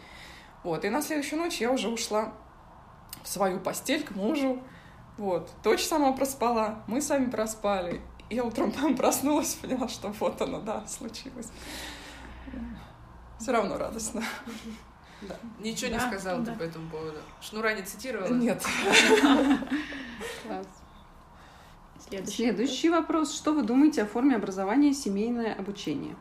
Вот, 0.64 0.84
и 0.84 0.90
на 0.90 1.00
следующую 1.00 1.40
ночь 1.40 1.60
я 1.60 1.70
уже 1.70 1.88
ушла 1.88 2.32
в 3.22 3.28
свою 3.28 3.60
постель 3.60 4.04
к 4.04 4.10
мужу. 4.10 4.62
Вот, 5.16 5.50
дочь 5.62 5.86
сама 5.86 6.12
проспала, 6.12 6.84
мы 6.86 7.00
сами 7.00 7.30
проспали. 7.30 8.02
Я 8.28 8.44
утром 8.44 8.70
там 8.70 8.94
проснулась, 8.96 9.54
поняла, 9.54 9.88
что 9.88 10.08
вот 10.08 10.40
оно, 10.42 10.60
да, 10.60 10.86
случилось. 10.86 11.48
Все 13.38 13.52
равно 13.52 13.78
радостно. 13.78 14.22
Да. 15.22 15.36
Ничего 15.58 15.90
да, 15.90 15.96
не 15.96 16.10
сказала 16.10 16.42
да. 16.42 16.52
ты 16.52 16.58
по 16.58 16.62
этому 16.62 16.88
поводу. 16.90 17.18
Шнура 17.40 17.74
не 17.74 17.82
цитировала? 17.82 18.32
Нет. 18.32 18.62
Класс. 20.46 20.66
Следующий, 22.08 22.36
Следующий 22.36 22.90
вопрос. 22.90 23.34
Что 23.34 23.52
вы 23.52 23.62
думаете 23.62 24.02
о 24.02 24.06
форме 24.06 24.36
образования 24.36 24.94
семейное 24.94 25.54
обучение? 25.54 26.16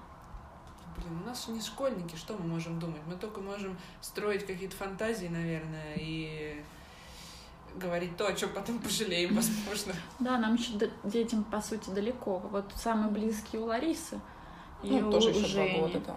Блин, 0.98 1.22
у 1.24 1.28
нас 1.28 1.48
не 1.48 1.62
школьники, 1.62 2.16
что 2.16 2.36
мы 2.38 2.48
можем 2.48 2.80
думать? 2.80 3.02
Мы 3.08 3.16
только 3.16 3.39
можем 3.39 3.78
строить 4.02 4.45
какие-то 4.45 4.76
фантазии, 4.76 5.28
наверное, 5.28 5.95
и 5.95 6.62
говорить 7.76 8.18
то, 8.18 8.28
о 8.28 8.34
чем 8.34 8.50
потом 8.50 8.80
пожалеем, 8.80 9.36
возможно. 9.36 9.93
Да, 10.20 10.38
нам 10.38 10.56
еще 10.56 10.72
детям, 11.04 11.43
по 11.43 11.62
сути, 11.62 11.89
далеко. 11.91 12.39
Вот 12.52 12.66
самый 12.76 13.12
близкий 13.12 13.58
у 13.58 13.66
Ларисы. 13.66 14.20
И 14.84 14.89
ну, 14.89 15.12
тоже 15.12 15.30
еще 15.30 15.54
два 15.54 15.82
года, 15.82 16.00
да. 16.06 16.16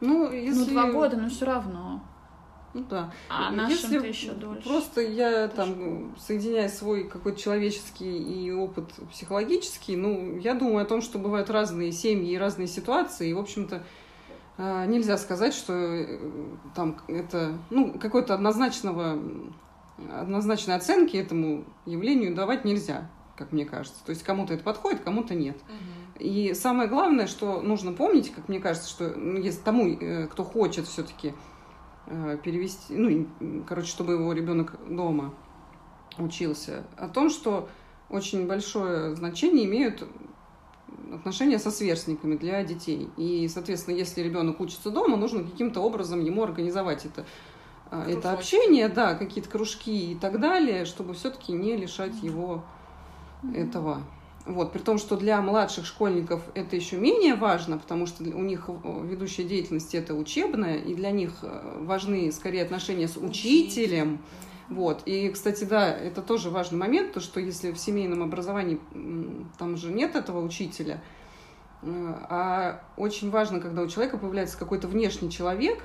Ну, 0.00 0.30
если... 0.30 0.60
Ну, 0.60 0.66
два 0.66 0.90
года, 0.90 1.16
но 1.16 1.28
все 1.28 1.46
равно. 1.46 2.02
Ну 2.74 2.84
да. 2.90 3.12
А 3.28 3.52
нашим 3.52 3.70
Если 3.70 4.08
еще 4.08 4.32
дольше. 4.32 4.68
Просто 4.68 5.00
я 5.00 5.46
там 5.46 6.16
соединяю 6.18 6.68
свой 6.68 7.04
какой-то 7.04 7.40
человеческий 7.40 8.18
и 8.18 8.50
опыт 8.50 8.90
психологический, 9.12 9.96
ну, 9.96 10.36
я 10.38 10.54
думаю 10.54 10.82
о 10.82 10.84
том, 10.84 11.00
что 11.00 11.18
бывают 11.20 11.50
разные 11.50 11.92
семьи 11.92 12.32
и 12.32 12.36
разные 12.36 12.66
ситуации, 12.66 13.30
и, 13.30 13.32
в 13.32 13.38
общем-то, 13.38 13.84
а, 14.56 14.86
нельзя 14.86 15.16
сказать, 15.18 15.54
что 15.54 15.72
э, 15.72 16.18
там 16.74 17.00
это, 17.06 17.58
ну, 17.70 17.96
какой-то 17.98 18.34
однозначного, 18.34 19.20
однозначной 20.12 20.74
оценки 20.74 21.16
этому 21.16 21.64
явлению 21.86 22.34
давать 22.34 22.64
нельзя, 22.64 23.08
как 23.36 23.52
мне 23.52 23.64
кажется. 23.64 24.04
То 24.04 24.10
есть 24.10 24.24
кому-то 24.24 24.52
это 24.52 24.64
подходит, 24.64 25.00
кому-то 25.00 25.34
нет. 25.34 25.56
Угу. 25.56 26.03
И 26.18 26.54
самое 26.54 26.88
главное, 26.88 27.26
что 27.26 27.60
нужно 27.60 27.92
помнить, 27.92 28.32
как 28.32 28.48
мне 28.48 28.60
кажется, 28.60 28.88
что 28.88 29.14
ну, 29.16 29.38
если 29.38 29.60
тому, 29.60 29.88
э, 29.88 30.26
кто 30.28 30.44
хочет 30.44 30.86
все-таки 30.86 31.34
э, 32.06 32.38
перевести, 32.42 32.94
ну, 32.94 33.26
короче, 33.66 33.88
чтобы 33.88 34.12
его 34.12 34.32
ребенок 34.32 34.76
дома 34.88 35.34
учился, 36.18 36.84
о 36.96 37.08
том, 37.08 37.30
что 37.30 37.68
очень 38.08 38.46
большое 38.46 39.16
значение 39.16 39.64
имеют 39.64 40.06
отношения 41.12 41.58
со 41.58 41.70
сверстниками 41.70 42.36
для 42.36 42.62
детей. 42.62 43.10
И, 43.16 43.48
соответственно, 43.48 43.96
если 43.96 44.22
ребенок 44.22 44.60
учится 44.60 44.90
дома, 44.90 45.16
нужно 45.16 45.42
каким-то 45.42 45.80
образом 45.80 46.24
ему 46.24 46.44
организовать 46.44 47.06
это, 47.06 47.26
э, 47.90 48.12
это 48.12 48.32
общение, 48.32 48.88
да, 48.88 49.14
какие-то 49.14 49.50
кружки 49.50 50.12
и 50.12 50.14
так 50.14 50.40
далее, 50.40 50.84
чтобы 50.84 51.14
все-таки 51.14 51.52
не 51.52 51.76
лишать 51.76 52.22
его 52.22 52.64
этого. 53.54 54.02
Вот, 54.46 54.72
при 54.72 54.80
том, 54.80 54.98
что 54.98 55.16
для 55.16 55.40
младших 55.40 55.86
школьников 55.86 56.42
это 56.54 56.76
еще 56.76 56.98
менее 56.98 57.34
важно, 57.34 57.78
потому 57.78 58.06
что 58.06 58.22
у 58.24 58.42
них 58.42 58.68
э, 58.68 59.00
ведущая 59.04 59.44
деятельность 59.44 59.94
это 59.94 60.14
учебная, 60.14 60.76
и 60.76 60.94
для 60.94 61.12
них 61.12 61.32
э, 61.40 61.78
важны 61.80 62.30
скорее 62.30 62.62
отношения 62.62 63.08
с 63.08 63.16
учителем. 63.16 64.18
Вот. 64.68 65.02
И, 65.06 65.30
кстати, 65.30 65.64
да, 65.64 65.90
это 65.90 66.20
тоже 66.20 66.50
важный 66.50 66.78
момент, 66.78 67.12
то, 67.12 67.20
что 67.20 67.40
если 67.40 67.72
в 67.72 67.78
семейном 67.78 68.22
образовании 68.22 68.78
там 69.58 69.78
же 69.78 69.90
нет 69.90 70.14
этого 70.14 70.44
учителя, 70.44 71.02
э, 71.80 71.86
а 72.28 72.82
очень 72.98 73.30
важно, 73.30 73.60
когда 73.60 73.80
у 73.80 73.88
человека 73.88 74.18
появляется 74.18 74.58
какой-то 74.58 74.88
внешний 74.88 75.30
человек, 75.30 75.82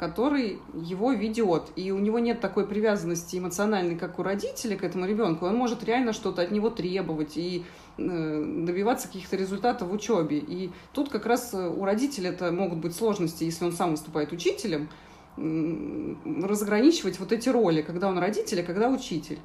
который 0.00 0.58
его 0.72 1.12
ведет. 1.12 1.70
И 1.76 1.92
у 1.92 1.98
него 1.98 2.18
нет 2.18 2.40
такой 2.40 2.66
привязанности 2.66 3.36
эмоциональной, 3.36 3.96
как 3.96 4.18
у 4.18 4.22
родителей 4.22 4.76
к 4.76 4.82
этому 4.82 5.04
ребенку. 5.04 5.44
Он 5.44 5.54
может 5.54 5.84
реально 5.84 6.14
что-то 6.14 6.40
от 6.40 6.50
него 6.50 6.70
требовать 6.70 7.36
и 7.36 7.66
добиваться 8.00 9.08
каких-то 9.08 9.36
результатов 9.36 9.88
в 9.88 9.92
учебе. 9.92 10.38
И 10.38 10.70
тут 10.92 11.10
как 11.10 11.26
раз 11.26 11.52
э, 11.54 11.68
у 11.68 11.84
родителя 11.84 12.30
это 12.30 12.50
могут 12.50 12.78
быть 12.78 12.94
сложности, 12.94 13.44
если 13.44 13.64
он 13.64 13.72
сам 13.72 13.92
выступает 13.92 14.32
учителем, 14.32 14.88
разграничивать 15.36 17.18
вот 17.18 17.32
эти 17.32 17.48
роли, 17.48 17.82
когда 17.82 18.08
он 18.08 18.18
родитель, 18.18 18.60
а 18.60 18.64
когда 18.64 18.88
учитель. 18.88 19.38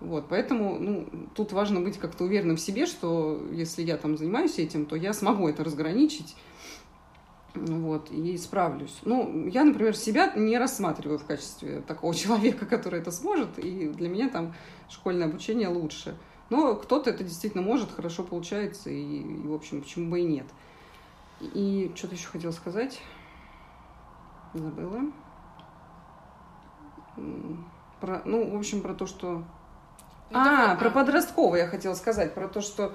Вот, 0.00 0.26
поэтому 0.28 0.78
ну, 0.78 1.06
тут 1.34 1.52
важно 1.52 1.80
быть 1.80 1.98
как-то 1.98 2.24
уверенным 2.24 2.56
в 2.56 2.60
себе, 2.60 2.86
что 2.86 3.40
если 3.52 3.82
я 3.82 3.96
там 3.96 4.16
занимаюсь 4.16 4.58
этим, 4.58 4.86
то 4.86 4.96
я 4.96 5.12
смогу 5.12 5.48
это 5.48 5.64
разграничить 5.64 6.34
вот, 7.54 8.10
и 8.10 8.36
справлюсь. 8.36 8.98
Ну, 9.04 9.46
я, 9.46 9.64
например, 9.64 9.96
себя 9.96 10.32
не 10.34 10.58
рассматриваю 10.58 11.18
в 11.18 11.24
качестве 11.24 11.80
такого 11.80 12.14
человека, 12.14 12.66
который 12.66 13.00
это 13.00 13.10
сможет, 13.10 13.58
и 13.58 13.88
для 13.88 14.08
меня 14.08 14.28
там 14.28 14.54
школьное 14.88 15.26
обучение 15.26 15.68
лучше. 15.68 16.16
Но 16.50 16.74
кто-то 16.76 17.10
это 17.10 17.24
действительно 17.24 17.62
может, 17.62 17.90
хорошо 17.90 18.22
получается, 18.22 18.90
и, 18.90 19.20
и 19.20 19.46
в 19.46 19.54
общем, 19.54 19.82
почему 19.82 20.10
бы 20.10 20.20
и 20.20 20.24
нет. 20.24 20.46
И 21.40 21.92
что-то 21.94 22.14
еще 22.14 22.28
хотела 22.28 22.52
сказать. 22.52 23.00
Забыла. 24.52 25.00
Про, 28.00 28.22
ну, 28.24 28.50
в 28.50 28.56
общем, 28.56 28.82
про 28.82 28.94
то, 28.94 29.06
что... 29.06 29.44
Ну, 30.30 30.38
а, 30.38 30.74
про 30.76 30.90
подростковое 30.90 31.60
я 31.60 31.66
хотела 31.66 31.94
сказать, 31.94 32.34
про 32.34 32.48
то, 32.48 32.60
что 32.60 32.94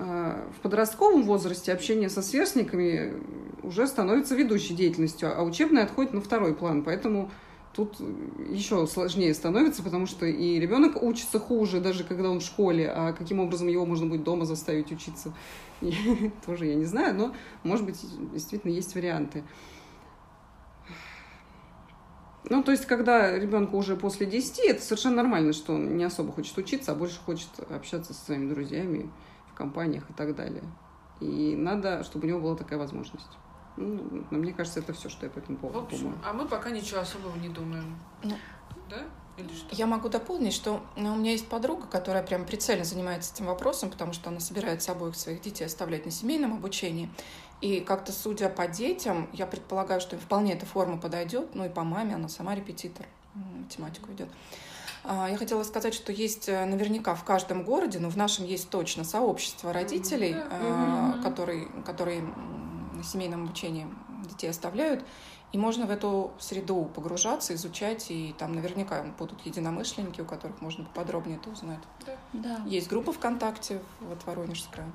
Э, 0.00 0.48
в 0.56 0.62
подростковом 0.62 1.22
возрасте 1.24 1.72
общение 1.72 2.08
со 2.08 2.22
сверстниками 2.22 3.22
уже 3.62 3.86
становится 3.86 4.34
ведущей 4.34 4.74
деятельностью, 4.74 5.30
а 5.36 5.42
учебное 5.42 5.84
отходит 5.84 6.14
на 6.14 6.22
второй 6.22 6.54
план. 6.54 6.82
Поэтому 6.82 7.30
тут 7.74 8.00
еще 8.48 8.86
сложнее 8.86 9.32
становится, 9.34 9.82
потому 9.82 10.06
что 10.06 10.26
и 10.26 10.58
ребенок 10.58 11.02
учится 11.02 11.38
хуже, 11.38 11.80
даже 11.80 12.04
когда 12.04 12.30
он 12.30 12.40
в 12.40 12.44
школе, 12.44 12.90
а 12.90 13.12
каким 13.12 13.40
образом 13.40 13.68
его 13.68 13.86
можно 13.86 14.06
будет 14.06 14.24
дома 14.24 14.44
заставить 14.44 14.90
учиться, 14.90 15.32
тоже 16.46 16.66
я 16.66 16.74
не 16.74 16.84
знаю, 16.84 17.14
но, 17.14 17.34
может 17.62 17.86
быть, 17.86 18.00
действительно 18.32 18.72
есть 18.72 18.94
варианты. 18.94 19.44
Ну, 22.44 22.62
то 22.62 22.72
есть, 22.72 22.86
когда 22.86 23.38
ребенку 23.38 23.76
уже 23.76 23.96
после 23.96 24.26
10, 24.26 24.58
это 24.60 24.82
совершенно 24.82 25.16
нормально, 25.16 25.52
что 25.52 25.74
он 25.74 25.96
не 25.96 26.04
особо 26.04 26.32
хочет 26.32 26.56
учиться, 26.58 26.92
а 26.92 26.94
больше 26.94 27.20
хочет 27.20 27.48
общаться 27.70 28.14
со 28.14 28.24
своими 28.24 28.52
друзьями, 28.52 29.10
компаниях 29.60 30.08
и 30.08 30.14
так 30.14 30.34
далее. 30.34 30.64
И 31.20 31.54
надо, 31.54 32.02
чтобы 32.02 32.24
у 32.24 32.28
него 32.30 32.40
была 32.40 32.56
такая 32.56 32.78
возможность. 32.78 33.28
Ну, 33.80 34.24
мне 34.30 34.52
кажется, 34.52 34.80
это 34.80 34.92
все, 34.92 35.08
что 35.08 35.26
я 35.26 35.30
по 35.30 35.38
этому 35.38 35.56
поводу 35.56 35.80
В 35.80 35.84
общем, 35.84 35.98
думаю. 36.00 36.18
А 36.24 36.32
мы 36.34 36.46
пока 36.46 36.70
ничего 36.70 37.00
особого 37.00 37.34
не 37.36 37.48
думаем. 37.48 37.98
Ну, 38.22 38.36
да? 38.90 38.98
Или 39.38 39.48
что? 39.54 39.74
Я 39.74 39.86
могу 39.86 40.08
дополнить, 40.08 40.52
что 40.52 40.82
ну, 40.96 41.14
у 41.14 41.16
меня 41.16 41.32
есть 41.32 41.48
подруга, 41.48 41.86
которая 41.86 42.22
прям 42.22 42.44
прицельно 42.44 42.84
занимается 42.84 43.32
этим 43.34 43.46
вопросом, 43.46 43.90
потому 43.90 44.12
что 44.12 44.28
она 44.28 44.40
собирается 44.40 44.92
обоих 44.92 45.16
своих 45.16 45.40
детей 45.40 45.64
оставлять 45.64 46.04
на 46.04 46.10
семейном 46.10 46.52
обучении. 46.52 47.08
И 47.62 47.80
как-то, 47.80 48.12
судя 48.12 48.50
по 48.50 48.66
детям, 48.66 49.28
я 49.32 49.46
предполагаю, 49.46 50.00
что 50.00 50.16
им 50.16 50.22
вполне 50.22 50.54
эта 50.54 50.66
форма 50.66 50.98
подойдет. 50.98 51.54
Ну 51.54 51.64
и 51.64 51.68
по 51.68 51.82
маме, 51.82 52.14
она 52.14 52.28
сама 52.28 52.54
репетитор, 52.54 53.06
математику 53.34 54.12
идет. 54.12 54.28
А, 55.04 55.28
я 55.30 55.36
хотела 55.36 55.62
сказать, 55.62 55.94
что 55.94 56.12
есть 56.12 56.48
э, 56.48 56.64
наверняка 56.66 57.14
в 57.14 57.24
каждом 57.24 57.62
городе, 57.62 57.98
но 57.98 58.10
в 58.10 58.16
нашем 58.16 58.44
есть 58.44 58.68
точно 58.68 59.04
сообщество 59.04 59.72
родителей, 59.72 60.34
mm-hmm. 60.34 61.22
которые, 61.22 61.66
которые 61.86 62.22
на 63.00 63.04
семейном 63.04 63.44
обучении 63.44 63.86
детей 64.28 64.50
оставляют. 64.50 65.04
И 65.52 65.58
можно 65.58 65.86
в 65.86 65.90
эту 65.90 66.30
среду 66.38 66.88
погружаться, 66.94 67.54
изучать, 67.54 68.10
и 68.10 68.34
там 68.38 68.52
наверняка 68.52 69.04
будут 69.18 69.44
единомышленники, 69.44 70.20
у 70.20 70.24
которых 70.24 70.60
можно 70.60 70.84
подробнее 70.94 71.38
это 71.38 71.50
узнать. 71.50 71.80
Да. 72.06 72.16
да. 72.32 72.62
Есть 72.66 72.88
группа 72.88 73.12
ВКонтакте, 73.12 73.82
вот 74.00 74.24
Воронежская. 74.26 74.86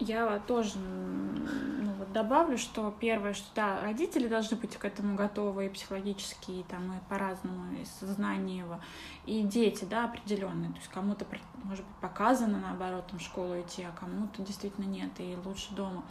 Я 0.00 0.38
тоже 0.46 0.78
ну, 0.78 1.92
вот 1.94 2.12
добавлю, 2.12 2.56
что 2.56 2.94
первое, 3.00 3.34
что 3.34 3.46
да, 3.56 3.80
родители 3.80 4.28
должны 4.28 4.56
быть 4.56 4.76
к 4.76 4.84
этому 4.84 5.16
готовы 5.16 5.66
и 5.66 5.68
психологически, 5.68 6.52
и 6.52 6.62
там 6.62 6.92
и 6.92 7.00
по-разному, 7.08 7.74
и 7.74 7.84
сознание 7.84 8.58
его, 8.58 8.78
и 9.26 9.42
дети, 9.42 9.84
да, 9.84 10.04
определенные. 10.04 10.70
То 10.70 10.76
есть 10.76 10.88
кому-то, 10.88 11.26
может 11.64 11.84
быть, 11.84 11.96
показано, 12.00 12.58
наоборот, 12.58 13.08
там 13.08 13.18
в 13.18 13.22
школу 13.22 13.60
идти, 13.60 13.82
а 13.82 13.92
кому-то 13.98 14.42
действительно 14.42 14.84
нет, 14.84 15.10
и 15.18 15.36
лучше 15.44 15.74
дома. 15.74 16.04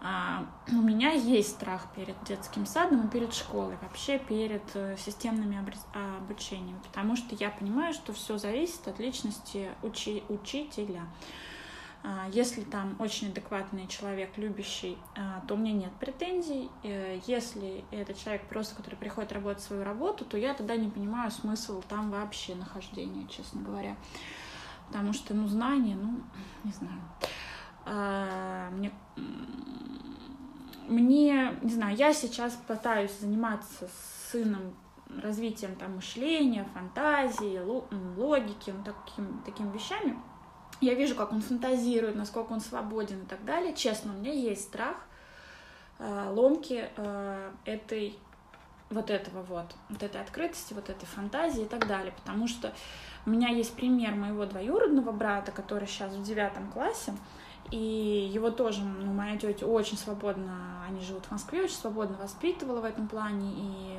А, 0.00 0.46
у 0.68 0.80
меня 0.80 1.10
есть 1.10 1.50
страх 1.50 1.88
перед 1.94 2.14
детским 2.24 2.66
садом 2.66 3.06
и 3.06 3.10
перед 3.10 3.34
школой, 3.34 3.76
вообще 3.82 4.18
перед 4.18 4.62
э, 4.74 4.96
системными 4.96 5.58
обучениями, 6.20 6.78
потому 6.84 7.16
что 7.16 7.34
я 7.34 7.50
понимаю, 7.50 7.92
что 7.92 8.12
все 8.12 8.38
зависит 8.38 8.86
от 8.86 9.00
личности 9.00 9.70
учи 9.82 10.22
учителя. 10.28 11.02
А, 12.04 12.28
если 12.30 12.62
там 12.62 12.94
очень 13.00 13.30
адекватный 13.30 13.88
человек, 13.88 14.30
любящий, 14.36 14.96
а, 15.16 15.42
то 15.48 15.54
у 15.54 15.56
меня 15.56 15.72
нет 15.72 15.92
претензий. 15.98 16.70
Э, 16.84 17.18
если 17.26 17.84
это 17.90 18.14
человек 18.14 18.42
просто, 18.48 18.76
который 18.76 18.94
приходит 18.94 19.32
работать 19.32 19.62
свою 19.64 19.82
работу, 19.82 20.24
то 20.24 20.38
я 20.38 20.54
тогда 20.54 20.76
не 20.76 20.88
понимаю 20.88 21.32
смысл 21.32 21.82
там 21.88 22.12
вообще 22.12 22.54
нахождения, 22.54 23.26
честно 23.26 23.62
говоря. 23.62 23.96
Потому 24.86 25.12
что, 25.12 25.34
ну, 25.34 25.48
знания, 25.48 25.96
ну, 26.00 26.20
не 26.62 26.72
знаю. 26.72 27.00
Мне 28.72 28.92
мне, 30.88 31.58
не 31.62 31.70
знаю, 31.70 31.96
я 31.96 32.12
сейчас 32.12 32.58
пытаюсь 32.66 33.12
заниматься 33.20 33.88
с 33.88 34.32
сыном 34.32 34.74
развитием 35.22 35.74
там 35.76 35.96
мышления, 35.96 36.66
фантазии, 36.74 37.60
логики, 38.16 38.70
ну, 38.70 38.84
таким, 38.84 39.42
такими 39.44 39.72
вещами. 39.72 40.18
Я 40.80 40.94
вижу, 40.94 41.14
как 41.14 41.32
он 41.32 41.40
фантазирует, 41.40 42.14
насколько 42.14 42.52
он 42.52 42.60
свободен 42.60 43.22
и 43.22 43.26
так 43.26 43.44
далее. 43.44 43.74
Честно, 43.74 44.12
у 44.12 44.16
меня 44.18 44.32
есть 44.32 44.64
страх 44.64 44.96
э, 45.98 46.30
ломки 46.30 46.88
э, 46.96 47.52
этой 47.64 48.18
вот 48.90 49.10
этого 49.10 49.42
вот, 49.42 49.74
вот 49.88 50.02
этой 50.02 50.20
открытости, 50.20 50.72
вот 50.72 50.88
этой 50.88 51.06
фантазии 51.06 51.62
и 51.62 51.68
так 51.68 51.86
далее, 51.86 52.12
потому 52.16 52.48
что 52.48 52.72
у 53.26 53.30
меня 53.30 53.48
есть 53.48 53.74
пример 53.74 54.14
моего 54.14 54.46
двоюродного 54.46 55.12
брата, 55.12 55.52
который 55.52 55.86
сейчас 55.86 56.12
в 56.12 56.22
девятом 56.22 56.70
классе, 56.70 57.14
и 57.70 58.30
его 58.32 58.50
тоже, 58.50 58.82
ну, 58.82 59.12
моя 59.12 59.36
тетя 59.36 59.66
очень 59.66 59.98
свободно, 59.98 60.82
они 60.88 61.00
живут 61.02 61.26
в 61.26 61.30
Москве, 61.30 61.62
очень 61.62 61.76
свободно 61.76 62.16
воспитывала 62.16 62.80
в 62.80 62.84
этом 62.84 63.08
плане, 63.08 63.52
и 63.56 63.98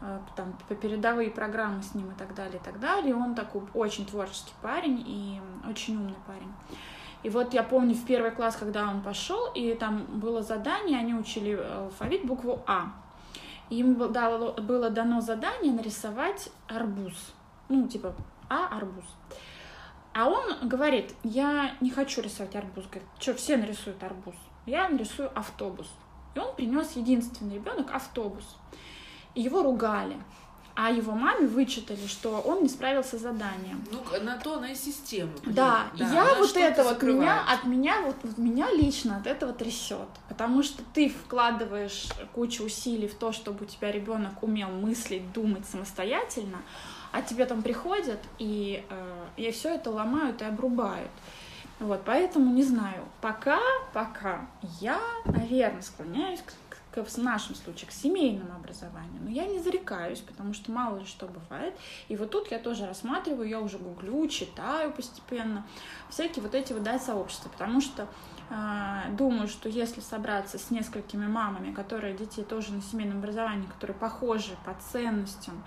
э, 0.00 0.18
там 0.34 0.54
передовые 0.80 1.30
программы 1.30 1.82
с 1.82 1.94
ним 1.94 2.10
и 2.10 2.14
так 2.14 2.34
далее, 2.34 2.58
и 2.58 2.64
так 2.64 2.80
далее. 2.80 3.10
И 3.10 3.14
он 3.14 3.34
такой 3.34 3.62
очень 3.74 4.04
творческий 4.04 4.54
парень 4.62 5.04
и 5.06 5.40
очень 5.68 5.96
умный 5.96 6.16
парень. 6.26 6.52
И 7.22 7.30
вот 7.30 7.52
я 7.52 7.62
помню 7.62 7.94
в 7.94 8.04
первый 8.04 8.30
класс, 8.30 8.56
когда 8.56 8.88
он 8.88 9.00
пошел, 9.02 9.50
и 9.54 9.74
там 9.74 10.04
было 10.06 10.42
задание, 10.42 10.98
они 10.98 11.14
учили 11.14 11.54
алфавит 11.54 12.24
букву 12.24 12.62
А. 12.66 12.92
Им 13.70 13.94
было 13.94 14.90
дано 14.90 15.20
задание 15.20 15.72
нарисовать 15.72 16.48
арбуз. 16.68 17.34
Ну, 17.68 17.86
типа 17.86 18.14
А 18.48 18.68
арбуз. 18.76 19.04
А 20.18 20.26
он 20.26 20.68
говорит, 20.68 21.14
я 21.22 21.76
не 21.80 21.90
хочу 21.90 22.20
рисовать 22.20 22.56
арбуз. 22.56 22.86
Говорит, 22.86 23.08
что, 23.20 23.34
все 23.34 23.56
нарисуют 23.56 24.02
арбуз. 24.02 24.34
Я 24.66 24.88
нарисую 24.88 25.30
автобус. 25.38 25.86
И 26.34 26.40
он 26.40 26.56
принес 26.56 26.96
единственный 26.96 27.54
ребенок 27.54 27.94
автобус. 27.94 28.56
И 29.36 29.42
его 29.42 29.62
ругали. 29.62 30.16
А 30.74 30.90
его 30.90 31.12
маме 31.12 31.46
вычитали, 31.46 32.04
что 32.08 32.40
он 32.40 32.64
не 32.64 32.68
справился 32.68 33.16
с 33.16 33.22
заданием. 33.22 33.84
Ну, 33.92 34.00
на 34.24 34.36
то 34.38 34.54
она 34.56 34.72
и 34.72 34.74
система. 34.74 35.30
Да, 35.46 35.86
да 35.96 36.12
я 36.12 36.34
вот 36.34 36.56
это 36.56 36.82
вот 36.82 37.00
меня, 37.00 37.44
от 37.48 37.64
меня, 37.64 38.02
вот, 38.02 38.16
вот 38.24 38.38
меня 38.38 38.72
лично 38.72 39.18
от 39.18 39.26
этого 39.28 39.52
трясет. 39.52 40.08
Потому 40.28 40.64
что 40.64 40.82
ты 40.94 41.10
вкладываешь 41.10 42.08
кучу 42.34 42.64
усилий 42.64 43.06
в 43.06 43.14
то, 43.14 43.30
чтобы 43.30 43.66
у 43.66 43.68
тебя 43.68 43.92
ребенок 43.92 44.42
умел 44.42 44.70
мыслить, 44.70 45.32
думать 45.32 45.64
самостоятельно, 45.64 46.58
а 47.12 47.22
тебе 47.22 47.46
там 47.46 47.62
приходят 47.62 48.20
и, 48.38 48.84
э, 48.88 49.26
и 49.36 49.50
все 49.50 49.74
это 49.74 49.90
ломают 49.90 50.42
и 50.42 50.44
обрубают. 50.44 51.10
Вот, 51.80 52.02
поэтому 52.04 52.52
не 52.52 52.64
знаю, 52.64 53.04
пока, 53.20 53.60
пока 53.92 54.48
я, 54.80 55.00
наверное, 55.26 55.82
склоняюсь 55.82 56.40
к, 56.40 56.52
к, 56.90 57.04
в 57.04 57.18
нашем 57.18 57.54
случае 57.54 57.88
к 57.88 57.92
семейному 57.92 58.52
образованию, 58.56 59.22
но 59.22 59.30
я 59.30 59.46
не 59.46 59.60
зарекаюсь, 59.60 60.18
потому 60.18 60.54
что 60.54 60.72
мало 60.72 60.98
ли 60.98 61.06
что 61.06 61.26
бывает. 61.26 61.74
И 62.08 62.16
вот 62.16 62.30
тут 62.30 62.50
я 62.50 62.58
тоже 62.58 62.84
рассматриваю, 62.84 63.48
я 63.48 63.60
уже 63.60 63.78
гуглю, 63.78 64.26
читаю 64.26 64.90
постепенно 64.90 65.64
всякие 66.10 66.42
вот 66.42 66.56
эти 66.56 66.72
вот 66.72 66.82
да, 66.82 66.98
сообщества, 66.98 67.48
потому 67.48 67.80
что 67.80 68.08
э, 68.50 69.12
думаю, 69.12 69.46
что 69.46 69.68
если 69.68 70.00
собраться 70.00 70.58
с 70.58 70.72
несколькими 70.72 71.28
мамами, 71.28 71.72
которые 71.72 72.16
детей 72.16 72.42
тоже 72.42 72.72
на 72.72 72.82
семейном 72.82 73.18
образовании, 73.18 73.66
которые 73.66 73.96
похожи 73.96 74.56
по 74.64 74.74
ценностям, 74.90 75.62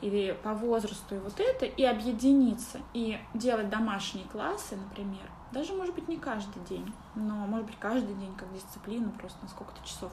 или 0.00 0.36
по 0.42 0.54
возрасту 0.54 1.16
и 1.16 1.18
вот 1.18 1.40
это, 1.40 1.64
и 1.66 1.84
объединиться, 1.84 2.80
и 2.94 3.18
делать 3.34 3.68
домашние 3.68 4.26
классы, 4.26 4.76
например, 4.76 5.30
даже, 5.52 5.72
может 5.72 5.94
быть, 5.94 6.08
не 6.08 6.16
каждый 6.16 6.62
день, 6.68 6.92
но, 7.14 7.34
может 7.46 7.66
быть, 7.66 7.78
каждый 7.78 8.14
день 8.14 8.34
как 8.36 8.52
дисциплину, 8.52 9.10
просто 9.12 9.38
на 9.42 9.48
сколько-то 9.48 9.86
часов, 9.86 10.12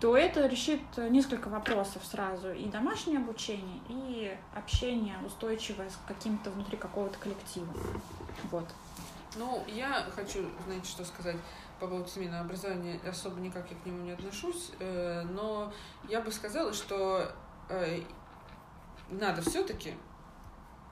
то 0.00 0.16
это 0.16 0.46
решит 0.46 0.82
несколько 0.96 1.48
вопросов 1.48 2.04
сразу. 2.04 2.52
И 2.52 2.66
домашнее 2.66 3.18
обучение, 3.18 3.80
и 3.88 4.36
общение 4.54 5.16
устойчивое 5.24 5.88
с 5.88 5.98
каким-то 6.06 6.50
внутри 6.50 6.76
какого-то 6.76 7.18
коллектива. 7.18 7.66
Вот. 8.50 8.68
Ну, 9.36 9.64
я 9.66 10.04
хочу, 10.14 10.46
знаете, 10.66 10.86
что 10.86 11.04
сказать 11.04 11.36
по 11.80 11.88
поводу 11.88 12.08
семейного 12.08 12.44
образования. 12.44 13.00
Особо 13.08 13.40
никак 13.40 13.70
я 13.70 13.76
к 13.76 13.86
нему 13.86 14.04
не 14.04 14.12
отношусь, 14.12 14.70
э, 14.78 15.22
но 15.22 15.72
я 16.08 16.20
бы 16.20 16.30
сказала, 16.30 16.72
что 16.72 17.30
э, 17.68 18.00
надо 19.14 19.42
все-таки 19.42 19.94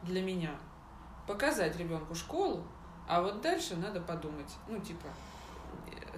для 0.03 0.23
меня 0.23 0.51
показать 1.27 1.77
ребенку 1.77 2.15
школу, 2.15 2.65
а 3.09 3.23
вот 3.23 3.41
дальше 3.41 3.77
надо 3.77 4.01
подумать, 4.01 4.53
ну, 4.69 4.79
типа, 4.81 5.07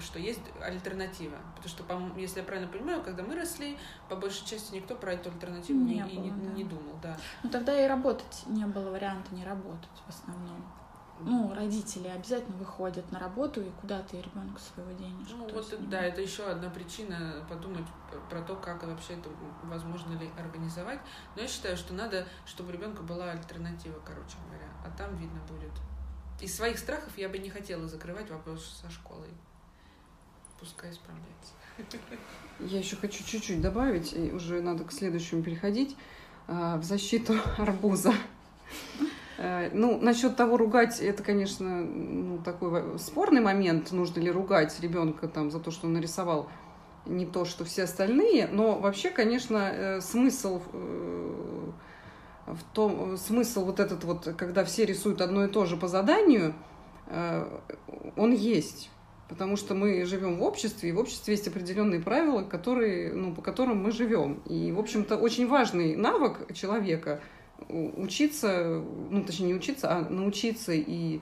что 0.01 0.19
есть 0.19 0.41
альтернатива. 0.61 1.37
Потому 1.57 1.69
что, 1.69 2.21
если 2.21 2.41
я 2.41 2.45
правильно 2.45 2.71
понимаю, 2.71 3.03
когда 3.03 3.23
мы 3.23 3.37
росли, 3.37 3.79
по 4.09 4.17
большей 4.17 4.47
части 4.47 4.75
никто 4.75 4.95
про 4.95 5.13
эту 5.13 5.31
альтернативу 5.31 5.81
не, 5.81 5.97
не, 5.97 6.03
было, 6.03 6.25
не, 6.25 6.31
да. 6.31 6.53
не 6.53 6.65
думал. 6.65 6.99
Да. 7.03 7.17
Ну 7.43 7.51
тогда 7.51 7.85
и 7.85 7.87
работать 7.87 8.45
не 8.47 8.65
было 8.67 8.91
варианта 8.91 9.35
не 9.35 9.45
работать 9.45 10.03
в 10.07 10.09
основном 10.09 10.65
ну, 11.25 11.55
родители 11.55 12.09
обязательно 12.09 12.57
выходят 12.57 13.11
на 13.11 13.19
работу, 13.19 13.63
и 13.63 13.71
куда 13.81 14.03
ты 14.03 14.19
ребенка 14.19 14.61
своего 14.61 14.93
денешь? 14.93 15.27
Ну, 15.31 15.49
вот, 15.49 15.73
это, 15.73 15.83
да, 15.85 16.03
это 16.03 16.21
еще 16.21 16.45
одна 16.45 16.69
причина 16.71 17.45
подумать 17.49 17.87
про 18.29 18.43
то, 18.43 18.57
как 18.57 18.83
вообще 18.85 19.15
это 19.15 19.31
возможно 19.63 20.19
ли 20.19 20.31
организовать. 20.39 21.01
Но 21.35 21.43
я 21.43 21.49
считаю, 21.49 21.77
что 21.77 21.95
надо, 21.95 22.27
чтобы 22.45 22.71
у 22.71 22.73
ребенка 22.73 23.03
была 23.03 23.31
альтернатива, 23.31 24.01
короче 24.05 24.37
говоря, 24.47 24.69
а 24.85 24.91
там 24.97 25.17
видно 25.17 25.41
будет. 25.49 25.73
Из 26.41 26.55
своих 26.55 26.79
страхов 26.79 27.17
я 27.17 27.29
бы 27.29 27.39
не 27.39 27.49
хотела 27.49 27.89
закрывать 27.89 28.31
вопрос 28.31 28.83
со 28.83 28.91
школой. 28.91 29.31
Пускай 30.61 30.93
справляется. 30.93 31.55
Я 32.61 32.79
еще 32.79 32.97
хочу 32.97 33.25
чуть-чуть 33.25 33.61
добавить, 33.61 34.13
и 34.13 34.31
уже 34.31 34.61
надо 34.61 34.85
к 34.85 34.93
следующему 34.93 35.43
переходить, 35.43 35.97
а, 36.47 36.77
в 36.77 36.85
защиту 36.85 37.35
арбуза. 37.59 38.13
Э, 39.37 39.71
ну, 39.73 39.99
насчет 40.01 40.37
того 40.37 40.57
ругать, 40.57 41.01
это, 41.01 41.23
конечно, 41.23 41.83
ну, 41.83 42.39
такой 42.39 42.99
спорный 42.99 43.41
момент, 43.41 43.91
нужно 43.93 44.21
ли 44.21 44.31
ругать 44.31 44.79
ребенка 44.81 45.29
там 45.29 45.51
за 45.51 45.61
то, 45.61 45.71
что 45.71 45.87
он 45.87 45.95
нарисовал 45.95 46.49
не 47.07 47.27
то, 47.27 47.45
что 47.45 47.65
все 47.65 47.85
остальные, 47.85 48.49
но 48.49 48.79
вообще, 48.79 49.11
конечно, 49.11 49.71
э, 49.73 50.01
смысл 50.01 50.63
э, 50.73 51.71
в 52.47 52.63
том, 52.73 53.17
смысл 53.17 53.65
вот 53.65 53.81
этот 53.81 54.05
вот, 54.05 54.35
когда 54.37 54.65
все 54.65 54.85
рисуют 54.85 55.21
одно 55.21 55.45
и 55.45 55.49
то 55.49 55.65
же 55.65 55.77
по 55.77 55.89
заданию, 55.89 56.55
он 58.17 58.33
есть. 58.33 58.91
Потому 59.29 59.57
что 59.57 59.75
мы 59.75 60.05
живем 60.05 60.37
в 60.37 60.43
обществе, 60.43 60.91
и 60.91 60.93
в 60.93 60.99
обществе 60.99 61.35
есть 61.35 61.49
определенные 61.49 62.01
правила, 62.01 62.43
которые, 62.43 63.13
ну, 63.13 63.35
по 63.35 63.41
которым 63.41 63.83
мы 63.83 63.93
живем. 63.93 64.43
И, 64.47 64.73
в 64.73 64.79
общем-то, 64.79 65.17
очень 65.17 65.47
важный 65.49 65.97
навык 65.97 66.53
человека– 66.55 67.21
учиться, 67.69 68.83
ну, 69.11 69.25
точнее, 69.25 69.47
не 69.49 69.55
учиться, 69.55 69.91
а 69.91 70.09
научиться 70.09 70.73
и 70.73 71.21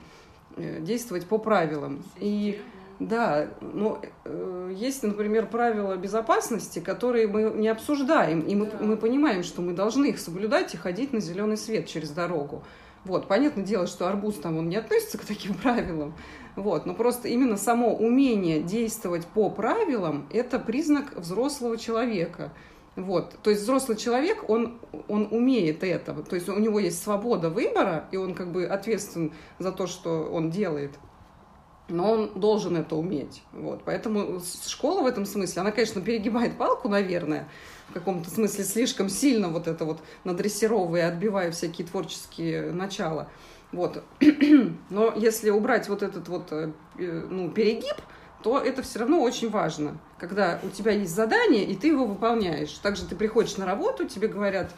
э, 0.55 0.81
действовать 0.81 1.25
по 1.25 1.37
правилам. 1.37 2.03
И 2.19 2.59
да, 2.99 3.49
но 3.61 4.01
э, 4.23 4.73
есть, 4.75 5.03
например, 5.03 5.47
правила 5.47 5.95
безопасности, 5.95 6.79
которые 6.79 7.27
мы 7.27 7.51
не 7.55 7.67
обсуждаем, 7.67 8.41
и 8.41 8.55
мы, 8.55 8.67
да. 8.67 8.77
мы 8.79 8.97
понимаем, 8.97 9.43
что 9.43 9.61
мы 9.61 9.73
должны 9.73 10.07
их 10.07 10.19
соблюдать 10.19 10.73
и 10.73 10.77
ходить 10.77 11.11
на 11.11 11.19
зеленый 11.19 11.57
свет 11.57 11.87
через 11.87 12.11
дорогу. 12.11 12.63
Вот, 13.03 13.27
понятное 13.27 13.65
дело, 13.65 13.87
что 13.87 14.07
арбуз 14.07 14.35
там 14.35 14.57
он 14.57 14.69
не 14.69 14.77
относится 14.77 15.17
к 15.17 15.25
таким 15.25 15.53
правилам, 15.55 16.13
вот, 16.55 16.85
но 16.85 16.93
просто 16.93 17.27
именно 17.27 17.57
само 17.57 17.95
умение 17.95 18.61
действовать 18.61 19.25
по 19.25 19.49
правилам– 19.49 20.27
это 20.31 20.59
признак 20.59 21.17
взрослого 21.17 21.77
человека. 21.77 22.53
Вот. 22.95 23.35
То 23.41 23.49
есть 23.49 23.63
взрослый 23.63 23.97
человек, 23.97 24.49
он, 24.49 24.79
он 25.07 25.27
умеет 25.31 25.83
это. 25.83 26.13
То 26.13 26.35
есть 26.35 26.47
у 26.47 26.59
него 26.59 26.79
есть 26.79 27.01
свобода 27.01 27.49
выбора, 27.49 28.07
и 28.11 28.17
он 28.17 28.35
как 28.35 28.51
бы 28.51 28.65
ответственен 28.65 29.33
за 29.59 29.71
то, 29.71 29.87
что 29.87 30.29
он 30.31 30.51
делает. 30.51 30.91
но 31.89 32.11
он 32.11 32.39
должен 32.39 32.77
это 32.77 32.95
уметь. 32.95 33.43
Вот. 33.51 33.83
Поэтому 33.83 34.41
школа 34.67 35.01
в 35.01 35.05
этом 35.05 35.25
смысле, 35.25 35.61
она, 35.61 35.71
конечно, 35.71 36.01
перегибает 36.01 36.57
палку, 36.57 36.87
наверное, 36.87 37.49
в 37.89 37.93
каком-то 37.93 38.29
смысле 38.29 38.63
слишком 38.63 39.09
сильно 39.09 39.49
вот 39.49 39.67
это 39.67 39.85
вот 39.85 40.01
надрессировывая, 40.23 41.09
отбивая 41.09 41.51
всякие 41.51 41.85
творческие 41.87 42.71
начала. 42.71 43.29
Вот. 43.71 44.03
Но 44.89 45.13
если 45.15 45.49
убрать 45.49 45.89
вот 45.89 46.03
этот 46.03 46.27
вот 46.29 46.51
э, 46.51 46.71
ну, 46.97 47.49
перегиб, 47.49 47.95
то 48.43 48.59
это 48.59 48.81
все 48.81 48.99
равно 48.99 49.21
очень 49.21 49.49
важно, 49.49 49.97
когда 50.23 50.57
у 50.63 50.69
тебя 50.69 50.93
есть 50.93 51.13
задание, 51.13 51.65
и 51.65 51.75
ты 51.75 51.87
его 51.87 52.05
выполняешь. 52.05 52.71
Также 52.77 53.03
ты 53.03 53.13
приходишь 53.13 53.57
на 53.57 53.65
работу, 53.65 54.07
тебе 54.07 54.29
говорят, 54.29 54.71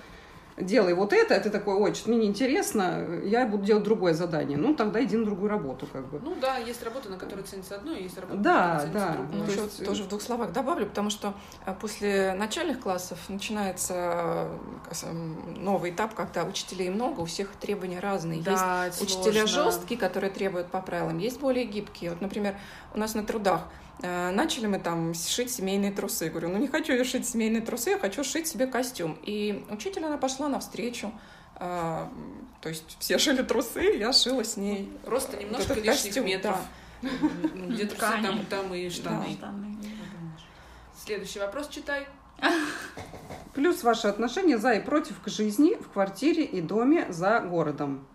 делай 0.57 0.95
вот 0.95 1.13
это, 1.13 1.35
а 1.35 1.39
ты 1.39 1.51
такой, 1.51 1.75
ой, 1.75 1.93
что 1.93 2.09
мне 2.09 2.17
неинтересно, 2.17 3.21
я 3.23 3.45
буду 3.45 3.63
делать 3.63 3.83
другое 3.83 4.15
задание. 4.15 4.57
Ну, 4.57 4.73
тогда 4.73 5.03
иди 5.03 5.15
на 5.15 5.23
другую 5.23 5.51
работу, 5.51 5.85
как 5.85 6.07
бы. 6.07 6.19
Ну 6.23 6.35
да, 6.41 6.57
есть 6.57 6.81
работа, 6.81 7.09
на 7.09 7.17
которой 7.17 7.43
ценится 7.43 7.75
одно, 7.75 7.93
есть 7.93 8.17
работа, 8.17 8.39
да, 8.39 8.53
на 8.53 8.79
которой 8.79 8.81
ценится 8.81 9.07
да. 9.07 9.13
другое. 9.13 9.37
Ну, 9.37 9.51
еще 9.51 9.61
есть... 9.65 9.85
тоже 9.85 10.03
в 10.03 10.07
двух 10.07 10.21
словах 10.23 10.51
добавлю, 10.51 10.87
потому 10.87 11.11
что 11.11 11.35
э, 11.67 11.75
после 11.79 12.33
начальных 12.33 12.79
классов 12.79 13.19
начинается 13.29 14.47
э, 14.89 15.13
новый 15.57 15.91
этап, 15.91 16.15
когда 16.15 16.43
учителей 16.43 16.89
много, 16.89 17.19
у 17.19 17.25
всех 17.25 17.51
требования 17.51 17.99
разные. 17.99 18.41
Да, 18.41 18.87
есть 18.87 18.99
учителя 18.99 19.45
жесткие, 19.45 19.99
которые 19.99 20.31
требуют 20.31 20.71
по 20.71 20.81
правилам, 20.81 21.19
есть 21.19 21.39
более 21.39 21.65
гибкие. 21.65 22.09
Вот, 22.09 22.21
например, 22.21 22.55
у 22.95 22.97
нас 22.97 23.13
на 23.13 23.23
трудах 23.23 23.61
Э, 23.61 23.84
начали 24.01 24.67
мы 24.67 24.79
там 24.79 25.13
шить 25.13 25.51
семейные 25.51 25.91
трусы. 25.91 26.25
Я 26.25 26.31
говорю, 26.31 26.49
ну 26.49 26.57
не 26.57 26.67
хочу 26.67 26.93
я 26.93 27.03
шить 27.03 27.27
семейные 27.27 27.61
трусы, 27.61 27.91
я 27.91 27.97
хочу 27.97 28.23
шить 28.23 28.47
себе 28.47 28.67
костюм. 28.67 29.17
И 29.23 29.65
учитель, 29.69 30.05
она 30.05 30.17
пошла 30.17 30.49
навстречу. 30.49 31.11
А, 31.57 32.11
то 32.61 32.69
есть 32.69 32.97
все 32.99 33.17
шили 33.17 33.41
трусы, 33.41 33.97
я 33.97 34.11
шила 34.11 34.43
с 34.43 34.57
ней. 34.57 34.91
Просто 35.05 35.37
немножко 35.37 35.73
лишних 35.73 36.03
костюм, 36.03 36.25
метров. 36.25 36.57
Да. 37.01 37.09
Где 37.67 37.85
трусы, 37.85 38.21
там, 38.21 38.45
там 38.45 38.73
и 38.73 38.89
штаны. 38.89 39.37
Да. 39.39 39.53
Следующий 41.03 41.39
вопрос 41.39 41.69
читай. 41.69 42.07
Плюс 43.53 43.83
ваши 43.83 44.07
отношения 44.07 44.57
за 44.57 44.73
и 44.73 44.81
против 44.81 45.21
к 45.21 45.29
жизни 45.29 45.75
в 45.75 45.89
квартире 45.89 46.43
и 46.43 46.59
доме 46.61 47.05
за 47.09 47.39
городом. 47.39 48.05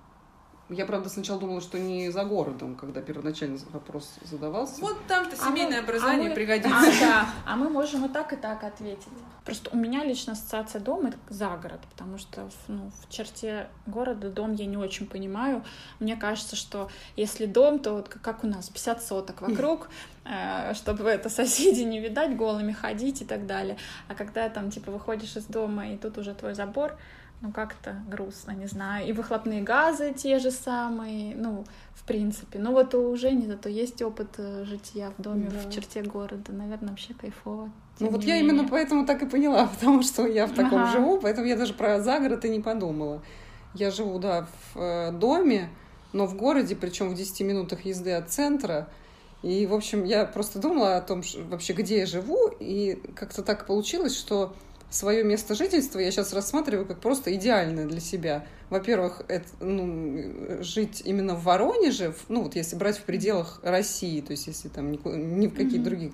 Я, 0.71 0.87
правда, 0.87 1.09
сначала 1.09 1.41
думала, 1.41 1.61
что 1.61 1.81
не 1.81 2.11
за 2.11 2.25
городом, 2.25 2.77
когда 2.77 3.01
первоначально 3.01 3.59
вопрос 3.73 4.15
задавался. 4.23 4.81
Вот 4.81 4.97
там-то 5.09 5.35
а 5.41 5.49
семейное 5.49 5.81
а 5.81 5.83
образование 5.83 6.29
мы, 6.29 6.35
пригодится. 6.37 6.71
А, 6.71 7.01
да, 7.01 7.29
а 7.45 7.57
мы 7.57 7.69
можем 7.69 8.07
и 8.07 8.09
так, 8.09 8.33
и 8.33 8.37
так 8.37 8.63
ответить. 8.63 9.09
Просто 9.45 9.71
у 9.73 9.77
меня 9.77 10.05
лично 10.05 10.35
ассоциация 10.35 10.81
дома— 10.81 11.09
это 11.11 11.19
за 11.29 11.49
город, 11.57 11.81
потому 11.91 12.19
что 12.19 12.49
ну, 12.69 12.93
в 13.03 13.13
черте 13.13 13.69
города 13.87 14.31
дом 14.31 14.53
я 14.53 14.67
не 14.67 14.77
очень 14.77 15.09
понимаю. 15.09 15.65
Мне 15.99 16.15
кажется, 16.15 16.55
что 16.55 16.89
если 17.17 17.47
дом, 17.47 17.81
то 17.81 17.95
вот 17.95 18.09
как 18.09 18.45
у 18.45 18.47
нас, 18.47 18.69
50 18.69 19.03
соток 19.03 19.43
вокруг, 19.43 19.89
э, 20.25 20.73
чтобы 20.75 21.09
это 21.09 21.29
соседи 21.31 21.81
не 21.81 21.99
видать, 21.99 22.37
голыми 22.37 22.73
ходить 22.73 23.23
и 23.23 23.25
так 23.25 23.47
далее. 23.47 23.77
А 24.07 24.15
когда 24.15 24.49
там, 24.49 24.71
типа, 24.71 24.93
выходишь 24.93 25.35
из 25.37 25.47
дома, 25.47 25.89
и 25.91 25.97
тут 25.97 26.17
уже 26.19 26.33
твой 26.33 26.55
забор, 26.55 26.97
ну 27.41 27.53
как-то 27.53 27.97
грустно, 28.11 28.53
не 28.53 28.67
знаю. 28.67 29.09
И 29.09 29.13
выхлопные 29.13 29.63
газы 29.63 30.13
те 30.13 30.39
же 30.39 30.51
самые, 30.51 31.35
ну, 31.35 31.65
в 31.95 32.05
принципе. 32.05 32.59
Но 32.59 32.73
вот 32.73 32.95
у 32.95 33.17
Жени 33.17 33.47
зато 33.47 33.69
есть 33.69 34.03
опыт 34.03 34.29
э, 34.37 34.65
жития 34.65 35.13
в 35.17 35.23
доме 35.23 35.49
да. 35.51 35.59
в 35.59 35.73
черте 35.73 36.03
города. 36.03 36.53
Наверное, 36.53 36.91
вообще 36.91 37.15
кайфово. 37.15 37.71
Ну 37.99 38.11
вот 38.11 38.25
я 38.25 38.35
менее. 38.35 38.53
именно 38.53 38.69
поэтому 38.69 39.07
так 39.07 39.23
и 39.23 39.27
поняла, 39.27 39.67
потому 39.81 40.03
что 40.03 40.27
я 40.27 40.47
в 40.47 40.53
таком 40.53 40.83
ага. 40.83 40.93
живу, 40.93 41.19
поэтому 41.19 41.47
я 41.47 41.57
даже 41.57 41.73
про 41.73 42.01
загород 42.01 42.45
и 42.45 42.51
не 42.51 42.61
подумала. 42.61 43.23
Я 43.75 43.91
живу, 43.91 44.19
да, 44.19 44.47
в 44.75 44.79
э, 44.79 45.13
доме, 45.13 45.71
но 46.13 46.27
в 46.27 46.37
городе, 46.37 46.77
причем 46.77 47.09
в 47.09 47.15
10 47.15 47.41
минутах 47.43 47.85
езды 47.85 48.13
от 48.13 48.31
центра. 48.31 48.89
И, 49.43 49.67
в 49.67 49.73
общем, 49.73 50.05
я 50.05 50.27
просто 50.27 50.59
думала 50.59 50.97
о 50.97 51.01
том, 51.01 51.23
вообще, 51.49 51.73
где 51.73 52.01
я 52.01 52.07
живу, 52.07 52.51
и 52.61 53.01
как-то 53.15 53.43
так 53.43 53.67
получилось, 53.67 54.19
что 54.19 54.55
свое 54.91 55.23
место 55.23 55.55
жительства 55.55 56.01
я 56.01 56.11
сейчас 56.11 56.33
рассматриваю 56.33 56.87
как 56.87 57.01
просто 57.01 57.35
идеальное 57.35 57.87
для 57.87 58.01
себя. 58.01 58.45
Во-первых, 58.69 59.23
это, 59.29 59.49
ну, 59.61 60.63
жить 60.63 61.03
именно 61.05 61.35
в 61.35 61.45
Воронеже, 61.45 62.15
ну 62.29 62.43
вот 62.43 62.57
если 62.57 62.77
брать 62.77 62.99
в 62.99 63.03
пределах 63.03 63.61
России, 63.63 64.21
то 64.21 64.33
есть 64.33 64.47
если 64.47 64.69
там 64.69 64.91
ни, 64.93 64.97
ни 64.97 65.47
в 65.47 65.55
какие 65.55 65.81
mm-hmm. 65.81 65.83
другие 65.83 66.13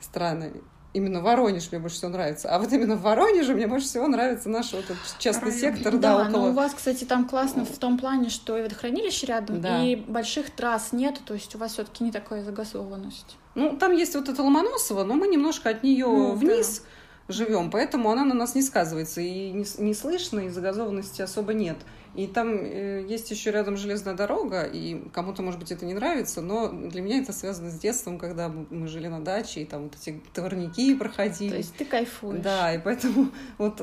страны, 0.00 0.52
именно 0.92 1.20
Воронеж 1.20 1.70
мне 1.70 1.80
больше 1.80 1.96
всего 1.96 2.10
нравится. 2.10 2.48
А 2.48 2.58
вот 2.58 2.72
именно 2.72 2.96
в 2.96 3.02
Воронеже 3.02 3.54
мне 3.54 3.66
больше 3.66 3.86
всего 3.86 4.08
нравится 4.08 4.48
наш 4.48 4.72
вот 4.72 4.84
этот 4.84 4.98
частный 5.18 5.50
Район. 5.50 5.60
сектор. 5.60 5.96
Да, 5.98 6.16
да 6.16 6.28
около... 6.28 6.42
но 6.42 6.48
у 6.48 6.52
вас, 6.52 6.74
кстати, 6.74 7.04
там 7.04 7.28
классно 7.28 7.64
в 7.64 7.78
том 7.78 7.98
плане, 7.98 8.30
что 8.30 8.56
и 8.56 8.62
водохранилище 8.62 9.26
рядом, 9.26 9.60
да. 9.60 9.84
и 9.84 9.96
больших 9.96 10.50
трасс 10.50 10.92
нет, 10.92 11.20
то 11.24 11.34
есть 11.34 11.54
у 11.54 11.58
вас 11.58 11.72
все-таки 11.72 12.02
не 12.02 12.12
такая 12.12 12.42
загазованность. 12.42 13.36
Ну, 13.54 13.76
там 13.76 13.92
есть 13.92 14.14
вот 14.14 14.28
это 14.28 14.42
Ломоносово, 14.42 15.04
но 15.04 15.14
мы 15.14 15.28
немножко 15.28 15.70
от 15.70 15.82
нее 15.82 16.06
ну, 16.06 16.32
вниз. 16.32 16.80
Да 16.80 16.86
живем, 17.28 17.70
поэтому 17.70 18.10
она 18.10 18.24
на 18.24 18.34
нас 18.34 18.54
не 18.54 18.62
сказывается, 18.62 19.20
и 19.20 19.50
не, 19.50 19.66
не 19.78 19.94
слышно, 19.94 20.40
и 20.40 20.48
загазованности 20.48 21.22
особо 21.22 21.54
нет. 21.54 21.76
И 22.14 22.26
там 22.26 22.48
э, 22.54 23.04
есть 23.06 23.30
еще 23.30 23.50
рядом 23.50 23.76
железная 23.76 24.14
дорога, 24.14 24.62
и 24.62 25.06
кому-то, 25.12 25.42
может 25.42 25.60
быть, 25.60 25.70
это 25.70 25.84
не 25.84 25.92
нравится, 25.92 26.40
но 26.40 26.68
для 26.68 27.02
меня 27.02 27.18
это 27.18 27.32
связано 27.32 27.70
с 27.70 27.78
детством, 27.78 28.18
когда 28.18 28.48
мы 28.48 28.88
жили 28.88 29.08
на 29.08 29.22
даче, 29.22 29.62
и 29.62 29.64
там 29.66 29.84
вот 29.84 29.96
эти 30.00 30.20
товарники 30.32 30.94
проходили. 30.94 31.50
То 31.50 31.56
есть 31.58 31.74
ты 31.74 31.84
кайфуешь. 31.84 32.42
Да, 32.42 32.72
и 32.74 32.78
поэтому 32.78 33.30
вот 33.58 33.82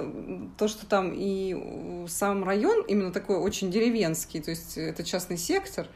то, 0.57 0.67
что 0.67 0.85
там 0.87 1.11
и 1.13 2.05
сам 2.07 2.43
район 2.43 2.83
именно 2.87 3.11
такой 3.11 3.37
очень 3.37 3.69
деревенский, 3.69 4.41
то 4.41 4.49
есть 4.49 4.77
это 4.77 5.03
частный 5.03 5.37
сектор, 5.37 5.87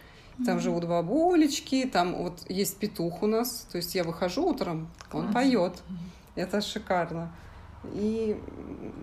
там 0.46 0.58
mm-hmm. 0.58 0.62
живут 0.62 0.86
бабулечки, 0.86 1.90
там 1.92 2.14
вот 2.14 2.46
есть 2.50 2.78
петух 2.78 3.24
у 3.24 3.28
нас, 3.28 3.68
то 3.72 3.78
есть 3.78 3.96
я 3.96 4.04
выхожу 4.04 4.46
утром, 4.46 4.90
Класс. 5.10 5.26
он 5.26 5.34
поет. 5.34 5.74
Mm-hmm. 5.74 6.17
Это 6.38 6.62
шикарно. 6.62 7.32
И 7.94 8.40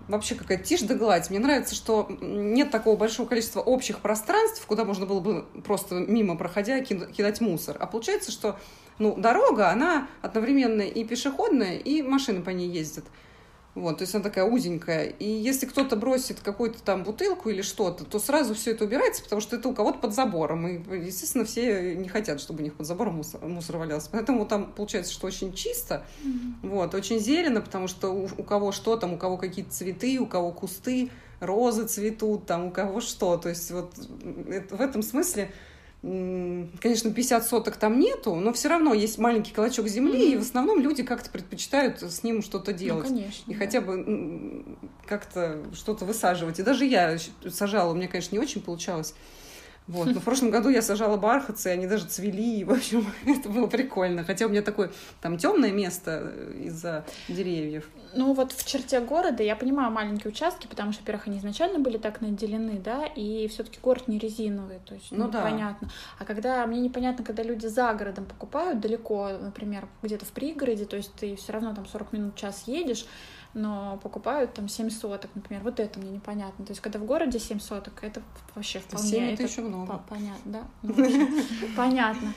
вообще 0.08 0.34
какая-то 0.34 0.64
тишь 0.64 0.82
да 0.82 0.94
гладь. 0.94 1.30
Мне 1.30 1.38
нравится, 1.38 1.74
что 1.74 2.06
нет 2.20 2.70
такого 2.70 2.96
большого 2.96 3.26
количества 3.26 3.60
общих 3.60 4.00
пространств, 4.00 4.64
куда 4.66 4.84
можно 4.84 5.06
было 5.06 5.20
бы 5.20 5.46
просто 5.64 5.96
мимо 5.96 6.36
проходя 6.36 6.80
кидать 6.80 7.40
мусор. 7.40 7.76
А 7.80 7.86
получается, 7.86 8.30
что 8.30 8.58
ну, 8.98 9.16
дорога, 9.16 9.70
она 9.70 10.08
одновременно 10.22 10.82
и 10.82 11.04
пешеходная, 11.04 11.76
и 11.76 12.02
машины 12.02 12.42
по 12.42 12.50
ней 12.50 12.68
ездят. 12.68 13.04
Вот, 13.74 13.98
то 13.98 14.02
есть 14.02 14.14
она 14.14 14.22
такая 14.22 14.44
узенькая. 14.44 15.06
И 15.06 15.28
если 15.28 15.66
кто-то 15.66 15.96
бросит 15.96 16.38
какую-то 16.40 16.80
там 16.82 17.02
бутылку 17.02 17.50
или 17.50 17.62
что-то, 17.62 18.04
то 18.04 18.20
сразу 18.20 18.54
все 18.54 18.70
это 18.70 18.84
убирается, 18.84 19.22
потому 19.22 19.40
что 19.40 19.56
это 19.56 19.68
у 19.68 19.74
кого-то 19.74 19.98
под 19.98 20.14
забором. 20.14 20.68
И, 20.68 21.06
естественно, 21.06 21.44
все 21.44 21.96
не 21.96 22.08
хотят, 22.08 22.40
чтобы 22.40 22.60
у 22.60 22.62
них 22.62 22.74
под 22.74 22.86
забором 22.86 23.16
мусор, 23.16 23.44
мусор 23.44 23.78
валялся. 23.78 24.08
Поэтому 24.12 24.46
там 24.46 24.72
получается, 24.72 25.12
что 25.12 25.26
очень 25.26 25.52
чисто, 25.52 26.06
mm-hmm. 26.22 26.68
вот, 26.68 26.94
очень 26.94 27.18
зелено, 27.18 27.60
потому 27.60 27.88
что 27.88 28.10
у, 28.10 28.28
у 28.38 28.44
кого 28.44 28.70
что 28.70 28.96
там, 28.96 29.14
у 29.14 29.18
кого 29.18 29.36
какие-то 29.36 29.72
цветы, 29.72 30.18
у 30.20 30.26
кого 30.26 30.52
кусты, 30.52 31.10
розы 31.40 31.86
цветут, 31.86 32.46
там 32.46 32.66
у 32.66 32.70
кого 32.70 33.00
что. 33.00 33.36
То 33.38 33.48
есть 33.48 33.72
вот 33.72 33.92
это, 34.48 34.76
в 34.76 34.80
этом 34.80 35.02
смысле 35.02 35.50
Конечно, 36.80 37.10
50 37.14 37.46
соток 37.46 37.76
там 37.76 37.98
нету, 37.98 38.34
но 38.34 38.52
все 38.52 38.68
равно 38.68 38.92
есть 38.92 39.16
маленький 39.16 39.54
клочок 39.54 39.88
земли, 39.88 40.32
mm-hmm. 40.32 40.34
и 40.34 40.36
в 40.36 40.42
основном 40.42 40.78
люди 40.78 41.02
как-то 41.02 41.30
предпочитают 41.30 42.02
с 42.02 42.22
ним 42.22 42.42
что-то 42.42 42.72
ну, 42.72 42.76
делать. 42.76 43.08
Ну, 43.08 43.16
конечно, 43.16 43.50
и 43.50 43.54
да. 43.54 43.58
хотя 43.58 43.80
бы 43.80 44.64
как-то 45.06 45.64
что-то 45.72 46.04
высаживать. 46.04 46.58
И 46.58 46.62
даже 46.62 46.84
я 46.84 47.16
сажала, 47.50 47.92
у 47.92 47.94
меня, 47.94 48.08
конечно, 48.08 48.34
не 48.34 48.38
очень 48.38 48.60
получалось. 48.60 49.14
Вот. 49.86 50.06
Но 50.06 50.20
в 50.20 50.24
прошлом 50.24 50.50
году 50.50 50.70
я 50.70 50.80
сажала 50.80 51.18
бархатцы, 51.18 51.66
они 51.66 51.86
даже 51.86 52.06
цвели, 52.06 52.60
и, 52.60 52.64
в 52.64 52.70
общем, 52.70 53.06
это 53.26 53.50
было 53.50 53.66
прикольно. 53.66 54.24
Хотя 54.24 54.46
у 54.46 54.48
меня 54.48 54.62
такое 54.62 54.90
там 55.20 55.36
темное 55.36 55.72
место 55.72 56.32
э, 56.34 56.62
из-за 56.64 57.04
деревьев. 57.28 57.88
Ну 58.14 58.32
вот 58.32 58.52
в 58.52 58.66
черте 58.66 59.00
города 59.00 59.42
я 59.42 59.56
понимаю 59.56 59.90
маленькие 59.90 60.30
участки, 60.30 60.66
потому 60.66 60.92
что, 60.92 61.02
во-первых, 61.02 61.26
они 61.26 61.38
изначально 61.38 61.80
были 61.80 61.98
так 61.98 62.22
наделены, 62.22 62.78
да, 62.78 63.04
и 63.04 63.46
все-таки 63.48 63.78
город 63.82 64.08
не 64.08 64.18
резиновый, 64.18 64.78
то 64.86 64.94
есть 64.94 65.10
ну, 65.10 65.24
ну 65.24 65.30
да. 65.30 65.42
понятно. 65.42 65.90
А 66.18 66.24
когда 66.24 66.64
мне 66.66 66.80
непонятно, 66.80 67.24
когда 67.24 67.42
люди 67.42 67.66
за 67.66 67.92
городом 67.92 68.24
покупают 68.24 68.80
далеко, 68.80 69.30
например, 69.38 69.88
где-то 70.02 70.24
в 70.24 70.30
пригороде, 70.30 70.86
то 70.86 70.96
есть 70.96 71.12
ты 71.14 71.36
все 71.36 71.52
равно 71.52 71.74
там 71.74 71.86
40 71.86 72.12
минут 72.12 72.36
час 72.36 72.64
едешь, 72.66 73.04
но 73.54 73.98
покупают 74.02 74.54
там 74.54 74.68
7 74.68 74.90
соток, 74.90 75.30
например. 75.34 75.62
Вот 75.62 75.80
это 75.80 75.98
мне 75.98 76.10
непонятно. 76.10 76.64
То 76.64 76.72
есть, 76.72 76.80
когда 76.80 76.98
в 76.98 77.04
городе 77.04 77.38
7 77.38 77.60
соток, 77.60 78.02
это 78.02 78.20
вообще 78.54 78.80
вполне... 78.80 79.08
7 79.08 79.22
это, 79.24 79.32
это 79.34 79.42
еще 79.44 79.62
много. 79.62 80.02
Понятно, 80.08 80.52
да? 80.52 80.64
Ну, 80.82 80.94
понятно. 81.76 82.34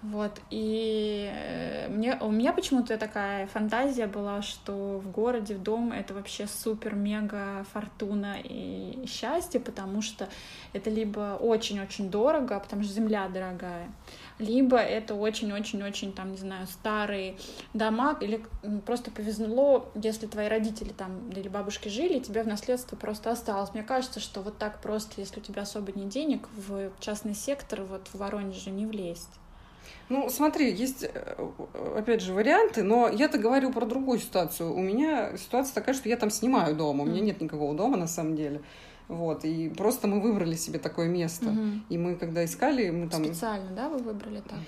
Вот, 0.00 0.40
и 0.50 1.28
э, 1.34 1.88
мне, 1.88 2.16
у 2.20 2.30
меня 2.30 2.52
почему-то 2.52 2.96
такая 2.98 3.48
фантазия 3.48 4.06
была, 4.06 4.42
что 4.42 5.00
в 5.00 5.10
городе, 5.10 5.56
в 5.56 5.62
дом 5.62 5.90
это 5.90 6.14
вообще 6.14 6.46
супер-мега 6.46 7.66
фортуна 7.72 8.36
и 8.44 9.04
счастье, 9.08 9.58
потому 9.58 10.00
что 10.00 10.28
это 10.72 10.88
либо 10.88 11.36
очень-очень 11.40 12.10
дорого, 12.10 12.60
потому 12.60 12.84
что 12.84 12.92
земля 12.92 13.26
дорогая, 13.28 13.90
либо 14.38 14.78
это 14.78 15.14
очень-очень-очень, 15.14 16.12
там, 16.12 16.32
не 16.32 16.38
знаю, 16.38 16.66
старые 16.66 17.36
дома, 17.74 18.16
или 18.20 18.44
просто 18.86 19.10
повезло, 19.10 19.90
если 19.94 20.26
твои 20.26 20.48
родители 20.48 20.90
там 20.90 21.30
или 21.30 21.48
бабушки 21.48 21.88
жили, 21.88 22.18
тебе 22.18 22.42
в 22.42 22.46
наследство 22.46 22.96
просто 22.96 23.30
осталось. 23.30 23.74
Мне 23.74 23.82
кажется, 23.82 24.20
что 24.20 24.40
вот 24.40 24.58
так 24.58 24.80
просто, 24.80 25.20
если 25.20 25.40
у 25.40 25.42
тебя 25.42 25.62
особо 25.62 25.92
нет 25.92 26.08
денег, 26.08 26.48
в 26.56 26.90
частный 27.00 27.34
сектор 27.34 27.82
вот 27.82 28.08
в 28.08 28.14
Воронеже 28.16 28.70
не 28.70 28.86
влезть. 28.86 29.28
Ну, 30.08 30.30
смотри, 30.30 30.72
есть, 30.72 31.04
э, 31.04 31.48
опять 31.96 32.22
же, 32.22 32.32
варианты, 32.32 32.82
но 32.82 33.08
я-то 33.08 33.36
говорю 33.38 33.72
про 33.72 33.84
другую 33.84 34.18
ситуацию. 34.18 34.72
У 34.74 34.80
меня 34.80 35.36
ситуация 35.36 35.74
такая, 35.74 35.94
что 35.94 36.08
я 36.08 36.16
там 36.16 36.30
снимаю 36.30 36.74
дома, 36.74 37.02
у 37.02 37.06
меня 37.06 37.20
нет 37.20 37.40
никакого 37.40 37.74
дома 37.74 37.96
на 37.96 38.06
самом 38.06 38.34
деле. 38.34 38.62
Вот, 39.08 39.44
и 39.44 39.70
просто 39.70 40.06
мы 40.06 40.20
выбрали 40.20 40.54
себе 40.54 40.78
такое 40.78 41.08
место. 41.08 41.46
Угу. 41.46 41.70
И 41.88 41.98
мы, 41.98 42.14
когда 42.16 42.44
искали, 42.44 42.90
мы 42.90 43.08
там... 43.08 43.24
Специально, 43.24 43.70
да, 43.70 43.88
вы 43.88 43.98
выбрали 43.98 44.40
так? 44.40 44.58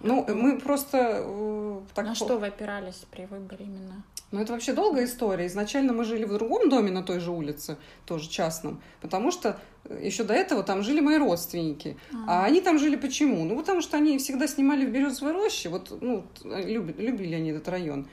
Ну, 0.00 0.24
мы 0.34 0.58
просто... 0.58 1.22
Э, 1.24 1.80
так... 1.94 2.06
На 2.06 2.14
что 2.14 2.38
вы 2.38 2.46
опирались 2.46 3.04
при 3.10 3.26
выборе 3.26 3.64
именно? 3.64 4.04
Ну, 4.32 4.40
это 4.40 4.52
вообще 4.52 4.72
долгая 4.72 5.04
история. 5.04 5.46
Изначально 5.46 5.92
мы 5.92 6.04
жили 6.04 6.24
в 6.24 6.32
другом 6.32 6.68
доме 6.68 6.90
на 6.90 7.02
той 7.02 7.20
же 7.20 7.30
улице, 7.30 7.76
тоже 8.04 8.28
частном, 8.28 8.80
потому 9.00 9.30
что 9.30 9.58
еще 10.00 10.24
до 10.24 10.34
этого 10.34 10.62
там 10.62 10.82
жили 10.82 11.00
мои 11.00 11.16
родственники. 11.16 11.96
А, 12.26 12.42
а 12.42 12.44
они 12.44 12.60
там 12.60 12.78
жили 12.78 12.96
почему? 12.96 13.44
Ну, 13.44 13.56
потому 13.56 13.80
что 13.82 13.96
они 13.96 14.18
всегда 14.18 14.48
снимали 14.48 14.84
в 14.84 14.90
Березовой 14.90 15.32
роще, 15.32 15.68
вот, 15.68 15.96
ну, 16.00 16.24
любили, 16.44 17.06
любили 17.06 17.34
они 17.34 17.50
этот 17.50 17.68
район. 17.68 18.08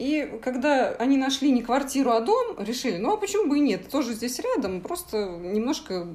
И 0.00 0.40
когда 0.42 0.92
они 0.92 1.18
нашли 1.18 1.50
не 1.50 1.62
квартиру, 1.62 2.12
а 2.12 2.20
дом, 2.20 2.56
решили, 2.58 2.96
ну 2.96 3.12
а 3.12 3.16
почему 3.18 3.50
бы 3.50 3.58
и 3.58 3.60
нет, 3.60 3.90
тоже 3.90 4.14
здесь 4.14 4.38
рядом, 4.38 4.80
просто 4.80 5.26
немножко 5.26 6.06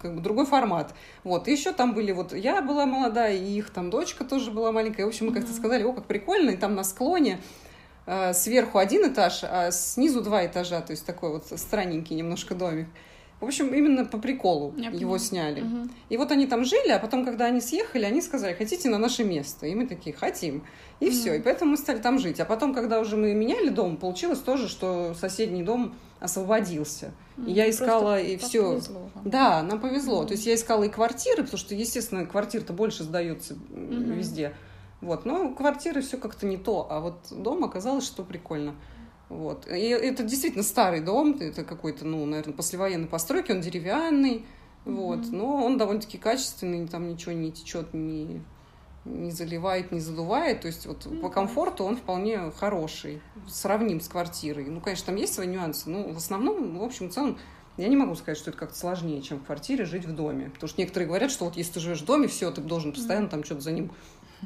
как 0.00 0.14
бы 0.14 0.22
другой 0.22 0.46
формат. 0.46 0.94
Вот, 1.24 1.46
и 1.46 1.52
еще 1.52 1.72
там 1.72 1.92
были 1.92 2.10
вот, 2.12 2.32
я 2.32 2.62
была 2.62 2.86
молодая, 2.86 3.36
и 3.36 3.58
их 3.58 3.68
там 3.68 3.90
дочка 3.90 4.24
тоже 4.24 4.50
была 4.50 4.72
маленькая. 4.72 5.04
В 5.04 5.08
общем, 5.08 5.26
мы 5.26 5.34
как-то 5.34 5.52
сказали, 5.52 5.82
о, 5.82 5.92
как 5.92 6.06
прикольно, 6.06 6.52
и 6.52 6.56
там 6.56 6.74
на 6.74 6.84
склоне 6.84 7.38
э, 8.06 8.32
сверху 8.32 8.78
один 8.78 9.12
этаж, 9.12 9.40
а 9.42 9.70
снизу 9.72 10.22
два 10.22 10.46
этажа, 10.46 10.80
то 10.80 10.92
есть 10.92 11.04
такой 11.04 11.32
вот 11.32 11.44
странненький 11.60 12.16
немножко 12.16 12.54
домик. 12.54 12.86
В 13.44 13.48
общем, 13.48 13.74
именно 13.74 14.04
по 14.04 14.18
приколу 14.18 14.74
Я 14.76 14.86
его 14.86 14.92
понимаю. 14.92 15.18
сняли. 15.18 15.60
Угу. 15.62 15.88
И 16.08 16.16
вот 16.16 16.32
они 16.32 16.46
там 16.46 16.64
жили, 16.64 16.90
а 16.90 16.98
потом, 16.98 17.24
когда 17.24 17.46
они 17.46 17.60
съехали, 17.60 18.04
они 18.04 18.20
сказали, 18.20 18.54
хотите 18.54 18.88
на 18.88 18.98
наше 18.98 19.24
место? 19.24 19.66
И 19.66 19.74
мы 19.74 19.86
такие, 19.86 20.14
хотим. 20.14 20.64
И 21.00 21.06
угу. 21.06 21.12
все. 21.12 21.34
И 21.34 21.40
поэтому 21.40 21.72
мы 21.72 21.76
стали 21.76 21.98
там 21.98 22.18
жить. 22.18 22.40
А 22.40 22.44
потом, 22.44 22.74
когда 22.74 23.00
уже 23.00 23.16
мы 23.16 23.34
меняли 23.34 23.68
дом, 23.68 23.96
получилось 23.96 24.40
тоже, 24.40 24.68
что 24.68 25.14
соседний 25.14 25.62
дом 25.62 25.94
освободился. 26.20 27.12
И 27.46 27.52
я 27.52 27.68
искала 27.68 28.20
и 28.20 28.36
все. 28.36 28.72
Повезло. 28.72 29.10
Да, 29.24 29.62
нам 29.62 29.80
повезло. 29.80 30.22
Mm. 30.22 30.26
То 30.26 30.32
есть 30.32 30.46
я 30.46 30.54
искала 30.54 30.84
и 30.84 30.88
квартиры, 30.88 31.42
потому 31.42 31.58
что, 31.58 31.74
естественно, 31.74 32.24
квартир-то 32.24 32.72
больше 32.72 33.04
сдается 33.04 33.54
mm-hmm. 33.54 34.14
везде. 34.14 34.54
Вот, 35.00 35.26
но 35.26 35.52
квартиры 35.52 36.00
все 36.00 36.16
как-то 36.16 36.46
не 36.46 36.56
то, 36.56 36.86
а 36.90 37.00
вот 37.00 37.16
дом 37.30 37.62
оказалось, 37.64 38.06
что 38.06 38.22
прикольно. 38.22 38.74
Вот. 39.34 39.66
И 39.66 39.88
это 39.88 40.22
действительно 40.22 40.62
старый 40.62 41.00
дом, 41.00 41.36
это 41.40 41.64
какой-то, 41.64 42.06
ну, 42.06 42.24
наверное, 42.24 42.54
послевоенной 42.54 43.08
постройки, 43.08 43.50
он 43.50 43.60
деревянный, 43.60 44.44
mm-hmm. 44.84 44.94
вот, 44.94 45.32
но 45.32 45.64
он 45.64 45.76
довольно-таки 45.76 46.18
качественный, 46.18 46.86
там 46.86 47.08
ничего 47.08 47.32
не 47.32 47.50
течет, 47.50 47.92
не, 47.94 48.42
не 49.04 49.32
заливает, 49.32 49.90
не 49.90 49.98
задувает, 49.98 50.60
то 50.60 50.68
есть 50.68 50.86
вот 50.86 51.04
mm-hmm. 51.04 51.20
по 51.20 51.30
комфорту 51.30 51.82
он 51.82 51.96
вполне 51.96 52.52
хороший, 52.52 53.20
сравним 53.48 54.00
с 54.00 54.06
квартирой. 54.06 54.66
Ну, 54.66 54.80
конечно, 54.80 55.06
там 55.06 55.16
есть 55.16 55.34
свои 55.34 55.48
нюансы, 55.48 55.90
но 55.90 56.12
в 56.12 56.16
основном, 56.16 56.78
в 56.78 56.84
общем, 56.84 57.08
в 57.08 57.12
целом, 57.12 57.36
я 57.76 57.88
не 57.88 57.96
могу 57.96 58.14
сказать, 58.14 58.38
что 58.38 58.50
это 58.50 58.58
как-то 58.60 58.78
сложнее, 58.78 59.20
чем 59.20 59.40
в 59.40 59.46
квартире 59.46 59.84
жить 59.84 60.04
в 60.04 60.14
доме. 60.14 60.50
Потому 60.50 60.68
что 60.68 60.80
некоторые 60.80 61.08
говорят, 61.08 61.32
что 61.32 61.46
вот 61.46 61.56
если 61.56 61.72
ты 61.72 61.80
живешь 61.80 62.02
в 62.02 62.04
доме, 62.04 62.28
все, 62.28 62.52
ты 62.52 62.60
должен 62.60 62.92
постоянно 62.92 63.28
там 63.28 63.42
что-то 63.42 63.62
за 63.62 63.72
ним 63.72 63.90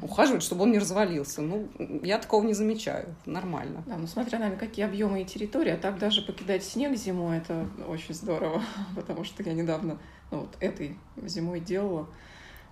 ухаживать, 0.01 0.43
чтобы 0.43 0.63
он 0.63 0.71
не 0.71 0.79
развалился. 0.79 1.41
Ну, 1.41 1.69
я 2.03 2.19
такого 2.19 2.43
не 2.45 2.53
замечаю. 2.53 3.15
Нормально. 3.25 3.83
Да, 3.85 3.97
ну 3.97 4.07
смотря 4.07 4.39
на 4.39 4.51
какие 4.51 4.85
объемы 4.85 5.21
и 5.21 5.25
территории, 5.25 5.71
а 5.71 5.77
так 5.77 5.99
даже 5.99 6.21
покидать 6.21 6.63
снег 6.63 6.95
зимой 6.95 7.37
это 7.37 7.67
очень 7.87 8.13
здорово, 8.13 8.61
потому 8.95 9.23
что 9.23 9.43
я 9.43 9.53
недавно, 9.53 9.99
ну 10.31 10.41
вот 10.41 10.55
этой 10.59 10.97
зимой 11.17 11.59
делала 11.59 12.07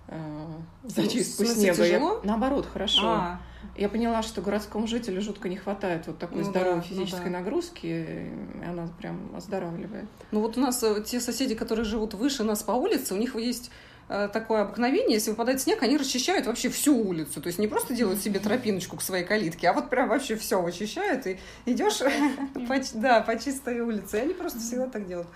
э, 0.08 0.46
зачистку 0.84 1.44
ну, 1.44 1.48
снега. 1.54 1.76
Тяжело? 1.76 2.20
Я, 2.22 2.28
наоборот, 2.28 2.66
хорошо. 2.66 3.06
А. 3.06 3.40
Я 3.76 3.88
поняла, 3.88 4.22
что 4.22 4.40
городскому 4.40 4.86
жителю 4.86 5.20
жутко 5.20 5.48
не 5.48 5.56
хватает 5.56 6.06
вот 6.06 6.18
такой 6.18 6.42
ну, 6.42 6.44
здоровой 6.44 6.80
да, 6.80 6.82
физической 6.82 7.26
ну, 7.26 7.32
да. 7.32 7.38
нагрузки, 7.38 7.86
и 7.86 8.64
она 8.64 8.88
прям 8.98 9.34
оздоравливает. 9.36 10.08
Ну 10.30 10.40
вот 10.40 10.56
у 10.56 10.60
нас 10.60 10.82
э, 10.82 11.02
те 11.04 11.20
соседи, 11.20 11.54
которые 11.54 11.84
живут 11.84 12.14
выше 12.14 12.44
нас 12.44 12.62
по 12.62 12.72
улице, 12.72 13.14
у 13.14 13.18
них 13.18 13.34
есть 13.36 13.70
такое 14.08 14.62
обыкновение, 14.62 15.14
если 15.14 15.30
выпадает 15.30 15.60
снег, 15.60 15.82
они 15.82 15.96
расчищают 15.96 16.46
вообще 16.46 16.70
всю 16.70 16.96
улицу. 16.96 17.40
То 17.42 17.48
есть 17.48 17.58
не 17.58 17.66
просто 17.66 17.94
делают 17.94 18.20
себе 18.20 18.40
тропиночку 18.40 18.96
к 18.96 19.02
своей 19.02 19.24
калитке, 19.24 19.68
а 19.68 19.72
вот 19.74 19.90
прям 19.90 20.08
вообще 20.08 20.36
все 20.36 20.60
вычищают, 20.60 21.26
и 21.26 21.38
идешь 21.66 21.98
по, 22.54 22.76
да, 22.94 23.20
по 23.20 23.38
чистой 23.38 23.80
улице. 23.80 24.18
И 24.18 24.20
они 24.22 24.34
просто 24.34 24.58
всегда 24.60 24.86
так 24.86 25.06
делают. 25.06 25.28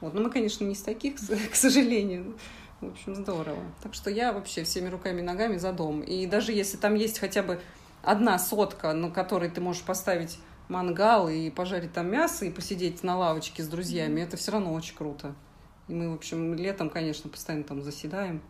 Вот. 0.00 0.14
Но 0.14 0.20
мы, 0.22 0.30
конечно, 0.30 0.64
не 0.64 0.74
из 0.74 0.82
таких, 0.82 1.16
к 1.50 1.54
сожалению. 1.54 2.36
В 2.80 2.88
общем, 2.88 3.14
здорово. 3.14 3.62
Так 3.82 3.94
что 3.94 4.10
я 4.10 4.32
вообще 4.32 4.64
всеми 4.64 4.88
руками 4.88 5.20
и 5.20 5.24
ногами 5.24 5.58
за 5.58 5.72
дом. 5.72 6.00
И 6.00 6.26
даже 6.26 6.52
если 6.52 6.76
там 6.78 6.94
есть 6.94 7.18
хотя 7.18 7.42
бы 7.42 7.60
одна 8.02 8.38
сотка, 8.38 8.92
на 8.92 9.10
которой 9.10 9.50
ты 9.50 9.60
можешь 9.60 9.82
поставить 9.82 10.38
мангал 10.68 11.28
и 11.28 11.50
пожарить 11.50 11.92
там 11.92 12.10
мясо 12.10 12.46
и 12.46 12.50
посидеть 12.50 13.02
на 13.02 13.18
лавочке 13.18 13.62
с 13.62 13.68
друзьями, 13.68 14.22
это 14.22 14.36
все 14.36 14.52
равно 14.52 14.72
очень 14.72 14.96
круто. 14.96 15.34
И 15.90 15.94
мы, 15.94 16.08
в 16.08 16.14
общем, 16.14 16.54
летом, 16.54 16.88
конечно, 16.88 17.28
постоянно 17.28 17.64
там 17.64 17.82
заседаем. 17.82 18.40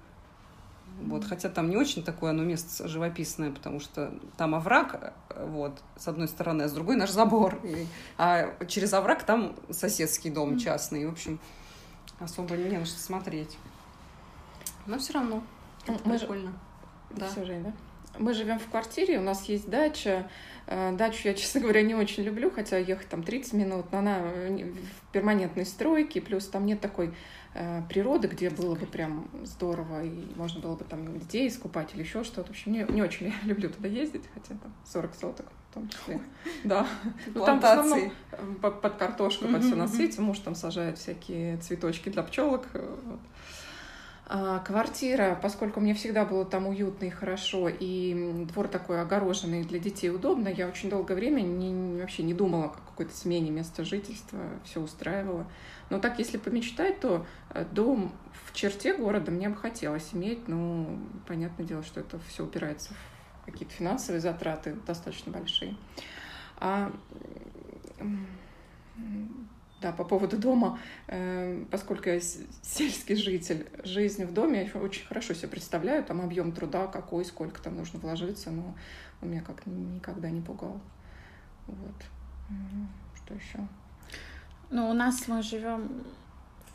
Вот, 1.01 1.25
хотя 1.25 1.49
там 1.49 1.71
не 1.71 1.77
очень 1.77 2.05
такое 2.05 2.33
оно 2.33 2.43
место 2.43 2.87
живописное, 2.87 3.51
потому 3.51 3.81
что 3.81 4.13
там 4.37 4.55
овраг, 4.55 5.15
вот, 5.35 5.81
с 5.97 6.07
одной 6.07 6.29
стороны, 6.29 6.65
а 6.65 6.69
с 6.69 6.73
другой 6.73 6.97
наш 6.97 7.09
забор. 7.09 7.59
И, 7.65 7.87
а 8.19 8.55
через 8.67 8.93
овраг 8.93 9.23
там 9.25 9.57
соседский 9.71 10.31
дом 10.31 10.59
частный. 10.59 11.07
В 11.07 11.13
общем, 11.13 11.41
особо 12.19 12.57
не 12.57 12.77
на 12.77 12.85
что 12.85 12.99
смотреть. 12.99 13.57
Но 14.85 14.99
все 14.99 15.15
равно. 15.15 15.43
Ну, 15.87 15.99
мы 16.05 16.19
прикольно. 16.19 16.51
Ж... 16.51 17.17
Да. 17.17 17.29
Все, 17.29 17.45
Жень, 17.47 17.65
да? 17.65 17.73
Мы 18.19 18.35
живем 18.35 18.59
в 18.59 18.69
квартире, 18.69 19.19
у 19.19 19.23
нас 19.23 19.45
есть 19.45 19.69
дача. 19.69 20.29
Э, 20.67 20.93
дачу 20.97 21.29
я, 21.29 21.35
честно 21.41 21.61
говоря, 21.61 21.83
не 21.83 21.95
очень 21.95 22.23
люблю, 22.23 22.51
хотя 22.51 22.79
ехать 22.79 23.09
там 23.09 23.23
30 23.23 23.53
минут, 23.55 23.87
но 23.93 23.99
она 23.99 24.21
в 24.21 25.13
перманентной 25.13 25.67
стройке, 25.67 26.21
плюс 26.21 26.47
там 26.47 26.67
нет 26.67 26.81
такой 26.81 27.15
э, 27.55 27.83
природы, 27.89 28.29
где 28.29 28.51
было 28.51 28.75
бы 28.75 28.87
прям 28.87 29.29
здорово, 29.45 30.05
и 30.05 30.35
можно 30.37 30.61
было 30.61 30.77
бы 30.77 30.85
там 30.85 31.19
детей 31.19 31.49
искупать 31.49 31.95
или 31.95 32.03
еще 32.03 32.25
что-то. 32.25 32.49
В 32.49 32.51
общем, 32.51 32.73
не, 32.73 32.85
не 32.89 33.03
очень 33.03 33.33
люблю 33.45 33.71
туда 33.71 33.89
ездить, 33.89 34.25
хотя 34.35 34.55
там 34.61 34.73
40 34.85 35.15
соток 35.15 35.47
в 35.71 35.75
том 35.75 35.89
числе. 35.89 36.21
Да. 36.65 36.87
Ну, 37.35 37.45
там 37.45 37.61
в 37.61 37.65
основном 37.65 38.13
э, 38.33 38.37
под, 38.61 38.81
под 38.81 38.97
картошку, 38.97 39.47
под 39.47 39.63
все 39.63 39.77
на 39.77 39.89
свете. 39.89 40.21
Муж 40.21 40.39
там 40.41 40.55
сажает 40.55 40.99
всякие 40.99 41.59
цветочки 41.59 42.09
для 42.09 42.23
пчелок. 42.23 42.67
Вот. 42.73 43.21
А, 44.33 44.61
квартира, 44.61 45.37
поскольку 45.43 45.81
мне 45.81 45.93
всегда 45.93 46.25
было 46.25 46.45
там 46.45 46.69
уютно 46.69 47.07
и 47.07 47.11
хорошо, 47.11 47.69
и 47.69 48.45
двор 48.45 48.69
такой 48.69 49.03
огороженный 49.03 49.65
для 49.65 49.81
детей 49.81 50.09
удобно, 50.09 50.47
я 50.47 50.69
очень 50.69 50.89
долгое 50.89 51.17
время 51.17 51.41
не, 51.41 52.01
вообще 52.01 52.23
не 52.23 52.33
думала 52.33 52.67
о 52.67 52.69
какой-то 52.69 53.13
смене 53.13 53.51
места 53.51 53.83
жительства, 53.83 54.39
все 54.63 54.81
устраивало. 54.81 55.49
Но 55.91 55.99
так, 55.99 56.21
если 56.21 56.39
помечтать, 56.39 57.01
то 57.01 57.27
э, 57.49 57.65
дом 57.73 58.13
в 58.45 58.55
черте 58.55 58.95
города 58.95 59.33
мне 59.33 59.49
бы 59.49 59.57
хотелось 59.57 60.11
иметь, 60.13 60.47
ну, 60.47 61.01
понятное 61.27 61.67
дело, 61.67 61.83
что 61.83 61.99
это 61.99 62.21
все 62.29 62.45
упирается 62.45 62.95
в 63.43 63.47
какие-то 63.47 63.75
финансовые 63.75 64.21
затраты 64.21 64.77
достаточно 64.87 65.33
большие. 65.33 65.75
А 66.59 66.93
да, 69.81 69.93
по 69.93 70.05
поводу 70.05 70.37
дома, 70.37 70.79
э, 71.07 71.65
поскольку 71.71 72.11
я 72.11 72.21
сельский 72.21 73.17
житель, 73.17 73.67
жизнь 73.83 74.25
в 74.25 74.33
доме 74.35 74.71
я 74.73 74.81
очень 74.81 75.07
хорошо 75.07 75.33
себе 75.33 75.49
представляю, 75.49 76.05
там 76.05 76.21
объем 76.21 76.53
труда 76.53 76.87
какой, 76.87 77.25
сколько 77.25 77.63
там 77.63 77.77
нужно 77.77 77.99
вложиться, 77.99 78.51
но 78.51 78.75
он 79.23 79.31
меня 79.31 79.43
как 79.43 79.65
никогда 79.67 80.29
не 80.31 80.43
пугал. 80.43 80.81
Вот. 81.67 82.05
Что 83.17 83.35
еще? 83.35 83.67
Ну, 84.71 84.91
у 84.91 84.93
нас 84.93 85.27
мы 85.29 85.43
живем. 85.43 86.05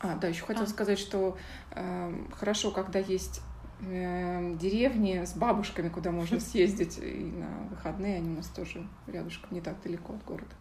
А, 0.00 0.16
да, 0.16 0.28
еще 0.28 0.44
хотела 0.44 0.66
а. 0.66 0.68
сказать, 0.68 0.98
что 0.98 1.38
э, 1.70 2.26
хорошо, 2.32 2.70
когда 2.70 2.98
есть 2.98 3.40
э, 3.80 4.56
деревни 4.56 5.24
с 5.24 5.34
бабушками, 5.34 5.88
куда 5.88 6.10
можно 6.10 6.40
съездить, 6.40 6.98
и 6.98 7.32
на 7.32 7.68
выходные 7.70 8.16
они 8.16 8.30
у 8.30 8.36
нас 8.36 8.48
тоже 8.48 8.86
рядышком, 9.06 9.50
не 9.52 9.60
так 9.60 9.80
далеко 9.82 10.14
от 10.14 10.24
города. 10.24 10.54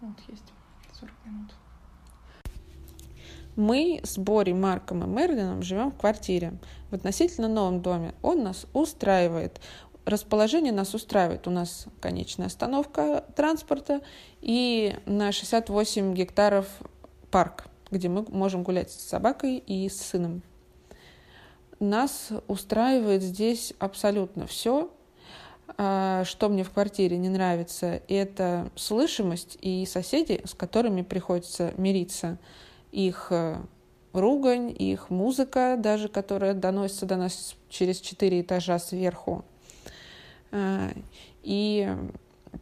Вот 0.00 0.18
есть. 0.28 0.52
40 1.02 1.14
минут. 1.26 1.54
Мы 3.56 4.00
с 4.02 4.16
Бори, 4.16 4.52
Марком 4.52 5.04
и 5.04 5.06
Мерлином 5.06 5.62
живем 5.62 5.90
в 5.90 5.98
квартире 5.98 6.54
в 6.90 6.94
относительно 6.94 7.48
новом 7.48 7.82
доме. 7.82 8.14
Он 8.22 8.42
нас 8.42 8.66
устраивает. 8.72 9.60
Расположение 10.06 10.72
нас 10.72 10.94
устраивает. 10.94 11.46
У 11.46 11.50
нас 11.50 11.86
конечная 12.00 12.46
остановка 12.46 13.24
транспорта 13.36 14.00
и 14.40 14.96
на 15.04 15.32
68 15.32 16.14
гектаров 16.14 16.66
парк, 17.30 17.66
где 17.90 18.08
мы 18.08 18.24
можем 18.28 18.62
гулять 18.62 18.90
с 18.90 19.08
собакой 19.08 19.58
и 19.58 19.88
с 19.88 20.00
сыном. 20.00 20.42
Нас 21.78 22.30
устраивает 22.48 23.22
здесь 23.22 23.74
абсолютно 23.78 24.46
все. 24.46 24.90
А, 25.78 26.24
что 26.24 26.48
мне 26.48 26.64
в 26.64 26.70
квартире 26.70 27.16
не 27.16 27.28
нравится, 27.28 28.02
это 28.08 28.70
слышимость 28.76 29.58
и 29.60 29.86
соседи, 29.86 30.40
с 30.44 30.54
которыми 30.54 31.02
приходится 31.02 31.72
мириться. 31.76 32.38
Их 32.90 33.28
э, 33.30 33.56
ругань, 34.12 34.74
их 34.78 35.10
музыка, 35.10 35.76
даже 35.78 36.08
которая 36.08 36.54
доносится 36.54 37.06
до 37.06 37.16
нас 37.16 37.56
через 37.68 38.00
четыре 38.00 38.42
этажа 38.42 38.78
сверху. 38.78 39.44
А, 40.50 40.90
и 41.42 41.90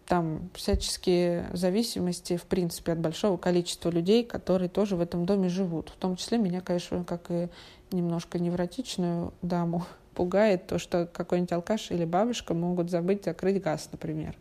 там 0.07 0.51
всяческие 0.55 1.51
зависимости, 1.53 2.37
в 2.37 2.45
принципе, 2.45 2.93
от 2.93 3.01
большого 3.01 3.37
количества 3.37 3.91
людей, 3.91 4.25
которые 4.25 4.69
тоже 4.69 4.95
в 4.95 5.01
этом 5.01 5.27
доме 5.27 5.49
живут. 5.49 5.91
В 5.91 5.97
том 5.97 6.17
числе 6.17 6.39
меня, 6.39 6.61
конечно, 6.61 7.05
как 7.05 7.31
и 7.31 7.49
немножко 7.91 8.39
невротичную 8.39 9.35
даму, 9.43 9.85
пугает 10.21 10.67
то, 10.67 10.79
что 10.79 11.07
какой-нибудь 11.11 11.51
алкаш 11.53 11.93
или 11.93 12.05
бабушка 12.05 12.53
могут 12.53 12.91
забыть 12.91 13.25
закрыть 13.25 13.63
газ, 13.63 13.89
например. 13.91 14.37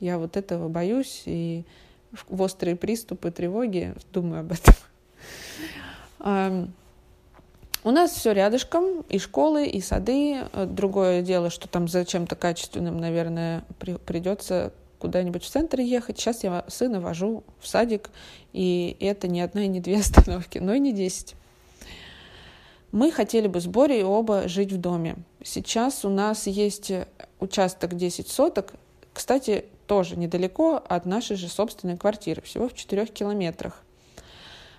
Я 0.00 0.18
вот 0.18 0.36
этого 0.36 0.68
боюсь 0.68 1.22
и 1.24 1.64
в 2.10 2.42
острые 2.42 2.74
приступы 2.74 3.30
тревоги 3.30 3.94
думаю 4.12 4.40
об 4.40 4.50
этом. 4.50 4.74
У 7.84 7.90
нас 7.92 8.10
все 8.10 8.32
рядышком, 8.32 9.02
и 9.02 9.20
школы, 9.20 9.68
и 9.68 9.80
сады. 9.80 10.46
Другое 10.66 11.22
дело, 11.22 11.48
что 11.48 11.68
там 11.68 11.86
за 11.86 12.04
чем-то 12.04 12.34
качественным, 12.34 12.98
наверное, 12.98 13.62
при, 13.78 13.94
придется 13.98 14.72
куда-нибудь 14.98 15.44
в 15.44 15.48
центр 15.48 15.78
ехать. 15.78 16.18
Сейчас 16.18 16.42
я 16.42 16.64
сына 16.66 17.00
вожу 17.00 17.44
в 17.60 17.68
садик, 17.68 18.10
и 18.52 18.96
это 18.98 19.28
не 19.28 19.42
одна 19.42 19.62
и 19.62 19.68
не 19.68 19.78
две 19.78 20.00
остановки, 20.00 20.58
но 20.58 20.74
и 20.74 20.80
не 20.80 20.92
десять. 20.92 21.36
Мы 22.92 23.12
хотели 23.12 23.46
бы 23.46 23.60
с 23.60 23.66
Борей 23.66 24.02
оба 24.02 24.48
жить 24.48 24.72
в 24.72 24.78
доме. 24.78 25.16
Сейчас 25.44 26.04
у 26.04 26.08
нас 26.08 26.46
есть 26.46 26.92
участок 27.38 27.94
10 27.94 28.28
соток, 28.28 28.74
кстати, 29.12 29.64
тоже 29.86 30.16
недалеко 30.16 30.82
от 30.88 31.06
нашей 31.06 31.36
же 31.36 31.48
собственной 31.48 31.96
квартиры, 31.96 32.42
всего 32.42 32.68
в 32.68 32.74
4 32.74 33.06
километрах. 33.06 33.82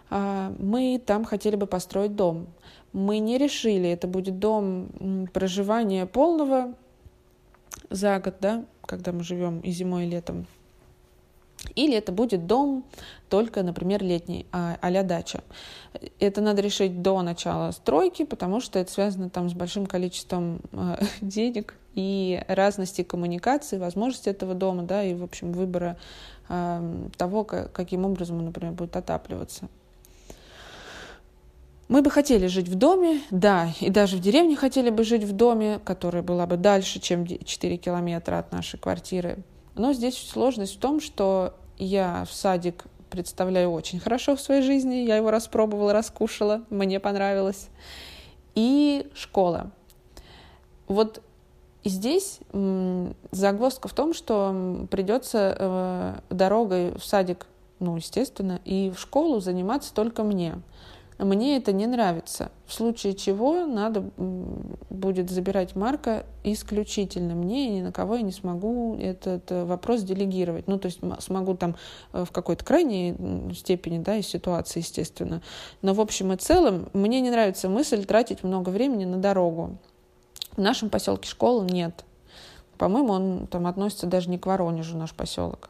А, 0.09 0.53
мы 0.59 1.01
там 1.05 1.26
хотели 1.26 1.55
бы 1.55 1.68
построить 1.68 2.16
дом. 2.16 2.47
Мы 2.91 3.20
не 3.20 3.38
решили, 3.38 3.89
это 3.89 4.07
будет 4.07 4.39
дом 4.39 5.28
проживания 5.34 6.05
полного 6.05 6.74
за 7.89 8.20
год, 8.20 8.36
да, 8.41 8.66
когда 8.86 9.14
мы 9.14 9.24
живем 9.24 9.62
и 9.62 9.72
зимой, 9.72 10.05
и 10.05 10.09
летом. 10.09 10.47
Или 11.76 11.95
это 11.95 12.12
будет 12.12 12.47
дом 12.47 12.84
только, 13.30 13.64
например, 13.64 14.03
летний, 14.03 14.45
а, 14.51 14.78
а 14.82 15.03
дача. 15.03 15.41
Это 16.20 16.41
надо 16.41 16.62
решить 16.62 17.01
до 17.01 17.22
начала 17.22 17.72
стройки, 17.72 18.26
потому 18.26 18.59
что 18.59 18.80
это 18.80 18.91
связано 18.91 19.30
там 19.30 19.49
с 19.49 19.53
большим 19.53 19.86
количеством 19.86 20.62
э, 20.74 20.97
денег 21.22 21.76
и 21.95 22.43
разности 22.47 23.03
коммуникации, 23.03 23.78
возможности 23.78 24.30
этого 24.30 24.53
дома, 24.53 24.84
да, 24.84 25.03
и, 25.03 25.14
в 25.14 25.24
общем, 25.24 25.51
выбора 25.51 25.97
э, 26.49 27.07
того, 27.18 27.43
как, 27.43 27.72
каким 27.72 28.05
образом 28.05 28.39
он, 28.39 28.45
например, 28.45 28.74
будет 28.74 28.95
отапливаться. 28.95 29.68
Мы 31.91 32.01
бы 32.01 32.09
хотели 32.09 32.47
жить 32.47 32.70
в 32.70 32.76
доме, 32.76 33.20
да, 33.32 33.70
и 33.82 33.89
даже 33.89 34.16
в 34.16 34.22
деревне 34.22 34.55
хотели 34.55 34.89
бы 34.89 35.03
жить 35.03 35.26
в 35.26 35.34
доме, 35.34 35.80
которая 35.84 36.24
была 36.24 36.47
бы 36.47 36.55
дальше, 36.55 37.01
чем 37.01 37.28
4 37.28 37.76
километра 37.76 38.39
от 38.39 38.53
нашей 38.53 38.80
квартиры. 38.80 39.39
Но 39.76 39.93
здесь 39.93 40.17
сложность 40.17 40.76
в 40.76 40.80
том, 40.80 40.99
что 40.99 41.53
я 41.78 42.26
в 42.26 42.34
садик 42.34 42.86
представляю 43.09 43.72
очень 43.72 43.99
хорошо 43.99 44.36
в 44.36 44.41
своей 44.41 44.61
жизни. 44.61 44.95
Я 44.95 45.17
его 45.17 45.32
распробовала, 45.32 45.93
раскушала, 45.93 46.63
мне 46.69 46.99
понравилось. 46.99 47.69
И 48.55 49.09
школа. 49.13 49.72
Вот 50.88 51.22
здесь 51.84 52.39
загвоздка 53.32 53.88
в 53.88 53.93
том, 53.93 54.13
что 54.13 54.88
придется 54.89 55.55
э, 55.57 56.15
дорогой 56.30 56.97
в 56.97 57.03
садик, 57.03 57.47
ну, 57.80 57.95
естественно, 57.95 58.59
и 58.65 58.91
в 58.91 58.99
школу 58.99 59.39
заниматься 59.39 59.93
только 59.93 60.24
мне 60.24 60.61
мне 61.22 61.57
это 61.57 61.72
не 61.72 61.86
нравится. 61.86 62.51
В 62.65 62.74
случае 62.74 63.13
чего 63.13 63.65
надо 63.65 64.03
будет 64.89 65.30
забирать 65.30 65.76
Марка 65.76 66.26
исключительно 66.43 67.36
мне, 67.36 67.67
и 67.67 67.69
ни 67.69 67.82
на 67.82 67.91
кого 67.91 68.15
я 68.15 68.22
не 68.22 68.32
смогу 68.32 68.97
этот 68.99 69.51
вопрос 69.51 70.01
делегировать. 70.03 70.67
Ну, 70.67 70.80
то 70.80 70.88
есть 70.88 70.99
смогу 71.19 71.55
там 71.55 71.76
э, 72.13 72.26
в 72.26 72.32
какой-то 72.32 72.65
крайней 72.65 73.15
степени, 73.53 73.99
да, 73.99 74.15
из 74.15 74.28
ситуации, 74.28 74.80
естественно. 74.80 75.41
Но 75.82 75.93
в 75.93 76.01
общем 76.01 76.34
и 76.34 76.38
целом 76.38 76.89
мне 76.93 77.22
не 77.22 77.30
нравится 77.30 77.69
мысль 77.69 78.05
тратить 78.05 78.43
много 78.43 78.69
времени 78.69 79.05
на 79.05 79.17
дорогу. 79.17 79.78
В 80.53 80.57
нашем 80.59 80.89
поселке 80.89 81.30
школы 81.30 81.65
нет. 81.65 82.03
По-моему, 82.78 83.13
он 83.13 83.47
там 83.47 83.67
относится 83.67 84.07
даже 84.07 84.30
не 84.30 84.39
к 84.39 84.47
Воронежу, 84.47 84.97
наш 84.97 85.13
поселок. 85.13 85.69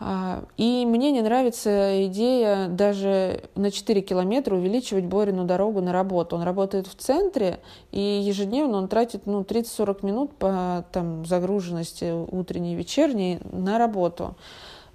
А, 0.00 0.44
и 0.56 0.84
мне 0.86 1.12
не 1.12 1.22
нравится 1.22 2.06
идея 2.06 2.68
даже 2.68 3.44
на 3.54 3.70
4 3.70 4.00
километра 4.02 4.56
увеличивать 4.56 5.04
Борину 5.04 5.44
дорогу 5.44 5.80
на 5.80 5.92
работу. 5.92 6.36
Он 6.36 6.42
работает 6.42 6.86
в 6.88 6.94
центре, 6.96 7.60
и 7.92 8.00
ежедневно 8.00 8.78
он 8.78 8.88
тратит 8.88 9.26
ну, 9.26 9.42
30-40 9.42 10.04
минут 10.04 10.34
по 10.34 10.84
там, 10.92 11.24
загруженности 11.24 12.12
утренней 12.12 12.74
и 12.74 12.76
вечерней 12.76 13.38
на 13.52 13.78
работу. 13.78 14.34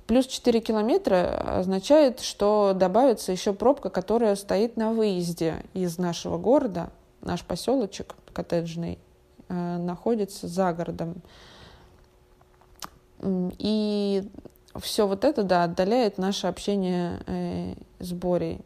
Плюс 0.05 0.25
4 0.25 0.59
километра 0.59 1.59
означает, 1.59 2.19
что 2.19 2.73
добавится 2.75 3.31
еще 3.31 3.53
пробка, 3.53 3.89
которая 3.89 4.35
стоит 4.35 4.75
на 4.75 4.91
выезде 4.91 5.63
из 5.73 5.97
нашего 5.97 6.37
города. 6.37 6.89
Наш 7.21 7.43
поселочек 7.43 8.15
коттеджный 8.33 8.97
э, 9.47 9.77
находится 9.77 10.47
за 10.47 10.73
городом. 10.73 11.21
И 13.21 14.23
все 14.77 15.07
вот 15.07 15.23
это, 15.23 15.43
да, 15.43 15.63
отдаляет 15.63 16.17
наше 16.17 16.47
общение 16.47 17.21
э, 17.25 17.73
с 17.99 18.11
Борей, 18.11 18.61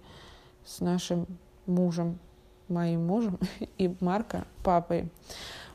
с 0.65 0.81
нашим 0.81 1.27
мужем, 1.65 2.19
моим 2.67 3.05
мужем 3.05 3.39
и 3.77 3.93
Марка, 3.99 4.45
папой. 4.63 5.09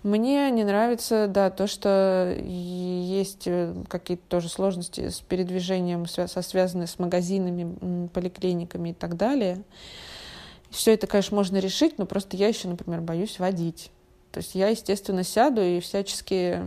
Мне 0.02 0.50
не 0.50 0.62
нравится, 0.64 1.26
да, 1.26 1.50
то, 1.50 1.66
что 1.66 2.36
есть 2.40 3.46
э, 3.46 3.74
какие-то 3.88 4.22
тоже 4.28 4.48
сложности 4.48 5.08
с 5.08 5.20
передвижением, 5.20 6.06
со 6.06 6.26
связанные 6.42 6.86
с 6.86 6.98
магазинами, 6.98 8.08
поликлиниками 8.08 8.90
и 8.90 8.94
так 8.94 9.16
далее. 9.16 9.62
Все 10.70 10.94
это, 10.94 11.06
конечно, 11.06 11.36
можно 11.36 11.56
решить, 11.56 11.98
но 11.98 12.06
просто 12.06 12.36
я 12.36 12.48
еще, 12.48 12.68
например, 12.68 13.00
боюсь 13.00 13.38
водить. 13.38 13.90
То 14.30 14.38
есть 14.38 14.54
я, 14.54 14.68
естественно, 14.68 15.24
сяду 15.24 15.62
и 15.62 15.80
всячески 15.80 16.62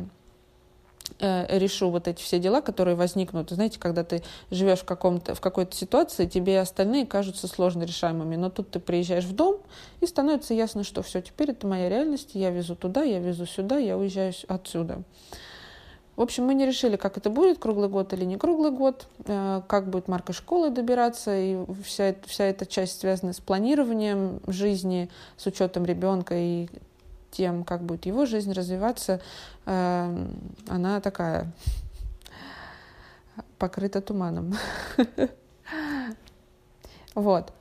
решу 1.20 1.90
вот 1.90 2.08
эти 2.08 2.22
все 2.22 2.40
дела, 2.40 2.62
которые 2.62 2.96
возникнут. 2.96 3.50
Знаете, 3.50 3.80
когда 3.80 4.04
ты 4.04 4.24
живешь 4.50 4.80
в, 4.80 4.86
каком-то, 4.86 5.36
в 5.36 5.42
какой-то 5.42 5.76
ситуации, 5.76 6.26
тебе 6.26 6.60
остальные 6.60 7.06
кажутся 7.06 7.48
сложно 7.48 7.84
решаемыми, 7.84 8.36
но 8.36 8.50
тут 8.50 8.72
ты 8.72 8.80
приезжаешь 8.80 9.26
в 9.26 9.36
дом, 9.36 9.58
и 10.00 10.06
становится 10.06 10.54
ясно, 10.54 10.84
что 10.84 11.02
все, 11.02 11.22
теперь 11.22 11.52
это 11.52 11.68
моя 11.68 11.90
реальность, 11.90 12.32
я 12.34 12.50
везу 12.50 12.76
туда, 12.76 13.04
я 13.04 13.20
везу 13.20 13.46
сюда, 13.46 13.78
я 13.78 13.98
уезжаю 13.98 14.34
отсюда. 14.48 15.04
В 16.16 16.22
общем, 16.22 16.46
мы 16.46 16.54
не 16.54 16.66
решили, 16.66 16.98
как 16.98 17.18
это 17.18 17.30
будет, 17.30 17.58
круглый 17.58 17.90
год 17.90 18.14
или 18.14 18.26
не 18.26 18.38
круглый 18.38 18.72
год, 18.72 19.08
э, 19.26 19.62
как 19.68 19.90
будет 19.90 20.08
марка 20.08 20.34
школы 20.34 20.70
добираться, 20.70 21.36
и 21.36 21.58
вся, 21.84 22.16
вся 22.26 22.44
эта 22.44 22.66
часть 22.66 23.00
связана 23.00 23.34
с 23.34 23.40
планированием 23.40 24.42
жизни, 24.46 25.10
с 25.38 25.48
учетом 25.48 25.86
ребенка 25.86 26.36
и 26.36 26.68
тем, 27.32 27.64
как 27.64 27.82
будет 27.84 28.06
его 28.06 28.26
жизнь 28.26 28.52
развиваться, 28.52 29.22
э, 29.66 30.28
она 30.68 31.02
такая 31.02 31.52
покрыта 33.58 34.02
туманом. 34.02 34.54
Вот. 37.14 37.52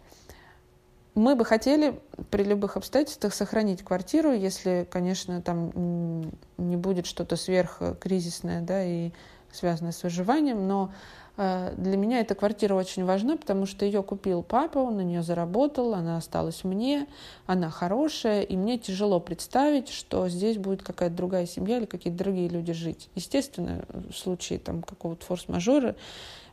Мы 1.16 1.34
бы 1.34 1.44
хотели 1.44 2.00
при 2.30 2.44
любых 2.44 2.76
обстоятельствах 2.76 3.34
сохранить 3.34 3.82
квартиру, 3.82 4.32
если, 4.32 4.86
конечно, 4.88 5.42
там 5.42 6.30
не 6.56 6.76
будет 6.76 7.06
что-то 7.06 7.34
сверхкризисное, 7.34 8.62
да, 8.62 8.84
и 8.84 9.10
связанное 9.52 9.92
с 9.92 10.02
выживанием, 10.04 10.68
но 10.68 10.92
для 11.40 11.96
меня 11.96 12.20
эта 12.20 12.34
квартира 12.34 12.74
очень 12.74 13.06
важна, 13.06 13.36
потому 13.38 13.64
что 13.64 13.86
ее 13.86 14.02
купил 14.02 14.42
папа, 14.42 14.78
он 14.78 14.98
на 14.98 15.00
нее 15.00 15.22
заработал, 15.22 15.94
она 15.94 16.18
осталась 16.18 16.64
мне, 16.64 17.06
она 17.46 17.70
хорошая, 17.70 18.42
и 18.42 18.56
мне 18.56 18.76
тяжело 18.76 19.20
представить, 19.20 19.88
что 19.88 20.28
здесь 20.28 20.58
будет 20.58 20.82
какая-то 20.82 21.16
другая 21.16 21.46
семья 21.46 21.78
или 21.78 21.86
какие-то 21.86 22.18
другие 22.18 22.48
люди 22.48 22.74
жить. 22.74 23.08
Естественно, 23.14 23.86
в 23.88 24.12
случае 24.12 24.58
там 24.58 24.82
какого-то 24.82 25.24
форс-мажора 25.24 25.96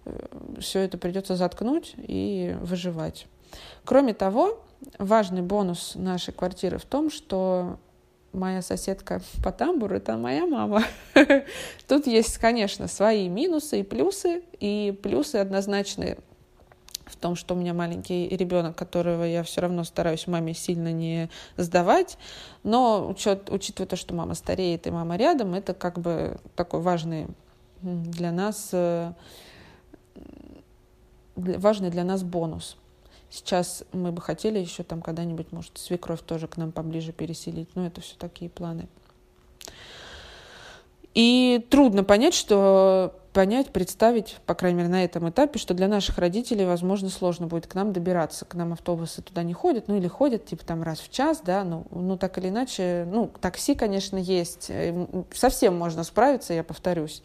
э, 0.05 0.27
все 0.61 0.79
это 0.79 0.97
придется 0.97 1.35
заткнуть 1.35 1.93
и 1.97 2.55
выживать. 2.61 3.27
Кроме 3.83 4.13
того, 4.13 4.63
важный 4.99 5.41
бонус 5.41 5.95
нашей 5.95 6.33
квартиры 6.33 6.77
в 6.77 6.85
том, 6.85 7.09
что 7.09 7.77
моя 8.37 8.61
соседка 8.61 9.21
по 9.43 9.51
тамбуру— 9.51 9.95
это 9.97 10.17
моя 10.17 10.45
мама. 10.45 10.83
Тут 11.87 12.07
есть, 12.07 12.37
конечно, 12.37 12.87
свои 12.87 13.27
минусы 13.27 13.81
и 13.81 13.83
плюсы, 13.83 14.43
и 14.59 14.97
плюсы 15.03 15.35
однозначные 15.35 16.17
в 17.05 17.15
том, 17.15 17.35
что 17.35 17.55
у 17.55 17.57
меня 17.57 17.73
маленький 17.73 18.27
ребенок, 18.29 18.75
которого 18.75 19.23
я 19.23 19.43
все 19.43 19.61
равно 19.61 19.83
стараюсь 19.83 20.27
маме 20.27 20.53
сильно 20.53 20.91
не 20.91 21.29
сдавать, 21.55 22.17
но 22.63 23.07
учет, 23.09 23.49
учитывая 23.49 23.87
то, 23.87 23.95
что 23.95 24.13
мама 24.13 24.33
стареет 24.33 24.87
и 24.87 24.91
мама 24.91 25.15
рядом, 25.15 25.53
это 25.53 25.73
как 25.73 25.99
бы 25.99 26.37
такой 26.55 26.81
важный 26.81 27.27
для 27.81 28.31
нас 28.31 28.73
важный 31.35 31.89
для 31.89 32.03
нас 32.03 32.23
бонус. 32.23 32.77
Сейчас 33.37 33.83
мы 33.91 34.11
бы 34.11 34.19
хотели 34.19 34.57
еще 34.57 34.81
там 34.81 35.01
когда-нибудь, 35.01 35.51
может, 35.51 35.77
свекровь 35.77 36.21
тоже 36.21 36.47
к 36.47 36.57
нам 36.57 36.71
поближе 36.71 37.11
переселить. 37.11 37.69
Но 37.75 37.85
это 37.85 38.01
все 38.01 38.15
такие 38.17 38.49
планы. 38.49 38.87
И 41.13 41.65
трудно 41.69 42.03
понять, 42.03 42.33
что 42.33 43.13
понять, 43.33 43.71
представить, 43.71 44.37
по 44.47 44.55
крайней 44.55 44.79
мере, 44.79 44.89
на 44.89 45.03
этом 45.03 45.29
этапе, 45.29 45.59
что 45.59 45.75
для 45.75 45.87
наших 45.87 46.17
родителей, 46.17 46.65
возможно, 46.65 47.09
сложно 47.09 47.45
будет 47.45 47.67
к 47.67 47.75
нам 47.75 47.93
добираться. 47.93 48.45
К 48.45 48.55
нам 48.55 48.73
автобусы 48.73 49.21
туда 49.21 49.43
не 49.43 49.53
ходят, 49.53 49.87
ну 49.87 49.97
или 49.97 50.07
ходят, 50.07 50.45
типа 50.45 50.65
там 50.65 50.81
раз 50.81 50.99
в 50.99 51.11
час, 51.11 51.41
да, 51.45 51.63
ну, 51.63 51.85
ну 51.91 52.17
так 52.17 52.39
или 52.39 52.49
иначе, 52.49 53.07
ну, 53.07 53.29
такси, 53.39 53.75
конечно, 53.75 54.17
есть, 54.17 54.71
совсем 55.31 55.77
можно 55.77 56.03
справиться, 56.03 56.53
я 56.53 56.63
повторюсь, 56.63 57.21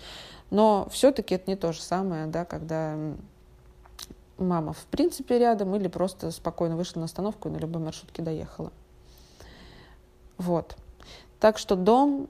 но 0.50 0.86
все-таки 0.90 1.36
это 1.36 1.50
не 1.50 1.56
то 1.56 1.72
же 1.72 1.80
самое, 1.80 2.26
да, 2.26 2.44
когда 2.44 2.98
мама 4.38 4.72
в 4.72 4.84
принципе 4.86 5.38
рядом 5.38 5.74
или 5.74 5.88
просто 5.88 6.30
спокойно 6.30 6.76
вышла 6.76 7.00
на 7.00 7.06
остановку 7.06 7.48
и 7.48 7.52
на 7.52 7.58
любой 7.58 7.82
маршрутке 7.82 8.22
доехала. 8.22 8.72
Вот. 10.38 10.76
Так 11.40 11.58
что 11.58 11.76
дом 11.76 12.28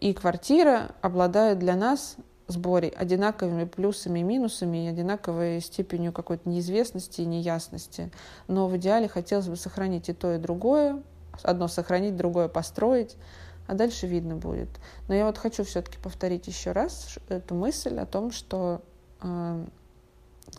и 0.00 0.12
квартира 0.12 0.90
обладают 1.02 1.58
для 1.58 1.76
нас 1.76 2.16
с 2.46 2.56
одинаковыми 2.56 3.64
плюсами 3.64 4.20
и 4.20 4.22
минусами 4.22 4.84
и 4.84 4.88
одинаковой 4.88 5.60
степенью 5.60 6.12
какой-то 6.12 6.48
неизвестности 6.48 7.22
и 7.22 7.26
неясности. 7.26 8.10
Но 8.48 8.68
в 8.68 8.76
идеале 8.76 9.08
хотелось 9.08 9.48
бы 9.48 9.56
сохранить 9.56 10.08
и 10.08 10.12
то, 10.12 10.34
и 10.34 10.38
другое. 10.38 11.02
Одно 11.42 11.68
сохранить, 11.68 12.16
другое 12.16 12.48
построить, 12.48 13.16
а 13.66 13.74
дальше 13.74 14.06
видно 14.06 14.36
будет. 14.36 14.68
Но 15.08 15.14
я 15.14 15.26
вот 15.26 15.38
хочу 15.38 15.64
все-таки 15.64 15.98
повторить 15.98 16.46
еще 16.46 16.72
раз 16.72 17.18
эту 17.28 17.54
мысль 17.54 17.98
о 17.98 18.06
том, 18.06 18.30
что 18.30 18.82
э, 19.20 19.64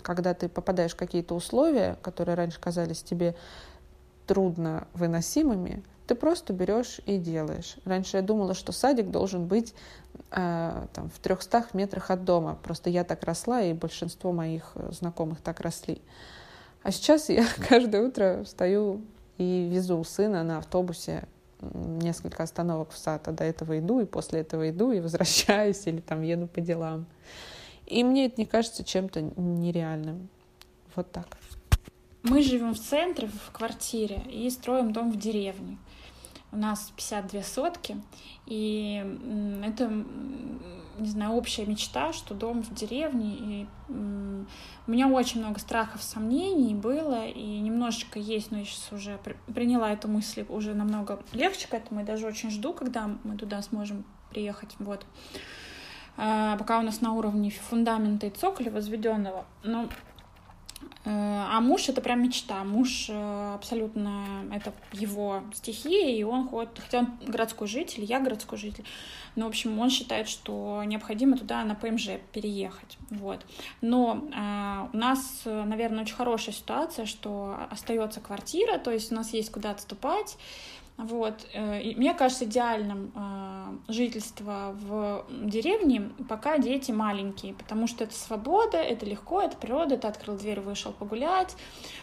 когда 0.02 0.34
ты 0.34 0.50
попадаешь 0.50 0.94
в 0.94 0.98
какие-то 0.98 1.36
условия, 1.36 1.98
которые 2.02 2.36
раньше 2.36 2.60
казались 2.60 3.04
тебе 3.04 3.36
трудно 4.28 4.88
выносимыми, 4.94 5.84
ты 6.08 6.16
просто 6.16 6.54
берешь 6.54 7.00
и 7.06 7.18
делаешь. 7.18 7.78
Раньше 7.86 8.18
я 8.18 8.24
думала, 8.24 8.54
что 8.54 8.72
садик 8.72 9.10
должен 9.10 9.48
быть 9.48 9.74
э, 10.32 10.86
там, 10.94 11.10
в 11.10 11.20
300 11.20 11.68
метрах 11.74 12.12
от 12.12 12.24
дома. 12.24 12.58
Просто 12.64 12.90
я 12.90 13.04
так 13.04 13.24
росла, 13.24 13.62
и 13.62 13.74
большинство 13.74 14.32
моих 14.32 14.74
знакомых 14.92 15.42
так 15.42 15.62
росли. 15.62 16.02
А 16.84 16.92
сейчас 16.92 17.30
я 17.30 17.46
каждое 17.70 18.08
утро 18.08 18.44
встаю 18.44 19.02
и 19.38 19.68
везу 19.72 20.04
сына 20.04 20.44
на 20.44 20.60
автобусе 20.60 21.28
несколько 21.74 22.44
остановок 22.44 22.92
в 22.92 22.98
сад, 22.98 23.28
а 23.28 23.32
до 23.32 23.44
этого 23.44 23.80
иду, 23.80 24.00
и 24.00 24.06
после 24.06 24.42
этого 24.42 24.70
иду, 24.70 24.92
и 24.92 25.00
возвращаюсь, 25.00 25.88
или 25.88 26.00
там 26.00 26.22
еду 26.22 26.48
по 26.48 26.62
делам. 26.62 27.06
И 27.86 28.04
мне 28.04 28.26
это 28.26 28.42
не 28.42 28.46
кажется 28.46 28.84
чем-то 28.84 29.22
нереальным. 29.22 30.30
Вот 30.96 31.12
так. 31.12 31.38
Мы 32.24 32.42
живем 32.42 32.74
в 32.74 32.80
центре, 32.80 33.28
в 33.28 33.52
квартире, 33.52 34.24
и 34.32 34.50
строим 34.50 34.92
дом 34.92 35.12
в 35.12 35.18
деревне. 35.18 35.78
У 36.52 36.58
нас 36.58 36.92
52 36.96 37.44
сотки, 37.44 38.02
и 38.46 39.04
это, 39.64 39.90
не 40.98 41.10
знаю, 41.10 41.34
общая 41.34 41.66
мечта, 41.66 42.14
что 42.14 42.34
дом 42.34 42.64
в 42.64 42.74
деревне. 42.74 43.36
И 43.36 43.68
у 43.90 44.92
меня 44.92 45.10
очень 45.10 45.42
много 45.42 45.60
страхов, 45.60 46.02
сомнений 46.02 46.74
было, 46.74 47.28
и 47.28 47.60
немножечко 47.60 48.20
есть, 48.20 48.52
но 48.52 48.60
я 48.60 48.66
сейчас 48.66 48.92
уже 48.94 49.20
приняла 49.54 49.92
эту 49.92 50.08
мысль 50.08 50.46
уже 50.48 50.74
намного 50.74 51.22
легче 51.34 51.68
к 51.68 51.74
этому, 51.74 52.02
и 52.02 52.06
даже 52.06 52.26
очень 52.26 52.50
жду, 52.50 52.74
когда 52.74 53.10
мы 53.24 53.38
туда 53.38 53.62
сможем 53.62 54.06
приехать. 54.30 54.76
Вот. 54.80 55.06
А, 56.18 56.58
пока 56.58 56.80
у 56.80 56.82
нас 56.82 57.02
на 57.02 57.14
уровне 57.14 57.50
фундамента 57.50 58.28
и 58.28 58.30
цоколя 58.30 58.72
возведенного. 58.72 59.46
Но 59.64 59.84
э, 59.84 59.88
а 61.06 61.60
муж 61.60 61.90
это 61.90 62.02
прям 62.02 62.24
мечта. 62.24 62.64
Муж 62.64 63.08
э, 63.10 63.54
абсолютно 63.56 64.46
это 64.54 64.74
его 64.94 65.44
стихия, 65.54 66.16
и 66.16 66.24
он 66.24 66.48
ходит, 66.48 66.80
хотя 66.80 67.00
он 67.00 67.08
городской 67.28 67.68
житель, 67.68 68.06
я 68.06 68.22
городской 68.22 68.58
житель. 68.58 68.86
Но, 69.36 69.46
в 69.46 69.50
общем, 69.50 69.78
он 69.78 69.90
считает, 69.90 70.30
что 70.30 70.82
необходимо 70.86 71.38
туда 71.38 71.66
на 71.66 71.76
ПМЖ 71.76 72.12
переехать. 72.32 72.98
Вот. 73.10 73.46
Но 73.82 74.24
э, 74.34 74.88
у 74.94 74.98
нас, 74.98 75.42
наверное, 75.44 76.04
очень 76.04 76.16
хорошая 76.16 76.56
ситуация, 76.56 77.06
что 77.06 77.58
остается 77.70 78.22
квартира, 78.22 78.78
то 78.78 78.92
есть 78.92 79.12
у 79.12 79.16
нас 79.16 79.34
есть 79.34 79.52
куда 79.52 79.72
отступать. 79.72 80.38
Вот. 80.98 81.46
Э, 81.54 81.82
и 81.82 81.96
мне 81.96 82.14
кажется 82.14 82.46
идеальным 82.46 83.12
э, 83.16 83.92
жительство 83.92 84.76
в 84.80 85.26
деревне, 85.30 86.10
пока 86.30 86.58
дети 86.58 86.92
маленькие, 86.92 87.54
потому 87.54 87.88
что 87.88 88.06
это 88.06 88.14
свобода, 88.14 88.78
это 88.78 89.06
легко, 89.06 89.42
это 89.42 89.58
природа, 89.58 89.98
ты 89.98 90.08
открыл 90.08 90.38
дверь, 90.38 90.62
вышел 90.62 90.94
погулять. 90.94 91.56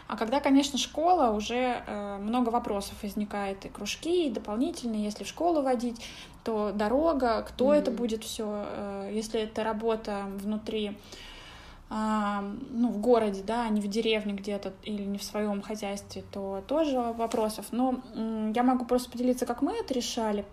А 0.08 0.16
когда, 0.16 0.40
конечно, 0.40 0.78
школа, 0.78 1.30
уже 1.30 1.82
э, 1.86 2.18
много 2.18 2.50
вопросов 2.50 3.02
возникает, 3.02 3.64
и 3.64 3.70
кружки, 3.70 4.26
и 4.26 4.30
дополнительные, 4.30 5.04
если 5.04 5.24
в 5.24 5.28
школу 5.28 5.62
водить, 5.62 6.04
то 6.44 6.72
дорога, 6.72 7.42
кто 7.42 7.72
mm-hmm. 7.72 7.78
это 7.78 7.90
будет 7.92 8.24
все, 8.24 8.66
если 9.12 9.42
это 9.42 9.62
работа 9.62 10.24
внутри 10.38 10.98
ну, 11.92 12.88
в 12.88 12.98
городе, 12.98 13.42
да, 13.42 13.64
а 13.64 13.68
не 13.68 13.80
в 13.80 13.86
деревне 13.86 14.32
где-то 14.32 14.72
или 14.82 15.02
не 15.02 15.18
в 15.18 15.22
своем 15.22 15.60
хозяйстве, 15.60 16.24
то 16.32 16.62
тоже 16.66 16.98
вопросов. 16.98 17.66
Но 17.70 18.00
я 18.54 18.62
могу 18.62 18.86
просто 18.86 19.10
поделиться, 19.10 19.44
как 19.44 19.60
мы 19.60 19.72
это 19.72 19.92
решали. 19.92 20.46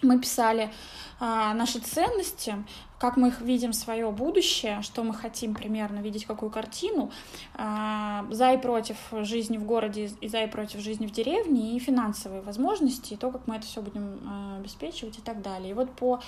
Мы 0.00 0.20
писали 0.20 0.70
а, 1.18 1.54
наши 1.54 1.80
ценности, 1.80 2.54
как 2.98 3.16
мы 3.16 3.28
их 3.28 3.40
видим 3.40 3.72
свое 3.72 4.10
будущее, 4.12 4.80
что 4.82 5.02
мы 5.02 5.12
хотим 5.12 5.54
примерно 5.54 5.98
видеть, 5.98 6.24
какую 6.24 6.50
картину, 6.50 7.10
а, 7.54 8.24
за 8.30 8.52
и 8.52 8.58
против 8.58 8.96
жизни 9.22 9.56
в 9.56 9.64
городе 9.64 10.10
и 10.20 10.28
за 10.28 10.44
и 10.44 10.46
против 10.46 10.80
жизни 10.80 11.06
в 11.06 11.10
деревне, 11.10 11.76
и 11.76 11.78
финансовые 11.80 12.42
возможности, 12.42 13.14
и 13.14 13.16
то, 13.16 13.30
как 13.30 13.48
мы 13.48 13.56
это 13.56 13.66
все 13.66 13.82
будем 13.82 14.20
а, 14.24 14.58
обеспечивать 14.58 15.18
и 15.18 15.20
так 15.20 15.42
далее. 15.42 15.70
И 15.70 15.74
вот 15.74 15.90
по 15.90 16.20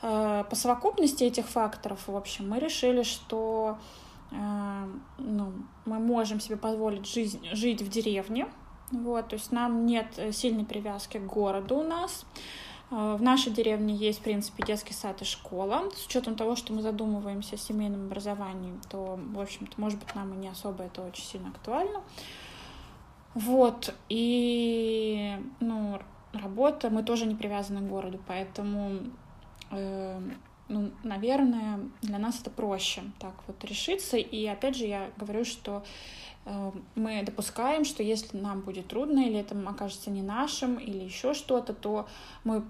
по 0.00 0.54
совокупности 0.54 1.24
этих 1.24 1.46
факторов, 1.46 2.06
в 2.06 2.16
общем, 2.16 2.48
мы 2.48 2.58
решили, 2.58 3.02
что 3.02 3.78
э, 4.30 4.86
ну, 5.18 5.52
мы 5.84 5.98
можем 5.98 6.40
себе 6.40 6.56
позволить 6.56 7.06
жизнь, 7.06 7.46
жить 7.52 7.82
в 7.82 7.88
деревне. 7.88 8.46
Вот, 8.92 9.28
то 9.28 9.34
есть 9.34 9.50
нам 9.52 9.84
нет 9.86 10.06
сильной 10.32 10.64
привязки 10.64 11.18
к 11.18 11.26
городу 11.26 11.76
у 11.76 11.82
нас. 11.82 12.24
Э, 12.90 13.16
в 13.18 13.22
нашей 13.22 13.52
деревне 13.52 13.94
есть, 13.94 14.20
в 14.20 14.22
принципе, 14.22 14.64
детский 14.64 14.92
сад 14.92 15.22
и 15.22 15.24
школа. 15.24 15.90
С 15.94 16.06
учетом 16.06 16.36
того, 16.36 16.56
что 16.56 16.72
мы 16.72 16.82
задумываемся 16.82 17.56
о 17.56 17.58
семейном 17.58 18.06
образовании, 18.06 18.74
то, 18.88 19.18
в 19.18 19.40
общем-то, 19.40 19.80
может 19.80 19.98
быть, 19.98 20.14
нам 20.14 20.34
и 20.34 20.36
не 20.36 20.48
особо 20.48 20.84
это 20.84 21.02
очень 21.02 21.24
сильно 21.24 21.48
актуально. 21.48 22.02
Вот, 23.34 23.94
и, 24.08 25.36
ну, 25.60 25.98
работа, 26.32 26.88
мы 26.88 27.02
тоже 27.02 27.26
не 27.26 27.34
привязаны 27.34 27.80
к 27.80 27.88
городу, 27.88 28.18
поэтому 28.26 28.90
э, 28.90 29.00
ну, 29.70 30.90
наверное, 31.04 31.80
для 32.02 32.18
нас 32.18 32.40
это 32.40 32.50
проще 32.50 33.02
так 33.18 33.34
вот 33.46 33.64
решиться. 33.64 34.16
И 34.16 34.46
опять 34.46 34.76
же, 34.76 34.84
я 34.84 35.10
говорю, 35.16 35.44
что 35.44 35.84
э, 36.44 36.72
мы 36.94 37.22
допускаем, 37.22 37.84
что 37.84 38.02
если 38.02 38.36
нам 38.36 38.62
будет 38.62 38.88
трудно, 38.88 39.20
или 39.20 39.38
это 39.38 39.56
окажется 39.68 40.10
не 40.10 40.22
нашим, 40.22 40.76
или 40.76 41.04
еще 41.04 41.34
что-то, 41.34 41.72
то 41.72 42.08
мы 42.42 42.64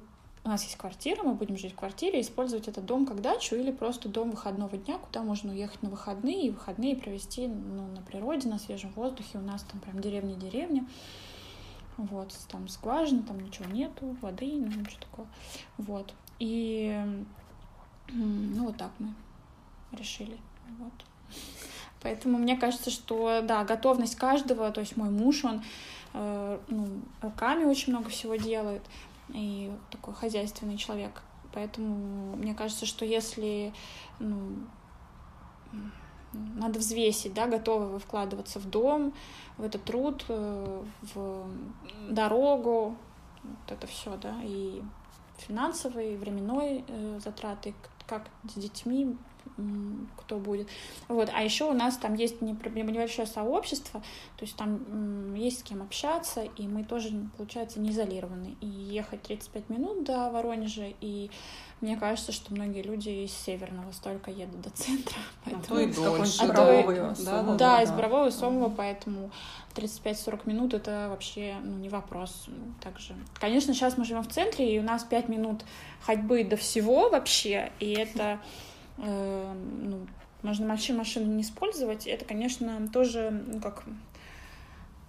у 0.44 0.48
нас 0.48 0.62
есть 0.62 0.76
квартира, 0.76 1.24
мы 1.24 1.34
будем 1.34 1.56
жить 1.56 1.72
в 1.72 1.76
квартире, 1.76 2.20
использовать 2.20 2.68
этот 2.68 2.86
дом 2.86 3.04
как 3.04 3.20
дачу 3.20 3.56
или 3.56 3.72
просто 3.72 4.08
дом 4.08 4.30
выходного 4.30 4.76
дня, 4.76 4.96
куда 4.98 5.22
можно 5.22 5.50
уехать 5.50 5.82
на 5.82 5.90
выходные 5.90 6.46
и 6.46 6.50
выходные 6.50 6.94
провести 6.94 7.48
ну, 7.48 7.88
на 7.88 8.00
природе, 8.02 8.48
на 8.48 8.60
свежем 8.60 8.92
воздухе. 8.92 9.38
У 9.38 9.40
нас 9.40 9.64
там 9.64 9.80
прям 9.80 10.00
деревня-деревня. 10.00 10.86
Вот, 11.96 12.32
там 12.48 12.68
скважина, 12.68 13.22
там 13.22 13.40
ничего 13.40 13.64
нету, 13.64 14.16
воды, 14.20 14.52
ну, 14.52 14.66
ничего 14.66 15.00
такого. 15.00 15.28
Вот. 15.78 16.14
И 16.38 16.98
ну 18.08 18.66
вот 18.66 18.76
так 18.76 18.90
мы 18.98 19.14
решили. 19.92 20.38
Вот. 20.78 20.92
Поэтому 22.02 22.38
мне 22.38 22.56
кажется, 22.56 22.90
что 22.90 23.40
да, 23.42 23.64
готовность 23.64 24.16
каждого, 24.16 24.70
то 24.70 24.80
есть 24.80 24.96
мой 24.96 25.10
муж, 25.10 25.44
он 25.44 25.62
э, 26.12 26.58
ну, 26.68 27.00
руками 27.20 27.64
очень 27.64 27.92
много 27.92 28.10
всего 28.10 28.36
делает, 28.36 28.82
и 29.30 29.72
такой 29.90 30.14
хозяйственный 30.14 30.76
человек. 30.76 31.22
Поэтому 31.52 32.36
мне 32.36 32.54
кажется, 32.54 32.86
что 32.86 33.04
если 33.04 33.72
ну, 34.20 34.56
надо 36.32 36.78
взвесить, 36.78 37.34
да, 37.34 37.46
готовы 37.46 37.86
вы 37.86 37.98
вкладываться 37.98 38.60
в 38.60 38.68
дом, 38.68 39.14
в 39.56 39.64
этот 39.64 39.84
труд, 39.84 40.24
э, 40.28 40.84
в 41.14 41.46
дорогу, 42.10 42.96
вот 43.42 43.72
это 43.72 43.86
все, 43.86 44.16
да, 44.16 44.34
и 44.42 44.82
финансовой, 45.38 46.16
временной 46.16 46.84
э, 46.86 47.20
затраты, 47.22 47.74
как 48.06 48.28
с 48.48 48.54
детьми, 48.54 49.16
кто 50.16 50.38
будет. 50.38 50.68
Вот. 51.08 51.30
А 51.34 51.42
еще 51.42 51.64
у 51.64 51.72
нас 51.72 51.96
там 51.96 52.14
есть 52.14 52.40
небольшое 52.40 53.26
сообщество, 53.26 54.00
то 54.36 54.44
есть 54.44 54.56
там 54.56 55.34
есть 55.34 55.60
с 55.60 55.62
кем 55.62 55.82
общаться, 55.82 56.42
и 56.42 56.66
мы 56.66 56.84
тоже, 56.84 57.10
получается, 57.36 57.80
не 57.80 57.90
изолированы. 57.90 58.56
И 58.60 58.66
ехать 58.66 59.22
35 59.22 59.68
минут 59.68 60.04
до 60.04 60.30
Воронежа, 60.30 60.92
и 61.00 61.30
мне 61.82 61.96
кажется, 61.96 62.32
что 62.32 62.54
многие 62.54 62.82
люди 62.82 63.10
из 63.10 63.32
Северного 63.32 63.92
столько 63.92 64.30
едут 64.30 64.62
до 64.62 64.70
центра. 64.70 65.18
Поэтому... 65.44 65.64
А 65.66 65.68
то 65.68 65.80
и 65.80 65.92
дольше. 65.92 66.42
А 66.42 66.48
то 66.48 66.72
и... 66.72 67.24
Да, 67.24 67.42
да, 67.42 67.54
да, 67.54 67.82
из 67.82 67.90
Борового 67.90 68.28
и 68.28 68.30
Сомова, 68.30 68.72
поэтому 68.74 69.30
35-40 69.74 70.40
минут— 70.46 70.74
это 70.74 71.08
вообще 71.10 71.56
ну, 71.62 71.76
не 71.76 71.90
вопрос. 71.90 72.46
Также, 72.82 73.14
конечно, 73.34 73.74
сейчас 73.74 73.98
мы 73.98 74.04
живем 74.04 74.22
в 74.22 74.28
центре, 74.28 74.74
и 74.74 74.78
у 74.78 74.82
нас 74.82 75.04
5 75.04 75.28
минут 75.28 75.64
ходьбы 76.00 76.44
до 76.44 76.56
всего 76.56 77.10
вообще, 77.10 77.72
и 77.78 77.92
это 77.92 78.40
э, 78.98 79.54
ну, 79.82 80.06
можно 80.42 80.66
машину, 80.66 80.98
машину 80.98 81.32
не 81.32 81.42
использовать, 81.42 82.06
это, 82.06 82.24
конечно, 82.24 82.88
тоже, 82.88 83.30
ну, 83.30 83.60
как 83.60 83.84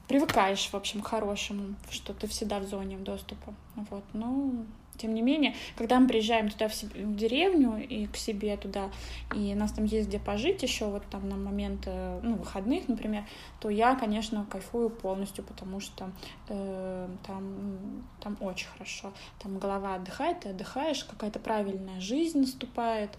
привыкаешь, 0.07 0.69
в 0.69 0.75
общем, 0.75 1.01
к 1.01 1.07
хорошему, 1.07 1.75
что 1.89 2.13
ты 2.13 2.27
всегда 2.27 2.59
в 2.59 2.63
зоне 2.63 2.97
доступа. 2.97 3.53
Вот, 3.75 4.03
ну, 4.13 4.65
тем 4.97 5.13
не 5.13 5.21
менее, 5.21 5.53
когда 5.75 5.99
мы 5.99 6.07
приезжаем 6.07 6.49
туда, 6.49 6.67
в, 6.67 6.73
себе, 6.73 7.05
в 7.05 7.15
деревню 7.15 7.77
и 7.77 8.07
к 8.07 8.17
себе 8.17 8.57
туда, 8.57 8.89
и 9.35 9.53
у 9.53 9.55
нас 9.55 9.71
там 9.71 9.85
есть 9.85 10.07
где 10.07 10.19
пожить 10.19 10.63
еще, 10.63 10.85
вот 10.85 11.03
там 11.09 11.29
на 11.29 11.35
момент, 11.35 11.83
э, 11.85 12.19
ну, 12.23 12.35
выходных, 12.35 12.87
например, 12.87 13.23
то 13.59 13.69
я, 13.69 13.95
конечно, 13.95 14.45
кайфую 14.49 14.89
полностью, 14.89 15.43
потому 15.43 15.79
что 15.79 16.11
э, 16.49 17.09
там, 17.25 18.03
там 18.21 18.37
очень 18.39 18.67
хорошо. 18.67 19.13
Там 19.39 19.59
голова 19.59 19.95
отдыхает, 19.95 20.41
ты 20.41 20.49
отдыхаешь, 20.49 21.03
какая-то 21.03 21.39
правильная 21.39 21.99
жизнь 21.99 22.39
наступает, 22.39 23.11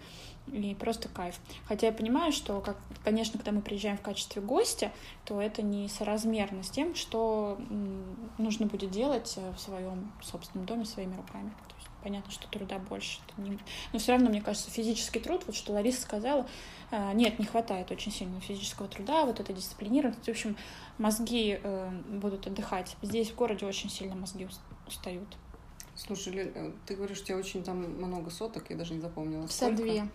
и 0.51 0.75
просто 0.75 1.09
кайф. 1.09 1.39
Хотя 1.67 1.87
я 1.87 1.93
понимаю, 1.93 2.31
что, 2.31 2.61
как, 2.61 2.77
конечно, 3.03 3.37
когда 3.37 3.51
мы 3.51 3.61
приезжаем 3.61 3.97
в 3.97 4.01
качестве 4.01 4.41
гостя, 4.41 4.91
то 5.25 5.41
это 5.41 5.61
не 5.61 5.87
соразмерно 5.87 6.63
с 6.63 6.69
тем, 6.69 6.95
что 6.95 7.57
нужно 8.37 8.65
будет 8.65 8.91
делать 8.91 9.33
э, 9.37 9.51
в 9.53 9.59
своем 9.59 10.11
собственном 10.21 10.65
доме 10.65 10.85
своими 10.85 11.15
руками. 11.15 11.49
То 11.67 11.75
есть 11.75 11.87
понятно, 12.03 12.31
что 12.31 12.47
труда 12.47 12.79
больше. 12.79 13.19
Не... 13.37 13.59
Но 13.93 13.99
все 13.99 14.13
равно, 14.13 14.29
мне 14.29 14.41
кажется, 14.41 14.69
физический 14.71 15.19
труд, 15.19 15.43
вот 15.45 15.55
что 15.55 15.73
Лариса 15.73 16.01
сказала, 16.01 16.47
э, 16.91 17.13
нет, 17.13 17.39
не 17.39 17.45
хватает 17.45 17.91
очень 17.91 18.11
сильно 18.11 18.39
физического 18.41 18.87
труда, 18.87 19.25
вот 19.25 19.39
это 19.39 19.53
дисциплинированность. 19.53 20.25
В 20.25 20.29
общем, 20.29 20.57
мозги 20.97 21.59
э, 21.61 21.89
будут 22.09 22.47
отдыхать. 22.47 22.95
Здесь 23.01 23.31
в 23.31 23.35
городе 23.35 23.65
очень 23.65 23.89
сильно 23.89 24.15
мозги 24.15 24.47
устают. 24.87 25.37
Слушай, 25.95 26.53
ты 26.85 26.95
говоришь, 26.95 27.19
у 27.19 27.23
тебя 27.25 27.37
очень 27.37 27.61
там 27.61 27.77
много 27.79 28.29
соток, 28.29 28.69
я 28.69 28.77
даже 28.77 28.93
не 28.93 29.01
запомнила. 29.01 29.43
52. 29.47 30.07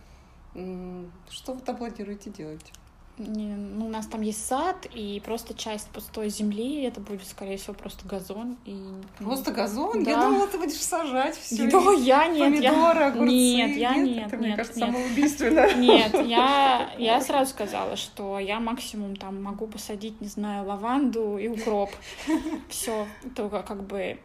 Что 1.30 1.52
вы 1.52 1.61
там 1.61 1.76
планируете 1.76 2.30
делать? 2.30 2.72
Не, 3.16 3.55
ну, 3.55 3.86
у 3.86 3.88
нас 3.88 4.07
там 4.09 4.22
есть 4.22 4.44
сад, 4.44 4.88
и 4.92 5.22
просто 5.24 5.55
часть 5.55 5.88
пустой 5.90 6.30
земли, 6.30 6.82
это 6.82 7.00
будет, 7.00 7.24
скорее 7.28 7.59
всего, 7.59 7.72
просто 7.72 8.09
газон. 8.09 8.57
И, 8.64 8.72
ну, 8.72 9.26
просто 9.26 9.52
газон? 9.52 10.02
Да. 10.02 10.11
Я 10.11 10.16
думала, 10.16 10.48
ты 10.48 10.59
будешь 10.59 10.80
сажать 10.80 11.36
все. 11.36 11.70
Да, 11.70 11.92
я 11.92 12.26
нет. 12.26 12.55
Помидоры, 12.55 13.00
я... 13.00 13.07
огурцы. 13.12 13.32
Нет, 13.32 13.76
я 13.76 13.94
нет. 13.94 14.07
нет 14.07 14.26
это, 14.26 14.36
нет, 14.36 14.46
мне 14.46 14.57
кажется, 14.57 14.80
нет. 14.80 14.88
самоубийственно. 14.88 15.74
Нет, 15.76 16.26
я, 16.26 16.90
я 16.98 17.20
сразу 17.20 17.50
сказала, 17.52 17.94
что 17.94 18.40
я 18.40 18.59
максимум 18.59 19.14
там 19.14 19.40
могу 19.40 19.68
посадить, 19.68 20.20
не 20.20 20.28
знаю, 20.28 20.66
лаванду 20.66 21.38
и 21.38 21.46
укроп. 21.46 21.90
Все, 22.68 23.07
только 23.36 23.62
как 23.62 23.84
бы 23.84 24.18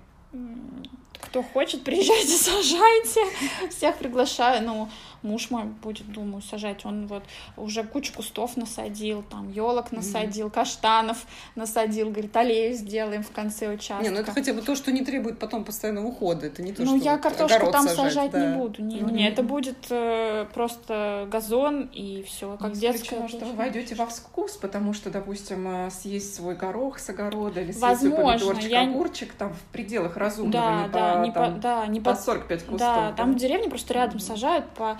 кто 1.21 1.43
хочет, 1.43 1.83
приезжайте, 1.83 2.37
сажайте. 2.37 3.21
Всех 3.69 3.97
приглашаю. 3.97 4.65
Ну, 4.65 4.89
муж 5.21 5.49
мой 5.49 5.63
будет, 5.63 6.11
думаю, 6.11 6.41
сажать. 6.41 6.85
Он 6.85 7.07
вот 7.07 7.23
уже 7.57 7.83
кучу 7.83 8.13
кустов 8.13 8.57
насадил, 8.57 9.23
там 9.23 9.51
елок 9.51 9.91
насадил, 9.91 10.47
mm-hmm. 10.47 10.53
каштанов 10.53 11.25
насадил. 11.55 12.09
Говорит, 12.09 12.35
аллею 12.35 12.75
сделаем 12.75 13.23
в 13.23 13.31
конце 13.31 13.73
участка. 13.73 14.03
Не, 14.03 14.09
ну 14.09 14.19
это 14.19 14.31
хотя 14.31 14.53
бы 14.53 14.61
то, 14.61 14.75
что 14.75 14.91
не 14.91 15.03
требует 15.03 15.39
потом 15.39 15.63
постоянного 15.63 16.07
ухода. 16.07 16.47
Это 16.47 16.61
не 16.61 16.73
то, 16.73 16.83
ну, 16.83 16.97
что 16.97 17.05
я 17.05 17.17
картошку 17.17 17.71
там 17.71 17.87
сажать, 17.87 18.13
сажать 18.13 18.31
да. 18.31 18.45
не 18.45 18.57
буду. 18.57 18.81
Не, 18.81 18.97
mm-hmm. 18.97 19.11
не, 19.11 19.27
это 19.27 19.43
будет 19.43 19.87
э, 19.89 20.45
просто 20.53 21.27
газон 21.31 21.89
и 21.93 22.23
все, 22.23 22.57
как 22.57 22.73
ну, 22.73 22.79
детская. 22.79 23.27
что 23.27 23.45
вы 23.45 23.53
войдете 23.53 23.95
во 23.95 24.05
вкус, 24.05 24.57
потому 24.57 24.93
что, 24.93 25.09
допустим, 25.09 25.67
э, 25.67 25.91
съесть 25.91 26.35
свой 26.35 26.55
горох 26.55 26.99
с 26.99 27.09
огорода 27.09 27.61
или 27.61 27.71
съесть 27.71 27.81
Возможно, 27.81 28.39
свой 28.39 28.53
помидорчик, 28.55 28.71
я... 28.71 28.81
огурчик 28.81 29.33
там 29.33 29.53
в 29.53 29.61
пределах 29.71 30.17
разумного, 30.17 30.51
да, 30.51 30.83
не 30.83 30.89
да, 30.89 31.13
по, 31.13 31.25
не 31.25 31.31
там, 31.31 31.53
по, 31.55 31.59
да, 31.59 31.87
не 31.87 32.01
по 32.01 32.15
45 32.15 32.59
кустов. 32.59 32.79
Да, 32.79 33.09
да, 33.09 33.11
там 33.13 33.33
в 33.33 33.35
деревне 33.35 33.69
просто 33.69 33.93
рядом 33.93 34.17
mm-hmm. 34.17 34.27
сажают 34.27 34.69
по 34.71 34.99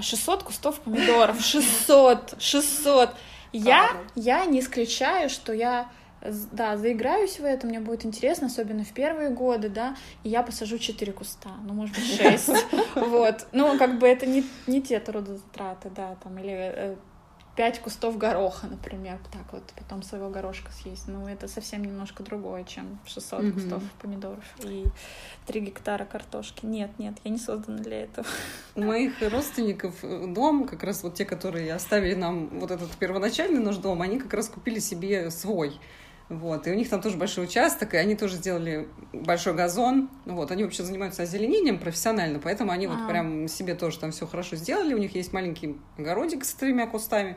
600 0.00 0.42
кустов 0.42 0.80
помидоров. 0.80 1.40
600! 1.40 2.34
600! 2.38 3.10
Я, 3.52 3.90
я 4.14 4.44
не 4.44 4.60
исключаю, 4.60 5.30
что 5.30 5.52
я 5.52 5.88
да, 6.52 6.76
заиграюсь 6.76 7.38
в 7.38 7.44
это, 7.44 7.66
мне 7.66 7.80
будет 7.80 8.04
интересно, 8.04 8.46
особенно 8.48 8.84
в 8.84 8.92
первые 8.92 9.30
годы, 9.30 9.68
да, 9.68 9.96
и 10.24 10.28
я 10.28 10.42
посажу 10.42 10.78
четыре 10.78 11.12
куста, 11.12 11.50
ну, 11.64 11.74
может 11.74 11.94
быть, 11.94 12.04
шесть, 12.04 12.50
вот, 12.94 13.46
ну, 13.52 13.78
как 13.78 13.98
бы 13.98 14.08
это 14.08 14.26
не, 14.26 14.44
не 14.66 14.82
те 14.82 14.98
трудозатраты, 14.98 15.90
да, 15.90 16.16
там, 16.22 16.38
или 16.38 16.52
э, 16.52 16.96
пять 17.56 17.80
кустов 17.80 18.18
гороха, 18.18 18.66
например, 18.66 19.18
так 19.32 19.52
вот 19.52 19.62
потом 19.76 20.02
своего 20.02 20.28
горошка 20.28 20.70
съесть. 20.72 21.08
Ну, 21.08 21.26
это 21.26 21.48
совсем 21.48 21.82
немножко 21.82 22.22
другое, 22.22 22.64
чем 22.64 22.98
600 23.06 23.40
mm-hmm. 23.40 23.52
кустов 23.52 23.82
помидоров 24.00 24.44
и 24.62 24.84
3 25.46 25.60
гектара 25.60 26.04
картошки. 26.04 26.66
Нет, 26.66 26.90
нет, 26.98 27.14
я 27.24 27.30
не 27.30 27.38
создана 27.38 27.78
для 27.78 28.02
этого. 28.02 28.26
У 28.74 28.82
моих 28.82 29.14
родственников 29.22 29.94
дом, 30.02 30.68
как 30.68 30.82
раз 30.82 31.02
вот 31.02 31.14
те, 31.14 31.24
которые 31.24 31.72
оставили 31.72 32.14
нам 32.14 32.48
вот 32.60 32.70
этот 32.70 32.90
первоначальный 32.96 33.60
наш 33.60 33.76
дом, 33.78 34.02
они 34.02 34.18
как 34.18 34.34
раз 34.34 34.48
купили 34.48 34.78
себе 34.78 35.30
свой. 35.30 35.80
Вот, 36.28 36.66
и 36.66 36.72
у 36.72 36.74
них 36.74 36.88
там 36.88 37.00
тоже 37.00 37.16
большой 37.16 37.44
участок, 37.44 37.94
и 37.94 37.96
они 37.96 38.16
тоже 38.16 38.36
сделали 38.36 38.88
большой 39.12 39.54
газон. 39.54 40.10
Вот, 40.24 40.50
они 40.50 40.64
вообще 40.64 40.82
занимаются 40.82 41.22
озеленением 41.22 41.78
профессионально, 41.78 42.40
поэтому 42.40 42.72
они 42.72 42.88
вот 42.88 42.98
а. 43.00 43.08
прям 43.08 43.46
себе 43.46 43.76
тоже 43.76 44.00
там 44.00 44.10
все 44.10 44.26
хорошо 44.26 44.56
сделали. 44.56 44.92
У 44.94 44.98
них 44.98 45.14
есть 45.14 45.32
маленький 45.32 45.76
огородик 45.96 46.44
с 46.44 46.52
тремя 46.54 46.88
кустами 46.88 47.36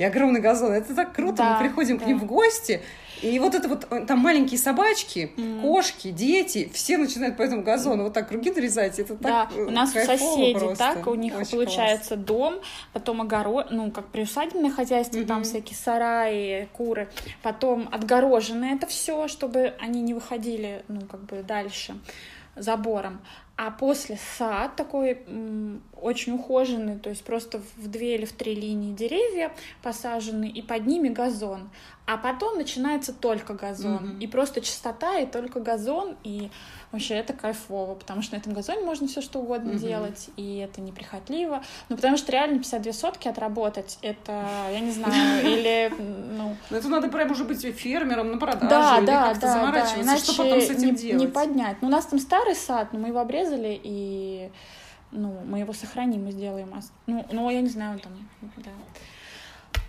и 0.00 0.04
огромный 0.04 0.40
газон. 0.40 0.72
Это 0.72 0.94
так 0.94 1.12
круто. 1.12 1.36
Да, 1.36 1.52
Мы 1.52 1.68
приходим 1.68 1.98
да. 1.98 2.04
к 2.04 2.06
ним 2.06 2.18
в 2.18 2.24
гости, 2.24 2.80
и 3.20 3.38
вот 3.38 3.54
это 3.54 3.68
вот 3.68 3.86
э, 3.90 4.06
там 4.06 4.18
маленькие 4.20 4.58
собачки, 4.58 5.30
mm. 5.36 5.60
кошки, 5.60 6.10
дети, 6.10 6.70
все 6.72 6.96
начинают 6.96 7.36
по 7.36 7.42
этому 7.42 7.62
газону 7.62 8.04
вот 8.04 8.14
так 8.14 8.28
круги 8.28 8.50
нарезать. 8.50 8.98
Это 8.98 9.14
да, 9.16 9.44
так 9.44 9.58
э, 9.58 9.62
у 9.62 9.70
нас 9.70 9.90
у 9.90 9.98
соседей 9.98 10.58
просто. 10.58 10.78
так, 10.78 11.06
у 11.06 11.14
них 11.14 11.36
Очень 11.36 11.50
получается 11.50 12.14
класс. 12.14 12.24
дом, 12.24 12.54
потом 12.94 13.20
огород, 13.20 13.66
ну 13.72 13.90
как 13.90 14.06
приусадебное 14.06 14.70
хозяйство, 14.70 15.18
mm-hmm. 15.18 15.26
там 15.26 15.44
всякие 15.44 15.76
сараи, 15.76 16.68
куры, 16.72 17.10
потом 17.42 17.86
отгорожено 17.92 18.64
это 18.64 18.86
все, 18.86 19.28
чтобы 19.28 19.74
они 19.80 20.00
не 20.00 20.14
выходили, 20.14 20.82
ну 20.88 21.02
как 21.02 21.20
бы 21.24 21.42
дальше 21.42 21.94
забором. 22.56 23.20
А 23.56 23.70
после 23.70 24.18
сад 24.38 24.76
такой 24.76 25.18
очень 26.02 26.34
ухоженный, 26.34 26.98
то 26.98 27.10
есть 27.10 27.24
просто 27.24 27.60
в 27.76 27.88
две 27.88 28.16
или 28.16 28.24
в 28.24 28.32
три 28.32 28.54
линии 28.54 28.92
деревья 28.92 29.52
посажены, 29.82 30.48
и 30.48 30.62
под 30.62 30.86
ними 30.86 31.08
газон. 31.08 31.70
А 32.06 32.16
потом 32.16 32.56
начинается 32.56 33.12
только 33.12 33.54
газон. 33.54 34.16
Mm-hmm. 34.16 34.18
И 34.20 34.26
просто 34.26 34.60
чистота, 34.60 35.18
и 35.18 35.26
только 35.26 35.60
газон, 35.60 36.16
и 36.24 36.50
вообще 36.90 37.14
это 37.14 37.32
кайфово, 37.34 37.94
потому 37.94 38.22
что 38.22 38.34
на 38.34 38.40
этом 38.40 38.52
газоне 38.52 38.80
можно 38.80 39.06
все 39.06 39.20
что 39.20 39.38
угодно 39.38 39.72
mm-hmm. 39.72 39.78
делать, 39.78 40.30
и 40.36 40.56
это 40.56 40.80
неприхотливо. 40.80 41.62
Ну, 41.88 41.94
потому 41.94 42.16
что 42.16 42.32
реально 42.32 42.58
52 42.58 42.92
сотки 42.94 43.28
отработать, 43.28 43.98
это, 44.02 44.44
я 44.72 44.80
не 44.80 44.90
знаю, 44.90 45.46
или, 45.46 45.92
ну... 45.98 46.56
ну... 46.70 46.76
Это 46.76 46.88
надо 46.88 47.08
прям 47.08 47.30
уже 47.30 47.44
быть 47.44 47.62
фермером 47.62 48.32
на 48.32 48.38
продажу, 48.38 48.68
да, 48.68 48.98
или 48.98 49.06
да, 49.06 49.28
как-то 49.28 49.40
да, 49.42 49.52
заморачиваться, 49.52 49.96
да, 49.96 50.02
иначе 50.02 50.24
что 50.24 50.42
потом 50.42 50.60
с 50.60 50.70
этим 50.70 50.88
не, 50.88 50.96
делать? 50.96 51.20
не 51.20 51.26
поднять. 51.28 51.76
Ну, 51.80 51.86
у 51.86 51.90
нас 51.92 52.06
там 52.06 52.18
старый 52.18 52.56
сад, 52.56 52.92
но 52.92 52.98
мы 52.98 53.08
его 53.08 53.20
обрезали, 53.20 53.80
и 53.80 54.50
ну, 55.12 55.40
мы 55.44 55.60
его 55.60 55.72
сохраним 55.72 56.26
и 56.28 56.32
сделаем. 56.32 56.72
Ну, 57.06 57.24
ну 57.30 57.50
я 57.50 57.60
не 57.60 57.68
знаю, 57.68 57.98
там, 57.98 58.12
да. 58.58 58.70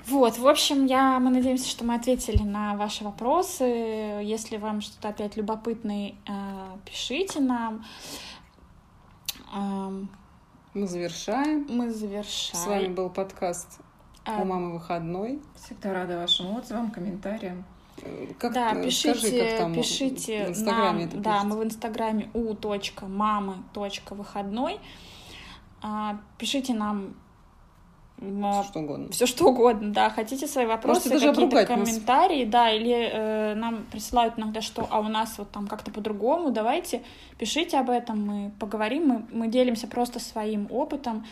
Вот, 0.08 0.38
в 0.38 0.48
общем, 0.48 0.86
я, 0.86 1.20
мы 1.20 1.30
надеемся, 1.30 1.70
что 1.70 1.86
мы 1.86 1.96
ответили 1.96 2.42
на 2.42 2.76
ваши 2.76 3.04
вопросы. 3.04 3.64
Если 3.64 4.58
вам 4.58 4.82
что-то 4.82 5.10
опять 5.10 5.38
любопытное, 5.38 6.16
э, 6.28 6.78
пишите 6.86 7.40
нам. 7.40 7.86
Эм, 9.54 10.10
мы 10.74 10.88
завершаем. 10.88 11.68
Мы 11.70 11.92
завершаем. 11.92 12.64
С 12.64 12.68
вами 12.68 12.88
был 12.88 13.10
подкаст 13.10 13.80
«У 14.26 14.44
мамы 14.44 14.74
выходной». 14.74 15.40
Всегда 15.56 15.94
рада 15.94 16.18
вашим 16.18 16.56
отзывам, 16.56 16.90
комментариям. 16.90 17.64
Как, 18.40 18.54
да, 18.54 18.74
пишите, 18.74 19.16
скажи, 19.16 19.40
как 19.40 19.58
там 19.60 19.76
пишите 19.76 20.46
в 20.46 20.50
Инстаграме 20.50 21.06
нам, 21.06 21.22
да, 21.22 21.44
мы 21.44 21.58
в 21.58 21.64
Инстаграме 21.64 22.32
u.мамы.выходной. 22.34 24.74
А, 24.74 24.80
пишите 26.38 26.74
нам 26.74 27.16
все 28.22 28.64
что 28.70 28.80
угодно. 28.82 29.10
Все 29.10 29.26
что 29.26 29.46
угодно, 29.48 29.94
да. 29.94 30.10
Хотите 30.12 30.46
свои 30.46 30.68
вопросы, 30.68 31.10
какие-то 31.10 31.66
комментарии, 31.66 32.44
нас. 32.44 32.52
да, 32.52 32.72
или 32.72 33.10
э, 33.12 33.56
нам 33.56 33.84
присылают 33.92 34.38
иногда, 34.38 34.62
что 34.62 34.88
а 34.92 35.00
у 35.00 35.08
нас 35.08 35.40
вот 35.40 35.50
там 35.50 35.68
как-то 35.68 35.90
по-другому, 35.90 36.52
давайте 36.52 37.02
пишите 37.40 37.80
об 37.80 37.90
этом, 37.90 38.24
мы 38.24 38.52
поговорим, 38.60 39.08
мы, 39.08 39.26
мы 39.32 39.48
делимся 39.48 39.88
просто 39.88 40.20
своим 40.20 40.68
опытом, 40.70 41.26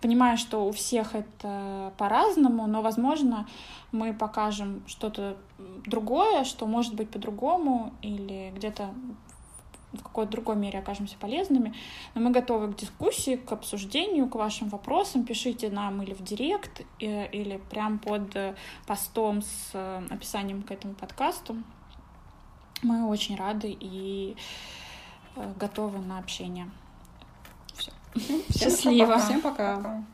понимаю, 0.00 0.38
что 0.38 0.64
у 0.64 0.70
всех 0.70 1.16
это 1.16 1.92
по-разному, 1.98 2.68
но, 2.68 2.82
возможно, 2.82 3.48
мы 3.90 4.14
покажем 4.14 4.84
что-то 4.86 5.36
другое, 5.86 6.44
что 6.44 6.66
может 6.66 6.94
быть 6.94 7.10
по-другому, 7.10 7.92
или 8.00 8.52
где-то 8.54 8.90
в 9.98 10.02
какой-то 10.02 10.32
другой 10.32 10.56
мере 10.56 10.78
окажемся 10.78 11.16
полезными. 11.18 11.74
Но 12.14 12.20
мы 12.20 12.30
готовы 12.30 12.72
к 12.72 12.76
дискуссии, 12.76 13.36
к 13.36 13.52
обсуждению, 13.52 14.28
к 14.28 14.34
вашим 14.34 14.68
вопросам. 14.68 15.24
Пишите 15.24 15.70
нам 15.70 16.02
или 16.02 16.14
в 16.14 16.22
директ, 16.22 16.82
или 16.98 17.60
прям 17.70 17.98
под 17.98 18.36
постом 18.86 19.42
с 19.42 19.70
э, 19.72 20.02
описанием 20.10 20.62
к 20.62 20.70
этому 20.70 20.94
подкасту. 20.94 21.56
Мы 22.82 23.06
очень 23.06 23.36
рады 23.36 23.76
и 23.80 24.36
э, 25.36 25.52
готовы 25.58 25.98
на 25.98 26.18
общение. 26.18 26.70
Все. 27.74 27.92
Счастливо. 28.52 29.18
Всем 29.18 29.40
пока. 29.40 29.74
Всем 29.74 29.82
пока. 29.82 30.04